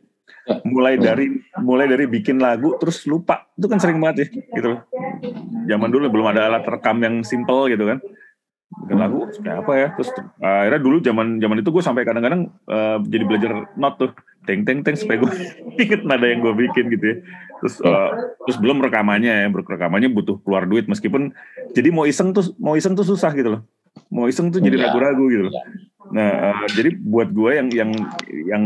Mulai 0.64 0.98
dari 0.98 1.26
mulai 1.60 1.86
dari 1.86 2.04
bikin 2.08 2.40
lagu 2.40 2.74
terus 2.80 3.04
lupa 3.04 3.46
itu 3.56 3.66
kan 3.68 3.78
sering 3.78 4.00
banget 4.00 4.16
ya 4.24 4.26
gitu 4.60 4.66
loh. 4.76 4.80
Zaman 5.68 5.88
dulu 5.92 6.08
belum 6.08 6.26
ada 6.32 6.48
alat 6.48 6.64
rekam 6.64 7.00
yang 7.04 7.20
simple 7.22 7.68
gitu 7.68 7.84
kan. 7.88 7.98
Bikin 8.84 8.98
lagu 8.98 9.28
kayak 9.28 9.58
apa 9.64 9.72
ya 9.76 9.88
terus 9.92 10.10
uh, 10.16 10.58
akhirnya 10.64 10.80
dulu 10.80 10.96
zaman 11.04 11.26
zaman 11.36 11.56
itu 11.60 11.70
gue 11.70 11.84
sampai 11.84 12.02
kadang-kadang 12.08 12.48
uh, 12.68 12.98
jadi 13.04 13.24
belajar 13.26 13.52
not 13.76 14.00
tuh. 14.00 14.12
Teng 14.42 14.66
teng 14.66 14.82
teng 14.82 14.98
supaya 14.98 15.22
gue 15.22 15.30
inget 15.86 16.02
nada 16.02 16.26
yang 16.26 16.42
gue 16.42 16.50
bikin 16.66 16.90
gitu 16.90 17.04
ya. 17.04 17.16
Terus 17.62 17.78
uh, 17.86 18.10
terus 18.42 18.58
belum 18.58 18.82
rekamannya 18.82 19.46
ya 19.46 19.46
rekamannya 19.46 20.10
butuh 20.10 20.42
keluar 20.42 20.66
duit 20.66 20.90
meskipun 20.90 21.30
jadi 21.70 21.94
mau 21.94 22.02
iseng 22.10 22.34
tuh 22.34 22.50
mau 22.58 22.74
iseng 22.74 22.98
tuh 22.98 23.06
susah 23.06 23.30
gitu 23.38 23.54
loh 23.54 23.62
mau 24.12 24.28
iseng 24.28 24.52
tuh 24.52 24.60
jadi 24.60 24.76
iya. 24.76 24.84
ragu-ragu 24.92 25.24
gitu 25.32 25.44
loh 25.48 25.54
Nah, 26.12 26.30
uh, 26.52 26.68
jadi 26.68 26.92
buat 27.00 27.32
gue 27.32 27.50
yang 27.56 27.68
yang 27.72 27.90
yang 28.28 28.64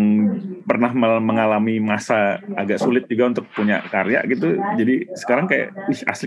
pernah 0.67 0.91
mengalami 1.23 1.79
masa 1.79 2.43
agak 2.59 2.83
sulit 2.83 3.07
juga 3.07 3.31
untuk 3.31 3.47
punya 3.55 3.87
karya 3.87 4.27
gitu, 4.27 4.59
jadi 4.75 5.07
sekarang 5.15 5.47
kayak, 5.47 5.71
wih 5.87 6.01
asik, 6.11 6.27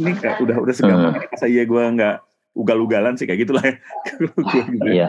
ini 0.00 0.16
kayak 0.16 0.40
udah 0.40 0.56
udah 0.56 0.74
segampang 0.74 1.12
hmm. 1.12 1.20
ini 1.20 1.26
masa 1.28 1.46
iya 1.50 1.62
gue 1.68 1.82
nggak 2.00 2.16
ugal-ugalan 2.56 3.20
sih 3.20 3.28
kayak 3.28 3.44
gitulah 3.44 3.64
ya. 3.68 3.76
gitu. 4.72 4.88
Iya. 4.88 5.08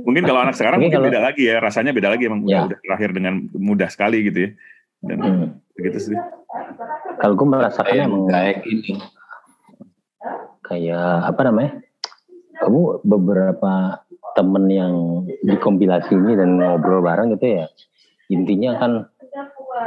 mungkin 0.00 0.24
kalau 0.24 0.40
anak 0.48 0.56
sekarang 0.56 0.80
mungkin, 0.80 0.96
mungkin 0.96 1.12
kalau, 1.12 1.12
beda 1.12 1.20
lagi 1.20 1.42
ya, 1.44 1.56
rasanya 1.60 1.92
beda 1.92 2.08
lagi 2.08 2.22
emang 2.24 2.40
ya. 2.48 2.64
udah 2.72 2.80
lahir 2.88 3.10
dengan 3.12 3.34
mudah 3.52 3.92
sekali 3.92 4.24
gitu 4.32 4.48
ya. 4.48 4.50
Dan 5.04 5.18
hmm. 5.20 5.46
begitu 5.76 5.98
sih. 6.08 6.18
Kalau 7.20 7.36
gue 7.36 7.46
merasakan 7.52 7.96
emang 8.00 8.24
kayak 8.32 8.64
ini. 8.64 8.96
Kayak 10.64 11.36
apa 11.36 11.40
namanya? 11.52 11.84
Kamu 12.66 13.06
beberapa 13.06 14.02
temen 14.36 14.68
yang 14.68 14.94
dikompilasi 15.46 16.12
ini 16.12 16.36
dan 16.36 16.60
ngobrol 16.60 17.00
bareng 17.00 17.32
gitu 17.38 17.62
ya 17.62 17.64
intinya 18.28 18.76
kan 18.76 18.92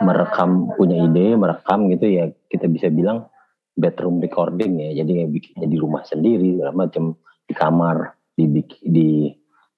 merekam 0.02 0.74
punya 0.74 1.06
ide 1.06 1.38
merekam 1.38 1.86
gitu 1.94 2.10
ya 2.10 2.34
kita 2.50 2.66
bisa 2.66 2.90
bilang 2.90 3.30
bedroom 3.78 4.18
recording 4.18 4.82
ya 4.82 5.04
jadi 5.06 5.30
bikinnya 5.30 5.70
di 5.70 5.78
rumah 5.78 6.02
sendiri 6.02 6.58
segala 6.58 6.74
macam 6.74 7.14
di 7.46 7.54
kamar 7.54 7.98
di 8.34 8.46
di 8.82 9.10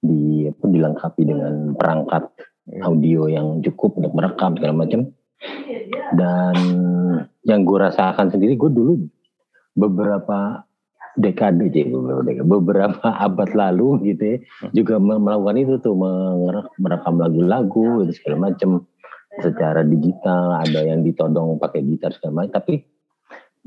di 0.02 0.48
apa 0.48 0.64
dilengkapi 0.66 1.22
dengan 1.22 1.76
perangkat 1.76 2.24
audio 2.80 3.28
yang 3.28 3.60
cukup 3.60 4.00
untuk 4.00 4.12
merekam 4.16 4.56
segala 4.56 4.74
macam 4.86 5.10
dan 6.16 6.56
yang 7.44 7.66
gue 7.66 7.78
rasakan 7.78 8.30
sendiri 8.30 8.54
gue 8.56 8.70
dulu 8.70 8.92
beberapa 9.74 10.64
dekade 11.16 11.68
beberapa 12.42 13.04
abad 13.26 13.50
lalu 13.52 14.12
gitu 14.12 14.24
ya 14.24 14.36
hmm. 14.40 14.72
juga 14.72 14.94
melakukan 14.96 15.56
itu 15.60 15.74
tuh 15.84 15.94
merekam 16.80 17.20
lagu-lagu 17.20 18.08
itu 18.08 18.12
segala 18.16 18.50
macam 18.52 18.88
secara 19.40 19.80
digital 19.84 20.60
ada 20.60 20.80
yang 20.84 21.04
ditodong 21.04 21.56
pakai 21.56 21.84
gitar 21.84 22.12
segala 22.16 22.44
macam 22.44 22.60
tapi 22.60 22.84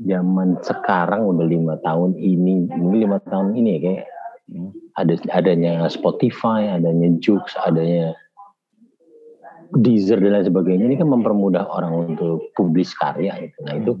zaman 0.02 0.58
sekarang 0.60 1.26
udah 1.26 1.46
lima 1.46 1.74
tahun 1.82 2.18
ini 2.18 2.70
mungkin 2.70 2.98
lima 3.08 3.18
tahun 3.26 3.56
ini 3.56 3.68
ya 3.68 3.80
kayak 3.82 4.04
hmm. 4.50 4.70
ada 4.98 5.14
adanya 5.30 5.72
Spotify 5.86 6.70
adanya 6.74 7.14
Joox 7.22 7.54
adanya 7.62 8.14
Deezer 9.74 10.22
dan 10.22 10.38
lain 10.38 10.46
sebagainya 10.46 10.84
ini 10.86 10.94
kan 10.94 11.10
mempermudah 11.10 11.66
orang 11.66 12.14
untuk 12.14 12.54
publis 12.54 12.94
karya 12.94 13.34
gitu. 13.50 13.58
Nah 13.66 13.74
itu 13.74 13.92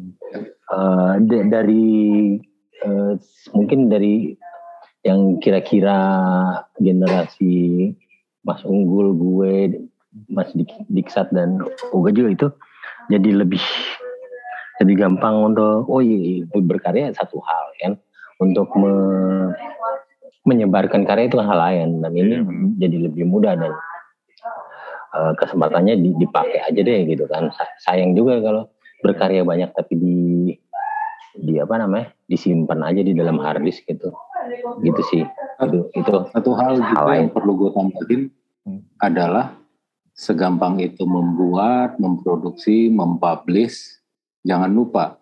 uh, 0.70 1.18
dari 1.26 1.86
uh, 2.84 3.14
mungkin 3.56 3.88
dari 3.88 4.36
yang 5.06 5.38
kira-kira 5.38 5.96
generasi 6.82 7.94
Mas 8.42 8.62
Unggul, 8.66 9.14
gue, 9.14 9.54
Mas 10.26 10.50
Dik, 10.54 10.90
Diksat 10.90 11.30
dan 11.30 11.62
Uga 11.94 12.10
juga 12.10 12.30
itu 12.34 12.48
jadi 13.06 13.30
lebih 13.46 13.62
lebih 14.82 14.94
gampang 14.98 15.54
untuk 15.54 15.88
oh 15.88 16.02
iya, 16.04 16.44
iya 16.44 16.60
berkarya 16.60 17.14
satu 17.16 17.40
hal 17.40 17.64
kan 17.80 17.92
untuk 18.42 18.68
me, 18.76 18.92
menyebarkan 20.44 21.08
karya 21.08 21.32
itu 21.32 21.40
kan 21.40 21.48
hal 21.48 21.58
lain 21.58 21.88
dan 22.04 22.12
ini 22.12 22.36
hmm. 22.44 22.76
jadi 22.76 22.96
lebih 23.08 23.24
mudah 23.24 23.56
dan 23.56 23.72
uh, 25.16 25.32
kesempatannya 25.38 25.96
dipakai 26.20 26.60
aja 26.60 26.80
deh 26.80 27.00
gitu 27.08 27.24
kan 27.30 27.48
sayang 27.80 28.12
juga 28.12 28.42
kalau 28.44 28.68
berkarya 29.00 29.44
banyak 29.46 29.72
tapi 29.72 29.94
di 29.96 30.16
di 31.38 31.60
apa 31.60 31.80
namanya 31.80 32.12
disimpan 32.26 32.80
aja 32.82 33.00
di 33.04 33.12
dalam 33.12 33.38
harddisk 33.38 33.86
gitu. 33.86 34.12
Gitu 34.82 35.02
sih. 35.12 35.22
Itu 35.60 35.88
itu 35.92 36.14
satu 36.32 36.50
hal 36.56 36.80
juga 36.80 36.94
hal 36.96 37.08
yang 37.16 37.30
perlu 37.32 37.52
gue 37.56 37.70
tambahin 37.72 38.22
adalah 39.00 39.54
segampang 40.16 40.80
itu 40.80 41.04
membuat 41.04 42.00
memproduksi 42.00 42.88
mempublish. 42.88 44.00
Jangan 44.46 44.70
lupa 44.70 45.18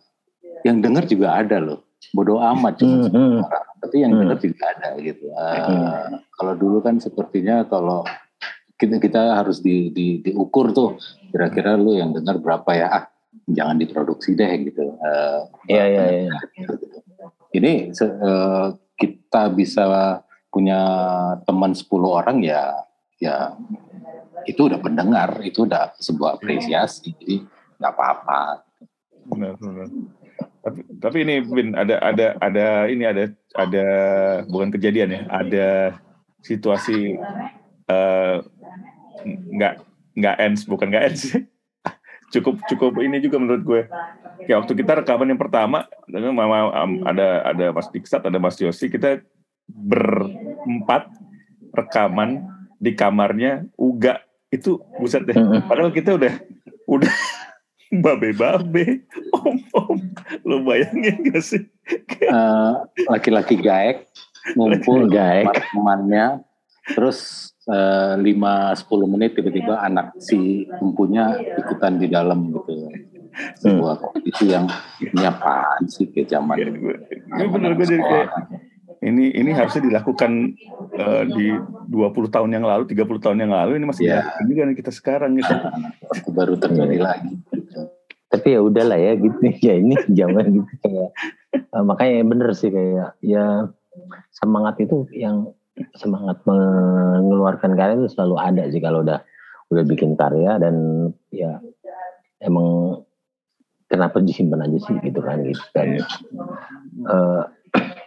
yang 0.63 0.81
dengar 0.81 1.05
juga 1.09 1.37
ada 1.37 1.59
loh. 1.61 1.81
Bodoh 2.13 2.39
amat. 2.39 2.79
Cuma 2.79 3.09
hmm, 3.09 3.13
hmm. 3.13 3.41
tapi 3.81 3.97
yang 4.05 4.13
hmm. 4.15 4.21
dengar 4.23 4.39
juga 4.39 4.63
ada 4.77 4.89
gitu. 5.01 5.25
Uh, 5.33 5.57
hmm. 5.57 6.21
kalau 6.37 6.53
dulu 6.55 6.79
kan 6.85 7.01
sepertinya 7.01 7.65
kalau 7.67 8.05
kita 8.75 9.01
kita 9.01 9.39
harus 9.39 9.63
di, 9.63 9.89
di 9.95 10.21
diukur 10.21 10.75
tuh 10.75 10.99
kira-kira 11.31 11.79
lu 11.79 11.97
yang 11.97 12.13
dengar 12.13 12.37
berapa 12.43 12.71
ya? 12.77 12.87
Ah 12.91 13.05
jangan 13.49 13.77
diproduksi 13.79 14.37
deh 14.37 14.53
gitu. 14.69 14.95
Uh, 14.99 15.49
iya 15.69 15.85
iya. 15.89 16.05
iya. 16.29 16.33
Ini 17.55 17.73
uh, 17.95 18.75
kita 18.99 19.53
bisa 19.55 19.85
punya 20.55 20.81
teman 21.43 21.75
10 21.75 21.91
orang 22.07 22.39
ya 22.47 22.79
ya 23.19 23.59
itu 24.47 24.71
udah 24.71 24.79
pendengar 24.79 25.43
itu 25.43 25.67
udah 25.67 25.97
sebuah 25.99 26.39
apresiasi 26.39 27.11
jadi 27.19 27.43
nggak 27.81 27.93
apa-apa 27.95 28.63
benar 29.35 29.59
benar 29.59 29.89
tapi 30.63 30.81
tapi 31.01 31.17
ini 31.27 31.35
Bin 31.43 31.75
ada 31.75 31.99
ada 32.01 32.27
ada 32.39 32.67
ini 32.87 33.05
ada 33.05 33.35
ada 33.57 33.87
bukan 34.47 34.71
kejadian 34.73 35.11
ya 35.17 35.23
ada 35.29 35.69
situasi 36.45 37.17
eh, 37.89 38.37
nggak 39.27 39.75
nggak 40.15 40.37
ends 40.39 40.63
bukan 40.69 40.89
nggak 40.93 41.05
ends 41.13 41.35
cukup 42.35 42.59
cukup 42.67 42.99
ini 42.99 43.23
juga 43.23 43.39
menurut 43.39 43.63
gue. 43.63 43.83
Kayak 44.45 44.67
waktu 44.67 44.73
kita 44.83 44.93
rekaman 45.03 45.31
yang 45.31 45.41
pertama 45.41 45.87
dengan 46.11 46.35
mama 46.35 46.75
um, 46.75 47.07
ada 47.07 47.47
ada 47.47 47.67
Mas 47.71 47.89
Diksat 47.89 48.27
ada 48.27 48.39
Mas 48.43 48.59
Yosi 48.59 48.91
kita 48.91 49.23
berempat 49.71 51.09
rekaman 51.73 52.45
di 52.83 52.93
kamarnya 52.99 53.65
Uga. 53.79 54.21
Itu 54.51 54.83
buset 54.99 55.25
deh. 55.25 55.35
Padahal 55.65 55.95
kita 55.95 56.19
udah 56.19 56.35
udah 56.91 57.15
babe-babe. 58.05 59.07
Om-om 59.33 59.99
lo 60.43 60.67
bayangin 60.67 61.31
gak 61.31 61.43
sih? 61.43 61.63
Eh, 62.21 62.75
laki-laki 63.07 63.61
gaek 63.61 64.11
ngumpul 64.53 65.09
Gaek. 65.09 65.73
temannya. 65.73 66.45
Terus 66.93 67.51
lima 68.21 68.77
sepuluh 68.77 69.09
menit 69.09 69.33
tiba-tiba 69.35 69.81
anak 69.81 70.13
si 70.21 70.69
empunya 70.69 71.33
ikutan 71.57 71.97
di 71.97 72.07
dalam 72.07 72.53
gitu. 72.53 72.93
Sebuah 73.59 73.99
kondisi 73.99 74.53
yang 74.53 74.71
ini 75.01 75.25
apaan 75.25 75.91
sih 75.91 76.07
ke 76.07 76.23
zaman 76.23 76.55
Iya, 76.55 76.71
gue, 76.71 76.95
gue 77.11 77.49
bener 77.51 77.75
gue 77.75 77.83
jadi 77.83 78.05
kayak 78.05 78.31
ini 79.03 79.35
ini 79.35 79.51
harusnya 79.51 79.83
dilakukan 79.83 80.55
eh, 80.95 81.23
di 81.29 81.47
20 81.91 82.31
tahun 82.31 82.51
yang 82.55 82.63
lalu 82.63 82.87
30 82.87 83.19
tahun 83.19 83.39
yang 83.43 83.51
lalu 83.51 83.77
ini 83.77 83.87
masih 83.91 84.07
Iya. 84.07 84.23
dilakukan 84.23 84.45
juga 84.47 84.61
nih 84.65 84.77
kita 84.79 84.93
sekarang 84.95 85.31
gitu. 85.35 85.51
Itu 86.23 86.31
baru 86.31 86.55
terjadi 86.57 86.99
lagi. 87.01 87.33
Gitu. 87.51 87.81
tapi 88.27 88.51
ya 88.51 88.61
udahlah 88.67 88.99
ya 88.99 89.15
gitu 89.15 89.39
ya 89.63 89.75
ini 89.79 89.95
zaman 90.19 90.45
gitu 90.59 90.73
kayak 90.83 91.11
eh, 91.55 91.85
makanya 91.87 92.23
bener 92.27 92.51
sih 92.51 92.67
kayak 92.67 93.15
ya 93.23 93.71
semangat 94.31 94.75
itu 94.79 95.07
yang 95.15 95.55
semangat 95.99 96.39
mengeluarkan 96.47 97.75
karya 97.75 97.99
itu 97.99 98.15
selalu 98.15 98.37
ada 98.39 98.63
sih 98.71 98.79
kalau 98.79 99.03
udah 99.03 99.23
udah 99.75 99.85
bikin 99.87 100.15
karya 100.15 100.59
dan 100.63 100.75
ya 101.35 101.59
emang 102.43 103.01
kenapa 103.91 104.23
disimpan 104.23 104.67
aja 104.67 104.79
sih 104.87 104.97
gitu 105.03 105.21
kan 105.23 105.43
gitu 105.43 105.65
dan 105.75 105.99
eh, 107.11 107.43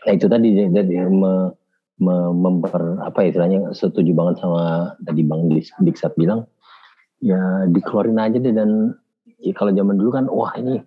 nah 0.07 0.11
itu 0.15 0.27
tadi 0.31 0.47
jadi 0.71 1.11
me, 1.11 1.51
me- 1.99 2.35
memper 2.35 3.03
apa 3.03 3.27
ya 3.27 3.35
istilahnya 3.35 3.59
setuju 3.75 4.15
banget 4.15 4.39
sama 4.39 4.95
tadi 5.03 5.21
bang 5.27 5.51
Diksat 5.83 6.15
bilang 6.15 6.47
ya 7.19 7.67
dikeluarin 7.67 8.21
aja 8.21 8.37
deh 8.37 8.53
dan 8.53 8.95
ya 9.41 9.51
kalau 9.57 9.73
zaman 9.73 9.97
dulu 9.97 10.09
kan 10.13 10.25
wah 10.31 10.53
ini 10.55 10.79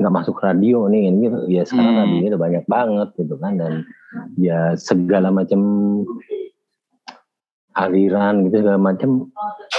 nggak 0.00 0.14
masuk 0.14 0.40
radio 0.40 0.88
nih 0.88 1.12
ini 1.12 1.28
gitu. 1.28 1.38
ya 1.46 1.62
sekarang 1.64 1.92
Hmm. 1.94 2.00
radio 2.08 2.26
udah 2.32 2.40
banyak 2.40 2.64
banget 2.64 3.08
gitu 3.20 3.34
kan 3.36 3.52
dan 3.60 3.72
ya 4.40 4.72
segala 4.74 5.28
macam 5.28 5.60
aliran 7.76 8.48
gitu 8.48 8.64
segala 8.64 8.80
macam 8.80 9.30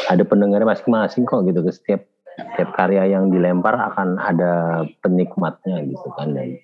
ada 0.07 0.23
pendengarnya 0.23 0.69
masing-masing 0.69 1.27
kok 1.27 1.43
gitu 1.43 1.59
ke 1.59 1.71
setiap 1.73 2.01
setiap 2.37 2.69
karya 2.71 3.03
yang 3.11 3.27
dilempar 3.27 3.75
akan 3.75 4.15
ada 4.15 4.83
penikmatnya 5.03 5.83
gitu 5.83 6.07
kan 6.15 6.31
dan 6.31 6.55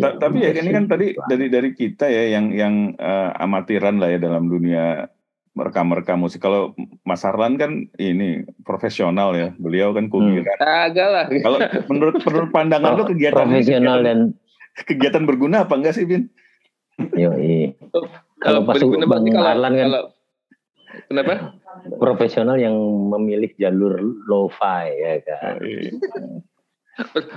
Ta- 0.00 0.16
tapi 0.16 0.42
ya 0.42 0.52
ini 0.52 0.72
kan 0.72 0.88
tadi 0.88 1.12
dari 1.28 1.46
dari 1.48 1.70
kita 1.72 2.08
ya 2.08 2.36
yang 2.36 2.52
yang 2.52 2.74
eh, 2.96 3.30
amatiran 3.36 4.00
lah 4.00 4.08
ya 4.08 4.18
dalam 4.18 4.48
dunia 4.48 5.08
merekam-rekam 5.56 6.20
musik. 6.20 6.38
Kalau 6.38 6.76
Mas 7.02 7.24
Arlan 7.24 7.56
kan 7.56 7.88
ini 7.96 8.44
profesional 8.62 9.32
ya, 9.32 9.56
beliau 9.56 9.96
kan 9.96 10.06
kuliah. 10.06 10.44
Agak 10.60 11.08
lah. 11.08 11.24
Kalau 11.32 11.58
menurut 11.88 12.20
menurut 12.20 12.50
pandangan 12.52 12.92
lo 12.92 13.08
kegiatan 13.08 13.48
ini 13.48 13.64
profesional 13.64 13.98
kegiatan, 13.98 14.04
dan 14.04 14.18
kegiatan 14.84 15.24
berguna 15.24 15.64
apa 15.64 15.74
enggak 15.74 15.96
sih 15.96 16.04
Bin? 16.04 16.28
yoi. 17.16 17.72
Kalau 18.38 18.68
pas 18.68 18.76
berguna 18.76 19.08
Bang 19.08 19.24
berarti 19.24 19.30
kalau, 19.32 19.48
Arlan 19.48 19.72
kan- 19.72 19.84
kalau- 19.88 20.08
kenapa? 21.08 21.32
profesional 22.00 22.56
yang 22.56 22.72
memilih 23.12 23.52
jalur 23.56 24.00
lo-fi 24.24 24.88
ya 24.90 25.20
kan 25.22 25.60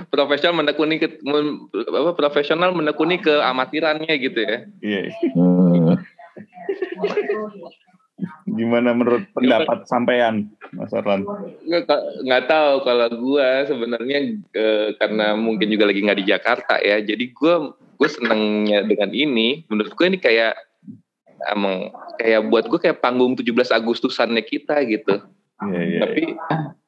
Profesional 0.08 0.56
menekuni 0.56 0.96
ke, 0.96 1.20
men- 1.20 1.68
apa, 1.68 2.16
profesional 2.16 2.72
menekuni 2.72 3.20
keamatirannya 3.20 4.08
gitu 4.16 4.40
ya. 4.40 4.56
Iya. 4.80 5.00
Hmm. 5.36 6.00
Gimana 8.46 8.92
menurut 8.92 9.24
pendapat 9.32 9.86
sampean 9.86 10.50
Mas 10.74 10.92
Arlan? 10.92 11.24
Nggak, 11.66 12.00
nggak 12.26 12.44
tahu 12.46 12.74
kalau 12.84 13.08
gua 13.18 13.64
sebenarnya 13.64 14.18
eh, 14.54 14.88
karena 14.98 15.34
mungkin 15.38 15.70
juga 15.70 15.88
lagi 15.88 16.00
nggak 16.04 16.20
di 16.20 16.26
Jakarta 16.28 16.74
ya. 16.80 17.00
Jadi 17.00 17.32
gua 17.32 17.74
gue 18.00 18.08
senengnya 18.08 18.80
dengan 18.88 19.12
ini. 19.12 19.68
Menurut 19.68 19.92
gue 19.92 20.06
ini 20.08 20.16
kayak 20.16 20.56
emang 21.52 21.92
kayak 22.16 22.48
buat 22.48 22.64
gue 22.72 22.80
kayak 22.80 23.04
panggung 23.04 23.36
17 23.36 23.52
Agustusannya 23.76 24.40
kita 24.40 24.80
gitu. 24.88 25.20
Iya, 25.60 25.80
iya. 25.84 26.00
tapi 26.00 26.22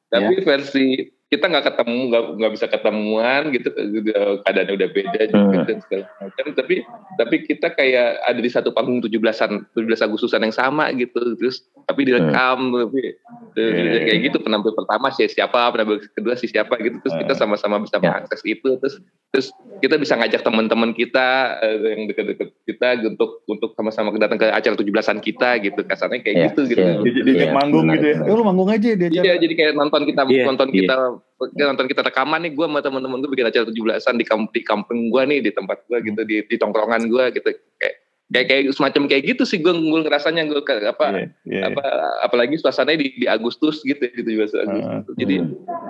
tapi 0.09 0.33
versi 0.41 0.85
kita 1.33 1.45
nggak 1.47 1.65
ketemu 1.67 1.99
nggak 2.07 2.23
nggak 2.37 2.51
bisa 2.53 2.65
ketemuan 2.67 3.41
gitu 3.49 3.67
udah- 3.73 4.37
keadaannya 4.43 4.73
udah 4.75 4.89
beda 4.91 5.21
juga 5.25 5.41
Hmm. 5.55 5.65
dan 5.65 5.77
segala 5.79 6.05
macam 6.19 6.45
tapi 6.53 6.75
tapi 7.15 7.35
kita 7.43 7.67
kayak 7.69 8.07
ada 8.21 8.37
di 8.37 8.47
satu 8.47 8.69
panggung 8.69 9.01
17-an 9.01 9.65
17 9.71 9.97
Agustusan 9.99 10.41
yang 10.41 10.53
sama 10.53 10.93
gitu 10.93 11.17
terus 11.33 11.57
tapi 11.83 12.05
direkam 12.05 12.69
tapi 12.77 13.17
Iya. 13.53 13.99
kayak 14.07 14.19
gitu 14.23 14.37
penampil 14.39 14.73
pertama 14.73 15.09
sih 15.09 15.25
siapa 15.25 15.69
penampil 15.69 16.05
kedua 16.07 16.33
sih 16.33 16.45
siapa 16.45 16.77
gitu 16.77 16.97
terus 16.99 17.15
kita 17.15 17.33
sama-sama 17.33 17.77
bisa 17.79 17.97
Ya. 17.97 18.13
mengakses 18.13 18.41
itu 18.43 18.69
terus 18.77 18.95
terus 19.29 19.47
kita 19.79 19.95
bisa 19.95 20.13
ngajak 20.13 20.41
teman-teman 20.41 20.91
kita 20.91 21.27
eh, 21.59 21.77
yang 21.89 22.01
dekat-dekat 22.07 22.47
kita 22.63 22.87
untuk 23.07 23.41
untuk 23.43 23.73
sama-sama 23.73 24.13
datang 24.15 24.37
ke 24.37 24.47
acara 24.47 24.75
17-an 24.75 25.17
kita 25.19 25.49
gitu 25.59 25.81
kasarnya 25.81 26.19
kayak 26.19 26.35
Ya, 26.35 26.45
gitu 26.47 26.61
gitu 26.67 26.79
ya. 26.79 26.93
Ajak 26.99 27.25
Iya, 27.25 27.49
manggung 27.51 27.85
gitu 27.89 28.05
ya. 28.05 28.17
Eh, 28.19 28.31
lu 28.31 28.43
manggung 28.43 28.69
aja 28.69 28.89
dia 28.91 29.09
Iya, 29.09 29.33
jadi 29.35 29.53
kayak 29.53 29.73
nonton 29.73 30.01
kita 30.03 30.21
Iya, 30.23 30.43
nonton 30.43 30.67
iya. 30.67 30.75
kita 30.75 30.93
kita 30.93 30.97
nonton 31.53 31.85
kita 31.85 32.01
rekaman 32.01 32.39
nih 32.41 32.51
gue 32.51 32.63
sama 32.63 32.79
teman-teman 32.79 33.17
gue 33.17 33.29
bikin 33.29 33.45
acara 33.45 33.65
17-an 33.65 34.15
di 34.15 34.25
kampung 34.25 34.49
di 34.49 34.61
kampung 34.61 34.99
gue 35.07 35.21
nih 35.25 35.39
di 35.41 35.51
tempat 35.51 35.83
gue 35.83 35.97
gitu 36.01 36.21
di, 36.21 36.35
di 36.43 36.55
tongkrongan 36.55 37.05
gue 37.05 37.23
gitu 37.33 37.49
kayak 37.75 37.95
kayak 38.25 38.45
kayak 38.47 38.63
semacam 38.71 39.01
kayak 39.05 39.23
gitu 39.27 39.43
sih 39.43 39.57
gue 39.57 39.69
gue 39.69 39.99
ngerasanya 40.01 40.43
gue 40.45 40.57
ke- 40.59 40.81
apa 40.83 41.05
Iya, 41.11 41.25
iya. 41.45 41.61
apa 41.67 41.83
apalagi 42.23 42.55
suasananya 42.55 42.97
di, 42.97 43.07
di 43.15 43.25
Agustus 43.25 43.79
gitu 43.81 43.99
gitu 44.01 44.25
17 44.25 44.57
Agustus. 44.59 45.13
jadi 45.13 45.35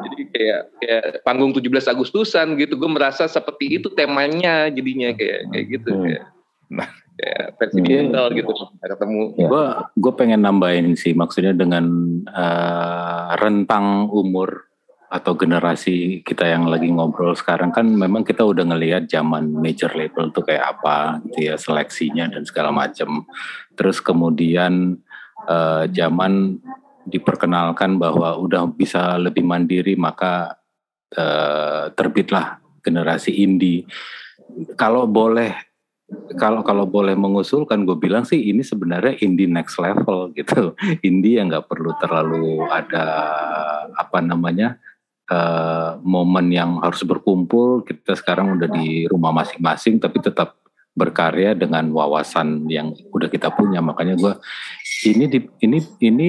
jadi 0.04 0.18
kayak 0.30 0.62
kayak 0.78 1.04
panggung 1.22 1.52
17 1.52 1.64
Agustusan 1.88 2.58
gitu 2.58 2.76
gue 2.76 2.90
merasa 2.90 3.26
seperti 3.26 3.78
itu 3.78 3.88
temanya 3.90 4.68
jadinya 4.68 5.12
kayak 5.12 5.40
kayak 5.50 5.66
gitu 5.72 5.90
Hmm. 5.90 6.04
kayak 6.04 6.24
Nah. 6.70 6.90
kayak 7.14 7.46
versi 7.54 7.78
Iya. 7.78 7.86
digital 7.86 8.26
gitu 8.34 8.54
ketemu 8.82 9.22
Ya. 9.36 9.48
Gue 9.48 9.64
gue 9.96 10.14
pengen 10.14 10.42
nambahin 10.42 10.88
sih 10.94 11.14
maksudnya 11.14 11.54
dengan 11.54 11.86
eh, 12.28 13.28
rentang 13.38 14.10
umur 14.10 14.68
atau 15.14 15.38
generasi 15.38 16.26
kita 16.26 16.42
yang 16.50 16.66
lagi 16.66 16.90
ngobrol 16.90 17.38
sekarang 17.38 17.70
kan 17.70 17.86
memang 17.86 18.26
kita 18.26 18.42
udah 18.42 18.66
ngelihat 18.66 19.06
zaman 19.06 19.46
major 19.62 19.94
label 19.94 20.34
tuh 20.34 20.42
kayak 20.42 20.74
apa 20.74 21.22
gitu 21.30 21.54
ya 21.54 21.56
seleksinya 21.56 22.34
dan 22.34 22.42
segala 22.50 22.74
macam. 22.74 23.30
Terus 23.78 24.02
kemudian 24.02 24.98
eh, 25.46 25.84
zaman 25.94 26.58
diperkenalkan 27.06 28.02
bahwa 28.02 28.42
udah 28.42 28.66
bisa 28.74 29.22
lebih 29.22 29.46
mandiri 29.46 29.94
maka 29.94 30.58
eh, 31.14 31.94
terbitlah 31.94 32.58
generasi 32.82 33.38
indie. 33.38 33.86
Kalau 34.74 35.06
boleh 35.06 35.54
kalau 36.42 36.66
kalau 36.66 36.86
boleh 36.90 37.14
mengusulkan 37.14 37.86
gue 37.86 37.98
bilang 37.98 38.26
sih 38.26 38.50
ini 38.50 38.62
sebenarnya 38.66 39.18
indie 39.22 39.50
next 39.50 39.78
level 39.78 40.34
gitu 40.34 40.74
indie 41.08 41.38
yang 41.38 41.50
nggak 41.50 41.66
perlu 41.66 41.94
terlalu 41.98 42.66
ada 42.70 43.06
apa 43.98 44.22
namanya 44.22 44.78
eh, 45.34 45.90
momen 46.06 46.54
yang 46.54 46.78
harus 46.78 47.02
berkumpul 47.02 47.82
kita 47.82 48.14
sekarang 48.14 48.54
udah 48.54 48.70
di 48.70 49.10
rumah 49.10 49.34
masing-masing 49.34 49.98
tapi 49.98 50.22
tetap 50.22 50.62
berkarya 50.94 51.58
dengan 51.58 51.90
wawasan 51.90 52.70
yang 52.70 52.94
udah 53.10 53.26
kita 53.28 53.50
punya. 53.50 53.82
Makanya 53.82 54.14
gue 54.14 54.34
ini 55.10 55.26
di, 55.26 55.40
ini 55.66 55.82
ini 56.06 56.28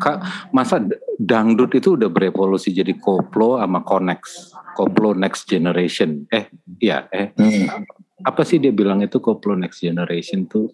Kak, 0.00 0.50
masa 0.56 0.80
dangdut 1.20 1.76
itu 1.76 1.94
udah 2.00 2.08
berevolusi 2.08 2.72
jadi 2.72 2.96
koplo 2.96 3.60
sama 3.60 3.84
konex 3.84 4.50
koplo 4.72 5.12
next 5.12 5.44
generation. 5.46 6.24
Eh 6.32 6.48
iya 6.80 7.06
eh. 7.12 7.30
Hmm. 7.36 7.84
apa 8.24 8.42
sih 8.48 8.56
dia 8.56 8.72
bilang 8.72 9.04
itu 9.04 9.20
koplo 9.20 9.52
next 9.54 9.84
generation 9.84 10.48
tuh? 10.48 10.72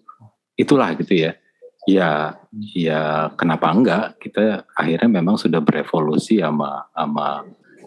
Itulah 0.55 0.95
gitu 0.95 1.27
ya 1.27 1.35
ya 1.87 2.37
ya 2.75 3.31
kenapa 3.35 3.71
enggak? 3.71 4.05
Kita 4.19 4.67
akhirnya 4.75 5.19
memang 5.21 5.35
sudah 5.35 5.59
berevolusi 5.59 6.39
sama 6.39 6.87
sama 6.95 7.43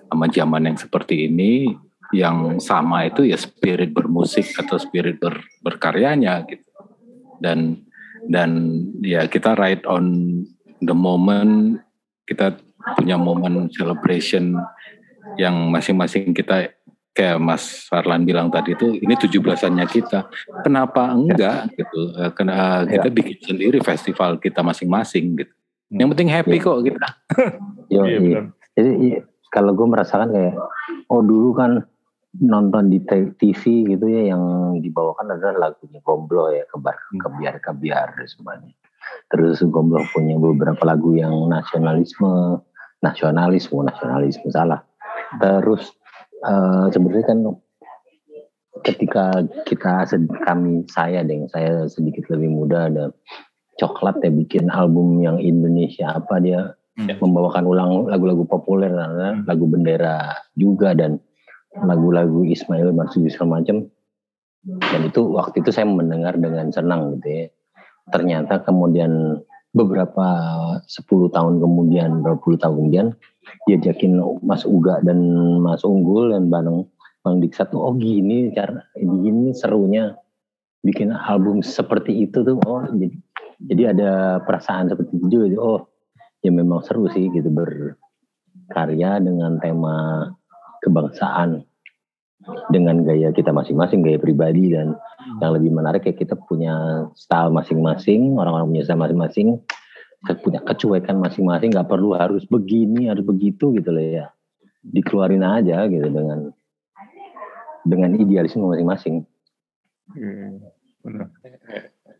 sama 0.07 0.25
zaman 0.31 0.63
yang 0.71 0.79
seperti 0.79 1.27
ini 1.27 1.75
yang 2.15 2.63
sama 2.63 3.11
itu 3.11 3.27
ya 3.27 3.35
spirit 3.35 3.91
bermusik 3.91 4.55
atau 4.55 4.79
spirit 4.79 5.19
ber, 5.19 5.43
berkaryanya 5.65 6.47
gitu. 6.47 6.63
Dan 7.43 7.83
dan 8.27 8.83
ya 9.03 9.27
kita 9.27 9.55
ride 9.59 9.87
on 9.87 10.39
the 10.83 10.95
moment 10.95 11.83
kita 12.27 12.59
punya 12.99 13.19
momen 13.19 13.71
celebration 13.75 14.55
yang 15.39 15.71
masing-masing 15.75 16.31
kita 16.31 16.71
kayak 17.17 17.41
Mas 17.41 17.89
Farlan 17.89 18.29
bilang 18.29 18.53
tadi 18.53 18.77
itu 18.77 18.93
ini 19.01 19.17
17-annya 19.17 19.89
kita. 19.89 20.29
Kenapa 20.61 21.17
enggak 21.17 21.73
gitu? 21.73 22.13
Eh, 22.21 22.31
Kena 22.37 22.85
kita 22.85 23.09
bikin 23.09 23.41
sendiri 23.41 23.81
festival 23.81 24.37
kita 24.37 24.61
masing-masing 24.61 25.41
gitu. 25.41 25.53
Yang 25.89 26.09
penting 26.13 26.29
happy 26.29 26.57
kok 26.61 26.85
kita. 26.85 27.09
Yo, 27.95 28.05
Iya, 28.05 28.05
iya. 28.05 28.19
benar. 28.21 28.45
Jadi 28.77 28.91
iya, 29.01 29.19
kalau 29.49 29.73
gue 29.73 29.87
merasakan 29.89 30.29
kayak, 30.29 30.55
oh 31.09 31.23
dulu 31.25 31.57
kan 31.57 31.73
nonton 32.37 32.93
di 32.93 33.01
TV 33.41 33.63
gitu 33.97 34.05
ya 34.05 34.37
yang 34.37 34.43
dibawakan 34.85 35.33
adalah 35.33 35.73
lagunya 35.73 36.05
Gomblo 36.05 36.53
ya, 36.53 36.69
kebar, 36.69 37.01
Hmm. 37.09 37.21
kebiar 37.25 37.55
kebiar 37.65 38.09
semuanya. 38.29 38.77
Terus 39.33 39.65
Gomblo 39.65 40.05
punya 40.13 40.37
beberapa 40.37 40.83
lagu 40.85 41.17
yang 41.17 41.33
nasionalisme, 41.49 42.61
nasionalisme, 43.01 43.81
nasionalisme 43.81 44.53
salah. 44.53 44.85
Terus 45.41 45.97
eh, 46.45 46.87
sebenarnya 46.93 47.25
kan 47.25 47.39
ketika 48.85 49.25
kita 49.65 50.05
kami 50.45 50.85
saya 50.93 51.25
deng 51.25 51.49
saya 51.49 51.89
sedikit 51.89 52.29
lebih 52.29 52.53
muda 52.53 52.93
ada 52.93 53.05
coklat 53.81 54.21
ya 54.21 54.29
bikin 54.33 54.69
album 54.69 55.25
yang 55.25 55.41
Indonesia 55.41 56.13
apa 56.17 56.41
dia 56.41 56.77
Hmm. 56.97 57.13
membawakan 57.13 57.65
ulang 57.69 57.91
lagu-lagu 58.09 58.49
populer 58.49 58.89
karena 58.89 59.45
lagu 59.45 59.69
bendera 59.69 60.33
juga 60.57 60.97
dan 60.97 61.21
lagu-lagu 61.77 62.41
Ismail 62.41 62.89
Marzuki 62.97 63.29
segala 63.29 63.61
macam. 63.61 63.85
Dan 64.65 65.01
itu 65.05 65.21
waktu 65.37 65.61
itu 65.61 65.71
saya 65.77 65.85
mendengar 65.85 66.41
dengan 66.41 66.73
senang 66.73 67.21
gitu 67.21 67.29
ya. 67.29 67.47
Ternyata 68.09 68.65
kemudian 68.65 69.45
beberapa 69.77 70.27
10 70.89 71.37
tahun 71.37 71.61
kemudian 71.61 72.25
berapa 72.25 72.41
puluh 72.41 72.57
tahun 72.57 72.89
kemudian 72.89 73.07
diajakin 73.69 74.17
Mas 74.41 74.65
Uga 74.65 75.05
dan 75.05 75.21
Mas 75.61 75.85
Unggul 75.85 76.33
dan 76.33 76.49
Bang 76.49 76.89
Bang 77.21 77.45
Diksa 77.45 77.69
tuh 77.69 77.85
oh 77.85 77.95
gini 77.95 78.55
cara 78.57 78.81
gini 78.97 79.53
serunya 79.53 80.17
bikin 80.87 81.11
album 81.11 81.61
seperti 81.67 82.31
itu 82.31 82.47
tuh. 82.47 82.57
Oh 82.63 82.87
jadi 82.87 83.13
jadi 83.67 83.83
ada 83.93 84.11
perasaan 84.47 84.89
seperti 84.89 85.19
itu 85.19 85.27
juga 85.29 85.47
oh 85.59 85.81
ya 86.41 86.55
memang 86.55 86.81
seru 86.87 87.11
sih 87.11 87.27
gitu 87.35 87.51
berkarya 87.51 89.19
dengan 89.19 89.59
tema 89.59 90.31
kebangsaan 90.87 91.67
dengan 92.71 93.03
gaya 93.03 93.35
kita 93.35 93.51
masing-masing 93.51 94.03
gaya 94.03 94.19
pribadi 94.19 94.73
dan 94.73 94.95
yang 95.43 95.53
lebih 95.59 95.75
menarik 95.75 96.07
ya 96.07 96.15
kita 96.15 96.39
punya 96.47 97.07
style 97.19 97.51
masing-masing 97.51 98.39
orang-orang 98.39 98.71
punya 98.73 98.85
style 98.87 99.03
masing-masing 99.03 99.49
kita 100.25 100.35
punya 100.43 100.61
kecuekan 100.63 101.17
masing-masing 101.19 101.75
nggak 101.75 101.91
perlu 101.91 102.15
harus 102.15 102.47
begini 102.47 103.11
harus 103.11 103.23
begitu 103.27 103.75
gitu 103.75 103.91
loh 103.91 104.03
ya 104.03 104.27
dikeluarin 104.87 105.43
aja 105.43 105.87
gitu 105.91 106.07
dengan 106.07 106.55
dengan 107.87 108.11
idealisme 108.19 108.63
masing-masing 108.67 109.27
benar. 111.07 111.31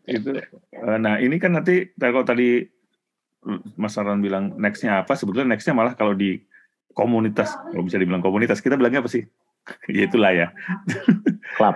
Itu. 0.07 0.39
eh, 0.39 0.97
Nah 0.99 1.19
ini 1.19 1.35
kan 1.35 1.51
nanti 1.59 1.91
kalau 1.99 2.23
tadi 2.23 2.63
Mas 3.75 3.95
Saran 3.95 4.23
bilang 4.23 4.55
nextnya 4.59 5.03
apa, 5.03 5.15
sebetulnya 5.15 5.55
nextnya 5.55 5.75
malah 5.75 5.95
kalau 5.95 6.15
di 6.15 6.39
komunitas, 6.91 7.53
kalau 7.71 7.83
bisa 7.85 7.99
dibilang 8.01 8.23
komunitas, 8.23 8.59
kita 8.59 8.75
bilangnya 8.75 9.03
apa 9.03 9.11
sih? 9.11 9.23
Ya 9.91 10.01
itulah 10.07 10.31
ya, 10.31 10.47
klub 11.57 11.75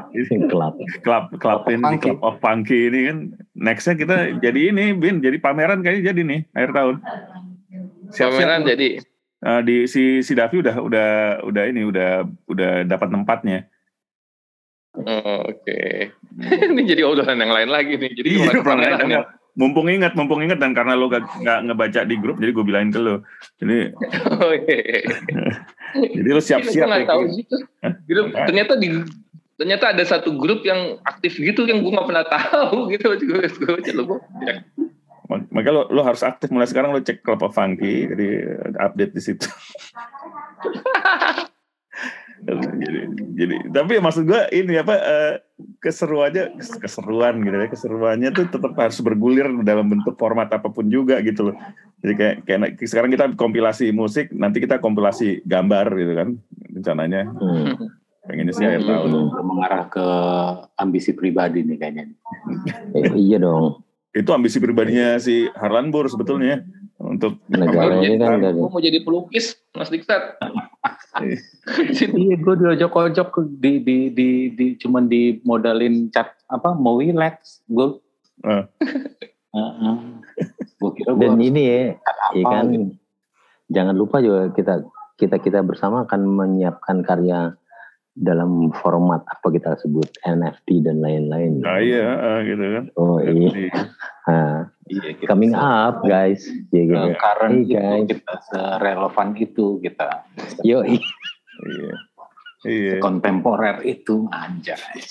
klub 0.51 1.23
Club 1.39 1.59
of 1.63 1.71
ini, 1.71 1.83
Punky. 1.83 2.03
klub 2.11 2.19
of 2.23 2.35
Punky 2.39 2.79
ini 2.87 2.99
kan 3.07 3.17
nextnya 3.55 3.95
kita 3.99 4.15
jadi 4.39 4.71
ini, 4.71 4.95
bin, 4.95 5.19
jadi 5.19 5.37
pameran 5.39 5.83
kayaknya 5.83 6.11
jadi 6.11 6.21
nih 6.23 6.41
akhir 6.55 6.71
tahun. 6.75 6.95
Pameran 8.11 8.61
jadi 8.67 8.87
Eh, 9.41 9.61
di 9.65 9.89
si 9.89 10.21
si 10.21 10.37
Davi 10.37 10.61
udah 10.61 10.77
udah 10.77 11.09
udah 11.41 11.63
ini 11.65 11.81
udah 11.81 12.29
udah 12.45 12.85
dapat 12.85 13.09
tempatnya. 13.09 13.65
Oh, 14.93 15.49
Oke. 15.49 16.13
ini 16.69 16.81
jadi 16.85 17.01
obrolan 17.09 17.41
yang 17.41 17.49
lain 17.49 17.69
lagi 17.73 17.97
nih. 17.97 18.11
Jadi 18.21 18.27
Iya, 18.37 18.53
pameran 18.61 18.61
pameran. 18.61 19.07
ya. 19.09 19.21
Mumpung 19.51 19.87
ingat, 19.87 20.15
mumpung 20.15 20.39
ingat 20.39 20.57
dan 20.57 20.71
karena 20.71 20.95
lo 20.95 21.05
gak, 21.05 21.27
nggak 21.37 21.59
ngebaca 21.67 22.01
di 22.03 22.15
grup, 22.15 22.39
jadi 22.39 22.51
gue 22.51 22.63
bilangin 22.63 22.89
ke 22.89 22.99
lo. 22.99 23.19
Jadi 23.59 23.91
Oh, 24.39 24.53
iya. 24.55 25.03
jadi 26.15 26.29
lo 26.31 26.39
siap-siap 26.39 26.87
Gue 26.87 27.03
ya. 27.03 27.07
tahu 27.07 27.21
gitu. 27.35 27.55
Grup 28.07 28.31
ternyata 28.31 28.73
di 28.75 28.87
ternyata 29.59 29.93
ada 29.93 30.01
satu 30.01 30.39
grup 30.39 30.63
yang 30.63 30.97
aktif 31.03 31.35
gitu 31.35 31.67
yang 31.67 31.83
gue 31.83 31.91
nggak 31.91 32.07
pernah 32.07 32.25
tahu 32.25 32.87
gitu. 32.95 33.11
Gue 33.17 33.43
gue 33.43 33.69
baca 33.69 33.91
lo 33.91 34.03
gue. 34.07 34.19
Mak- 35.27 35.47
Makanya 35.47 35.71
lo, 35.71 35.83
lo 35.89 36.01
harus 36.03 36.23
aktif 36.23 36.47
mulai 36.47 36.67
sekarang 36.67 36.91
lo 36.91 36.99
cek 36.99 37.23
of 37.23 37.51
Funky, 37.51 38.07
jadi 38.07 38.27
update 38.79 39.15
di 39.15 39.21
situ. 39.21 39.47
Jadi, 42.47 42.99
jadi 43.37 43.55
tapi 43.69 44.01
maksud 44.01 44.25
gue 44.25 44.41
ini 44.49 44.81
apa 44.81 44.95
eh, 44.97 45.33
keseruannya 45.77 46.57
keseruan 46.81 47.41
gitu 47.45 47.55
ya 47.55 47.67
keseruannya 47.69 48.29
tuh 48.33 48.49
tetap 48.49 48.73
harus 48.73 48.97
bergulir 49.01 49.45
dalam 49.61 49.89
bentuk 49.89 50.17
format 50.17 50.49
apa 50.49 50.69
pun 50.73 50.89
juga 50.89 51.21
gitu 51.21 51.51
loh. 51.51 51.55
Jadi 52.01 52.13
kayak 52.17 52.35
kayak 52.49 52.59
sekarang 52.89 53.13
kita 53.13 53.25
kompilasi 53.37 53.93
musik 53.93 54.33
nanti 54.33 54.57
kita 54.57 54.81
kompilasi 54.81 55.45
gambar 55.45 55.85
gitu 55.97 56.13
kan 56.17 56.29
rencananya. 56.73 57.29
Hmm. 57.29 57.77
pengennya 58.21 58.53
sih 58.53 58.65
akhir 58.69 58.85
tahun. 58.85 59.33
Udah 59.33 59.45
mengarah 59.45 59.83
ke 59.89 60.05
ambisi 60.77 61.17
pribadi 61.17 61.65
nih 61.65 61.77
kayaknya. 61.81 62.13
Eh, 62.93 63.17
iya 63.17 63.41
dong. 63.41 63.81
Itu 64.13 64.29
ambisi 64.29 64.61
pribadinya 64.61 65.17
si 65.17 65.49
Harlan 65.57 65.89
Bur 65.89 66.05
sebetulnya 66.05 66.61
untuk 67.01 67.41
negara 67.49 67.97
ini 67.97 68.21
kan 68.21 68.37
Gue 68.37 68.69
mau 68.69 68.77
jadi 68.77 69.01
pelukis, 69.01 69.57
Mas 69.73 69.89
Diksat. 69.89 70.37
Iya, 71.19 72.35
gue 72.43 72.55
diojok-ojok 72.55 73.59
di 73.59 73.83
di 73.83 73.97
di 74.15 74.29
di 74.55 74.65
cuman 74.79 75.11
di 75.11 75.43
modalin 75.43 76.07
cat 76.07 76.39
apa 76.47 76.71
mau 76.71 77.03
relax 77.03 77.59
gue. 77.67 77.99
Eh. 78.47 78.63
gue 80.79 80.91
kira 80.95 81.11
gue 81.11 81.19
dan 81.19 81.35
harus 81.35 81.47
ini 81.51 81.61
ya, 81.67 81.81
ya 82.31 82.45
kan 82.47 82.65
gitu. 82.71 82.95
jangan 83.67 83.95
lupa 83.99 84.23
juga 84.23 84.47
kita 84.55 84.87
kita 85.19 85.37
kita 85.43 85.59
bersama 85.61 86.07
akan 86.07 86.21
menyiapkan 86.23 87.03
karya 87.03 87.59
dalam 88.11 88.75
format 88.75 89.23
apa 89.23 89.47
kita 89.47 89.77
sebut 89.77 90.09
NFT 90.21 90.83
dan 90.83 90.99
lain-lain. 90.99 91.63
ah, 91.63 91.77
iya 91.77 92.07
ah, 92.11 92.39
gitu 92.43 92.61
kan 92.61 92.85
Oh 92.95 93.17
iya, 93.19 93.71
Ah, 94.23 94.59
Iya, 94.85 95.17
coming 95.23 95.55
up 95.55 96.03
guys. 96.03 96.43
Ya, 96.69 96.83
gitu. 96.83 96.93
eh, 96.93 97.15
current 97.15 97.53
Hey, 97.53 97.63
itu 97.63 97.73
guys. 97.73 98.07
kita 98.11 98.33
serelevan 98.45 99.27
itu 99.33 99.65
kita 99.79 100.07
Yo, 100.61 100.83
iya 100.83 101.95
iya 102.67 102.95
kontemporer 102.99 103.79
itu 103.81 104.27
anjay. 104.27 104.77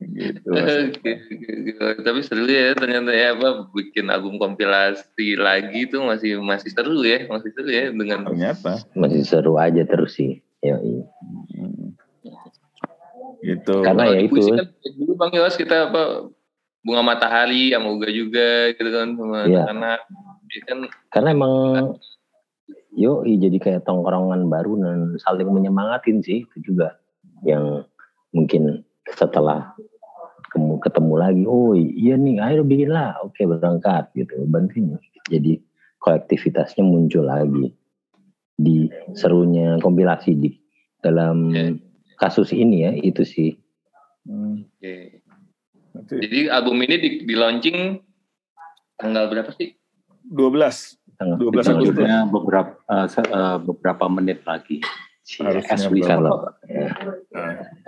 gitu. 0.00 0.48
Gitu. 1.60 1.84
Tapi 2.00 2.20
seru 2.24 2.48
ya 2.48 2.72
ternyata 2.72 3.12
ya 3.12 3.36
apa 3.36 3.68
bikin 3.72 4.08
album 4.08 4.40
kompilasi 4.40 5.36
lagi 5.36 5.86
tuh 5.88 6.04
masih 6.04 6.40
masih 6.40 6.72
seru 6.72 7.04
ya, 7.04 7.28
masih 7.28 7.50
seru 7.52 7.68
ya 7.70 7.92
dengan 7.92 8.24
ternyata 8.26 8.80
masih 8.96 9.22
seru 9.24 9.60
aja 9.60 9.84
terus 9.84 10.16
sih. 10.16 10.40
Yo, 10.60 10.76
iya. 10.80 11.04
Hmm. 11.56 11.96
gitu 13.40 13.80
Karena 13.80 14.12
ya 14.12 14.20
itu. 14.28 14.52
kan 14.52 14.68
dulu 15.00 15.12
Bang 15.16 15.32
Yos 15.32 15.56
kita 15.56 15.88
apa 15.88 16.28
bunga 16.84 17.00
matahari 17.00 17.72
sama 17.72 17.88
Uga 17.96 18.08
juga 18.12 18.68
gitu 18.76 18.88
kan 18.92 19.08
sama 19.16 19.48
Iya. 19.48 19.64
anak-anak 19.64 20.00
Dia 20.44 20.60
kan 20.68 20.78
Karena 21.08 21.28
emang 21.32 21.54
yo 22.92 23.22
iya, 23.24 23.48
jadi 23.48 23.56
kayak 23.56 23.88
tongkrongan 23.88 24.50
baru 24.52 24.76
dan 24.82 24.98
saling 25.24 25.48
menyemangatin 25.48 26.20
sih 26.20 26.44
itu 26.44 26.56
juga 26.60 27.00
yang 27.46 27.86
mungkin 28.36 28.84
setelah 29.08 29.72
ketemu, 30.50 30.74
ketemu 30.78 31.14
lagi 31.16 31.42
oh 31.44 31.72
iya 31.72 32.14
nih 32.14 32.42
ayo 32.42 32.60
bikin 32.62 32.90
lah 32.90 33.14
oke 33.20 33.38
berangkat 33.38 34.10
gitu 34.12 34.34
bantuin 34.44 34.98
jadi 35.26 35.62
kolektivitasnya 35.96 36.82
muncul 36.82 37.22
lagi 37.22 37.70
di 38.52 38.86
serunya 39.12 39.78
kompilasi 39.78 40.34
di 40.34 40.50
dalam 40.98 41.48
Iya. 41.48 41.78
kasus 42.16 42.50
ini 42.50 42.82
ya 42.82 42.92
itu 42.92 43.22
sih 43.22 43.54
Hmm, 44.20 44.68
oke. 44.68 44.94
nanti 45.90 46.12
Jadi 46.20 46.38
album 46.46 46.76
ini 46.82 46.94
di, 46.94 47.10
di 47.24 47.32
launching 47.32 47.98
tanggal 48.94 49.26
berapa 49.26 49.48
sih? 49.50 49.72
12 50.28 51.00
tanggal 51.16 51.36
12 51.40 51.72
Agustus. 51.72 52.04
Beberapa 52.28 52.72
se- 53.08 53.24
eh, 53.24 53.56
beberapa 53.58 54.04
menit 54.06 54.44
lagi. 54.44 54.84
Harusnya 55.40 55.72
As 55.72 55.88
we. 55.88 56.04
Nah, 56.04 56.20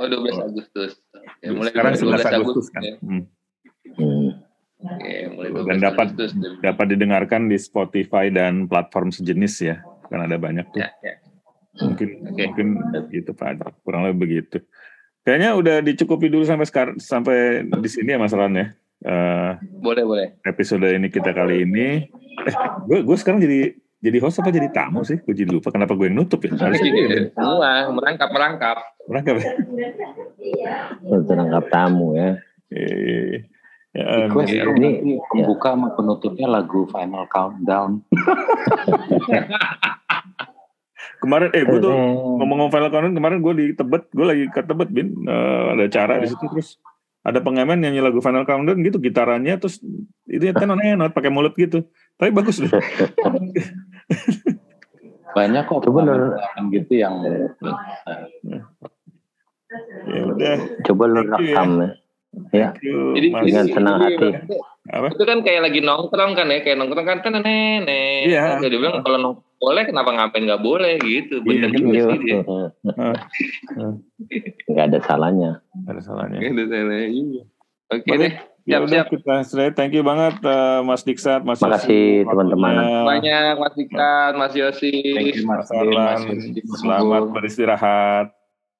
Oh 0.00 0.08
12 0.08 0.40
Agustus. 0.40 0.96
Oke, 1.42 1.50
mulai 1.50 1.70
sekarang 1.70 1.92
12 1.92 2.22
11 2.22 2.38
Agustus 2.38 2.66
kan 2.70 2.82
ya. 2.82 2.94
Hmm. 2.98 3.22
Hmm. 3.92 4.30
Oke, 4.78 5.12
mulai 5.28 5.48
Dan 5.50 5.76
12 5.76 5.82
dapat- 5.82 6.08
Agustus. 6.12 6.30
dapat 6.58 6.86
didengarkan 6.88 7.42
di 7.44 7.56
Spotify 7.56 8.24
dan 8.28 8.66
platform 8.66 9.10
sejenis 9.10 9.54
ya 9.60 9.76
kan 10.06 10.22
ada 10.22 10.36
banyak 10.36 10.68
tuh 10.68 10.78
Ya, 10.78 10.90
ya. 11.00 11.14
mungkin 11.80 12.08
Oke. 12.26 12.42
mungkin 12.46 12.66
gitu 13.08 13.32
Pak 13.32 13.56
kurang 13.80 14.04
lebih 14.04 14.18
begitu 14.22 14.60
kayaknya 15.22 15.54
udah 15.54 15.80
dicukupi 15.80 16.28
dulu 16.28 16.42
sampai 16.42 16.64
sekarang 16.64 16.96
sampai 16.96 17.62
di 17.64 17.88
sini 17.88 18.12
ya 18.12 18.18
Mas 18.18 18.30
Ran 18.30 18.52
ya 18.52 18.66
eh, 19.00 19.50
Boleh, 19.80 20.04
boleh. 20.04 20.28
episode 20.42 20.84
ini 20.84 21.08
kita 21.08 21.32
kali 21.32 21.64
ini. 21.64 22.06
Eh, 22.44 22.54
gue 22.84 23.02
gue 23.02 23.16
sekarang 23.16 23.40
jadi 23.40 23.74
jadi 24.02 24.18
host 24.18 24.42
apa 24.42 24.50
jadi 24.50 24.66
tamu 24.74 25.06
sih? 25.06 25.22
Gue 25.22 25.30
jadi 25.30 25.54
lupa 25.54 25.70
kenapa 25.70 25.94
gue 25.94 26.10
yang 26.10 26.18
nutup 26.18 26.42
ya. 26.42 26.50
Harusnya 26.58 26.90
yang 26.90 27.30
Semua 27.30 27.86
merangkap 27.94 28.28
merangkap. 28.34 28.76
merangkap 29.06 29.34
ya. 29.38 29.50
terangkap 31.22 31.64
tamu 31.70 32.18
ya. 32.18 32.34
Eh, 32.74 33.46
ya, 33.94 34.02
eh, 34.02 34.26
Request 34.26 34.50
iya. 34.50 34.66
dong, 34.66 34.76
Ini- 34.82 35.22
pembuka 35.30 35.78
sama 35.78 35.94
penutupnya 35.94 36.50
lagu 36.50 36.90
Final 36.90 37.30
Countdown. 37.30 38.02
kemarin 41.22 41.54
eh 41.54 41.62
gue 41.62 41.78
tuh 41.78 41.94
ngomong-ngomong 41.94 42.74
file 42.74 42.90
countdown 42.90 43.14
kemarin 43.14 43.38
gue 43.38 43.54
di 43.54 43.66
Tebet, 43.78 44.10
gue 44.10 44.26
lagi 44.26 44.44
ke 44.50 44.66
Tebet 44.66 44.90
bin 44.90 45.14
Eh, 45.22 45.64
ada 45.78 45.86
acara 45.86 46.18
di 46.18 46.26
situ 46.26 46.42
terus 46.50 46.82
ada 47.22 47.38
pengamen 47.38 47.78
nyanyi 47.78 48.02
lagu 48.02 48.18
Final 48.18 48.42
Countdown 48.42 48.82
gitu 48.82 48.98
gitarannya 48.98 49.54
terus 49.62 49.78
itu 50.26 50.42
ya 50.42 50.50
tenon 50.50 50.82
enot 50.82 51.14
pakai 51.14 51.30
mulut 51.30 51.54
gitu. 51.54 51.86
Tapi 52.18 52.34
bagus 52.34 52.58
deh. 52.58 52.66
Banyak 55.32 55.64
kok 55.64 55.80
Coba 55.84 56.00
lu- 56.04 56.36
gitu 56.70 56.92
yang 56.94 57.24
ya 60.04 60.20
udah. 60.28 60.54
Coba 60.84 61.02
lu 61.08 61.20
ya. 61.20 61.36
rekam 61.36 61.68
ya. 61.78 61.90
Ya. 62.52 62.68
Jadi. 62.80 63.28
Dengan 63.28 63.66
senang 63.68 63.96
hati. 64.00 64.28
Apa? 64.88 65.12
Itu 65.12 65.24
kan 65.24 65.44
kayak 65.44 65.68
lagi 65.68 65.80
nongkrong 65.80 66.32
kan 66.32 66.48
ya, 66.48 66.60
kayak 66.60 66.80
nongkrong 66.80 67.04
kan 67.04 67.18
kan 67.20 67.32
nenek. 67.36 68.24
Iya. 68.26 68.56
Jadi 68.58 68.74
bilang 68.76 69.00
kalau 69.00 69.18
nongkrong 69.20 69.50
boleh 69.62 69.82
kenapa 69.86 70.10
ngapain 70.10 70.42
nggak 70.42 70.58
boleh 70.58 70.98
gitu. 70.98 71.38
Iya, 71.38 71.46
Bener 71.46 71.68
bener. 71.70 71.78
juga 71.78 71.92
Iya. 71.92 72.04
sih 72.08 72.18
dia. 72.18 72.40
Nggak 74.66 74.84
ada 74.90 74.98
salahnya. 75.00 75.50
Ada 75.86 76.00
salahnya. 76.02 76.38
Gitu, 76.40 76.62
Sele. 76.66 77.00
Iya. 77.08 77.42
Oke 77.88 78.08
Baik. 78.08 78.20
deh. 78.20 78.32
Ya 78.62 78.78
Siap, 78.78 78.86
udah 78.86 78.94
siap. 79.02 79.06
kita 79.10 79.34
selesai. 79.42 79.74
Thank 79.74 79.92
you 79.98 80.06
banget 80.06 80.38
eh, 80.38 80.80
Mas 80.86 81.02
Diksat, 81.02 81.42
Mas 81.42 81.58
Makasih, 81.58 82.22
Yosi, 82.22 82.30
teman-teman. 82.30 82.72
Banyak 83.02 83.58
Mas 83.58 83.74
Dikat, 83.74 84.32
Mas 84.38 84.54
Yosi. 84.54 84.94
Thank 85.18 85.34
you, 85.34 85.44
Mas 85.50 85.66
Mas 85.66 86.22
Mas 86.22 86.78
selamat 86.78 87.22
beristirahat. 87.34 88.26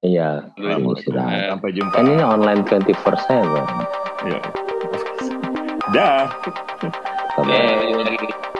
Iya. 0.06 0.54
Selamat 0.54 1.02
istirahat. 1.02 1.42
Sampai 1.58 1.70
jumpa. 1.74 1.94
Kan 1.98 2.06
ini 2.10 2.22
online 2.22 2.62
24/7. 2.66 4.30
Ya. 4.30 4.38
Dah. 5.90 6.30
Bye-bye. 7.42 7.58
Eh, 7.58 8.50